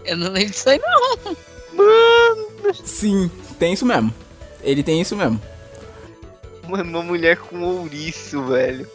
[0.06, 1.36] Eu não lembro disso aí, não.
[2.82, 4.12] Sim, tem isso mesmo.
[4.62, 5.38] Ele tem isso mesmo.
[6.66, 8.90] Mano, uma mulher com ouriço, velho.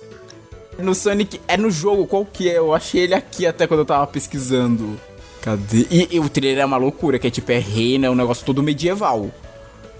[0.79, 2.57] No Sonic, é no jogo, qual que é?
[2.57, 4.99] Eu achei ele aqui até quando eu tava pesquisando.
[5.41, 5.87] Cadê?
[5.89, 8.45] E, e o trailer é uma loucura, que é tipo, é reina, é um negócio
[8.45, 9.29] todo medieval.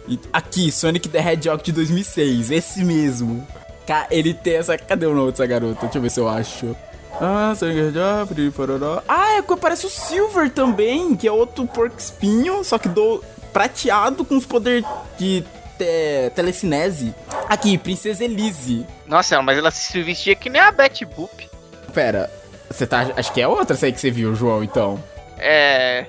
[0.07, 3.45] E aqui, Sonic the Hedgehog de 2006, esse mesmo.
[4.09, 4.77] Ele tem essa...
[4.77, 5.81] Cadê o nome dessa garota?
[5.81, 6.75] Deixa eu ver se eu acho.
[7.19, 9.01] Ah, Sonic the Hedgehog, Pororó.
[9.07, 14.23] Ah, é parece o Silver também, que é outro porco espinho, só que do prateado
[14.23, 14.85] com os poderes
[15.17, 15.43] de
[15.77, 17.13] te- telecinese.
[17.49, 18.85] Aqui, Princesa Elise.
[19.05, 21.49] Nossa, mas ela se vestia que nem a Betty Boop.
[21.93, 22.31] Pera,
[22.69, 23.11] você tá.
[23.17, 25.03] Acho que é outra essa aí que você viu, João, então.
[25.41, 26.05] É...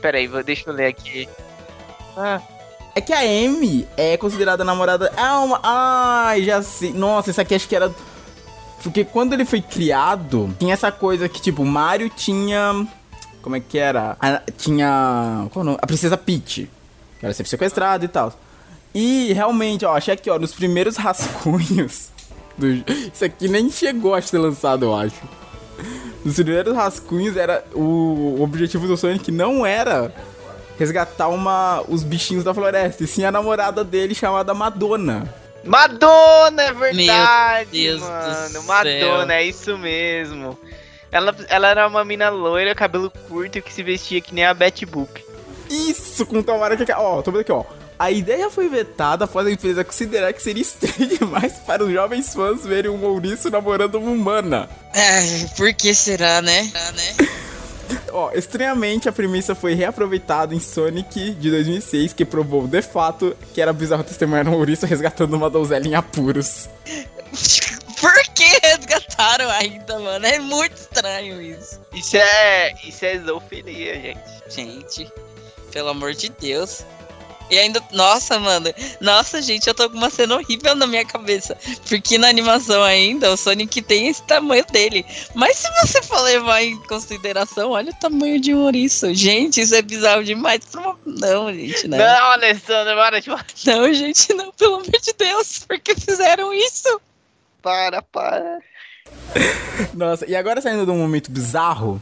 [0.00, 1.28] Pera aí, vou- deixa eu ler aqui.
[2.16, 2.40] Ah,
[2.94, 5.12] É que a Amy é considerada namorada.
[5.16, 5.60] Ah, uma.
[5.62, 6.92] Ai, já sei.
[6.92, 7.92] Nossa, essa aqui acho que era.
[8.82, 12.86] Porque quando ele foi criado, tinha essa coisa que, tipo, Mario tinha.
[13.42, 14.16] Como é que era?
[14.20, 15.46] A- tinha.
[15.52, 15.78] Qual o nome?
[15.82, 16.68] A Princesa Peach.
[17.20, 18.32] Que era sempre sequestrada e tal.
[18.94, 22.08] E realmente, ó, achei aqui, ó, nos primeiros rascunhos.
[22.56, 22.66] do-
[23.12, 25.16] Isso aqui nem chegou a ser lançado, eu acho.
[26.24, 27.64] Nos primeiros rascunhos era.
[27.74, 30.12] O, objetivo do Sonic não era
[30.78, 35.32] resgatar uma, os bichinhos da floresta, e sim a namorada dele chamada Madonna.
[35.64, 38.48] Madonna, é verdade, mano.
[38.48, 38.62] céu.
[38.62, 40.56] Madonna, é isso mesmo.
[41.10, 44.86] Ela, ela era uma mina loira, cabelo curto, que se vestia que nem a Betty
[44.86, 45.24] Boop.
[45.68, 46.92] Isso, com tomara que.
[46.92, 47.64] Ó, tô vendo aqui, ó.
[47.98, 52.32] A ideia foi vetada após a empresa considerar que seria estranho demais para os jovens
[52.32, 54.68] fãs verem um ouriço namorando uma humana.
[54.94, 56.70] Ai, por que será, né?
[58.12, 63.60] Ó, estranhamente a premissa foi reaproveitada em Sonic de 2006, que provou de fato que
[63.60, 66.68] era bizarro testemunhar um ouriço resgatando uma donzela em apuros.
[68.00, 70.24] Por que resgataram ainda, mano?
[70.24, 71.80] É muito estranho isso.
[71.92, 72.74] Isso é.
[72.84, 74.20] Isso é zoofilia, gente.
[74.48, 75.12] Gente,
[75.72, 76.84] pelo amor de Deus.
[77.50, 78.66] E ainda, nossa, mano,
[79.00, 81.56] nossa, gente, eu tô com uma cena horrível na minha cabeça.
[81.88, 85.04] Porque na animação ainda, o Sonic tem esse tamanho dele.
[85.34, 89.14] Mas se você for levar em consideração, olha o tamanho de um ouriço.
[89.14, 90.60] Gente, isso é bizarro demais.
[90.70, 91.98] pra uma- Não, gente, não.
[91.98, 93.30] Não, Alessandra, para de
[93.66, 95.60] Não, gente, não, pelo amor de Deus.
[95.66, 97.00] Por que fizeram isso?
[97.62, 98.58] Para, para.
[99.94, 102.00] Nossa, e agora saindo de um momento bizarro,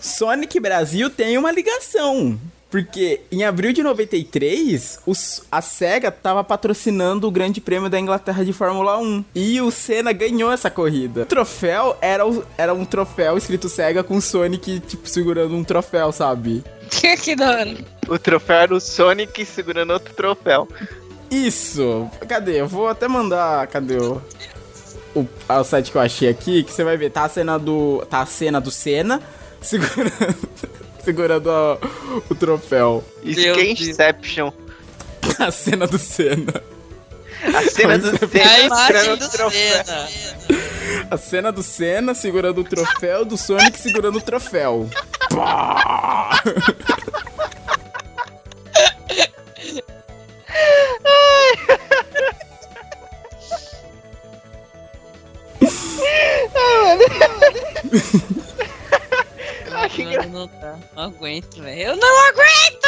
[0.00, 2.38] Sonic Brasil tem uma ligação.
[2.74, 8.44] Porque em abril de 93, os, a SEGA tava patrocinando o Grande Prêmio da Inglaterra
[8.44, 9.24] de Fórmula 1.
[9.32, 11.22] E o Senna ganhou essa corrida.
[11.22, 15.62] O troféu era, o- era um troféu escrito SEGA com o Sonic, tipo, segurando um
[15.62, 16.64] troféu, sabe?
[16.90, 17.76] Que, que da hora.
[18.08, 20.66] O troféu era o Sonic segurando outro troféu.
[21.30, 22.10] Isso!
[22.28, 22.60] Cadê?
[22.60, 23.68] Eu vou até mandar.
[23.68, 24.20] Cadê o.
[25.14, 28.04] o, o site que eu achei aqui, que você vai ver, tá a cena do.
[28.10, 29.22] Tá a cena do Senna
[29.62, 30.10] segurando.
[31.04, 31.78] Segurando a-
[32.30, 33.04] o troféu.
[33.24, 33.62] É.
[33.70, 34.52] Inception.
[35.38, 36.62] A cena do Senna.
[37.42, 39.84] A cena do Senna segurando o troféu.
[41.10, 44.88] A cena do Senna segurando o troféu, do Sonic segurando o troféu.
[45.30, 46.40] Pá!
[56.56, 56.88] Ah,
[59.84, 60.78] Ah, que não, tá.
[60.96, 61.90] não aguento, velho.
[61.90, 62.84] Eu não aguento!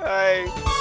[0.00, 0.44] Ai.
[0.46, 0.79] Ai.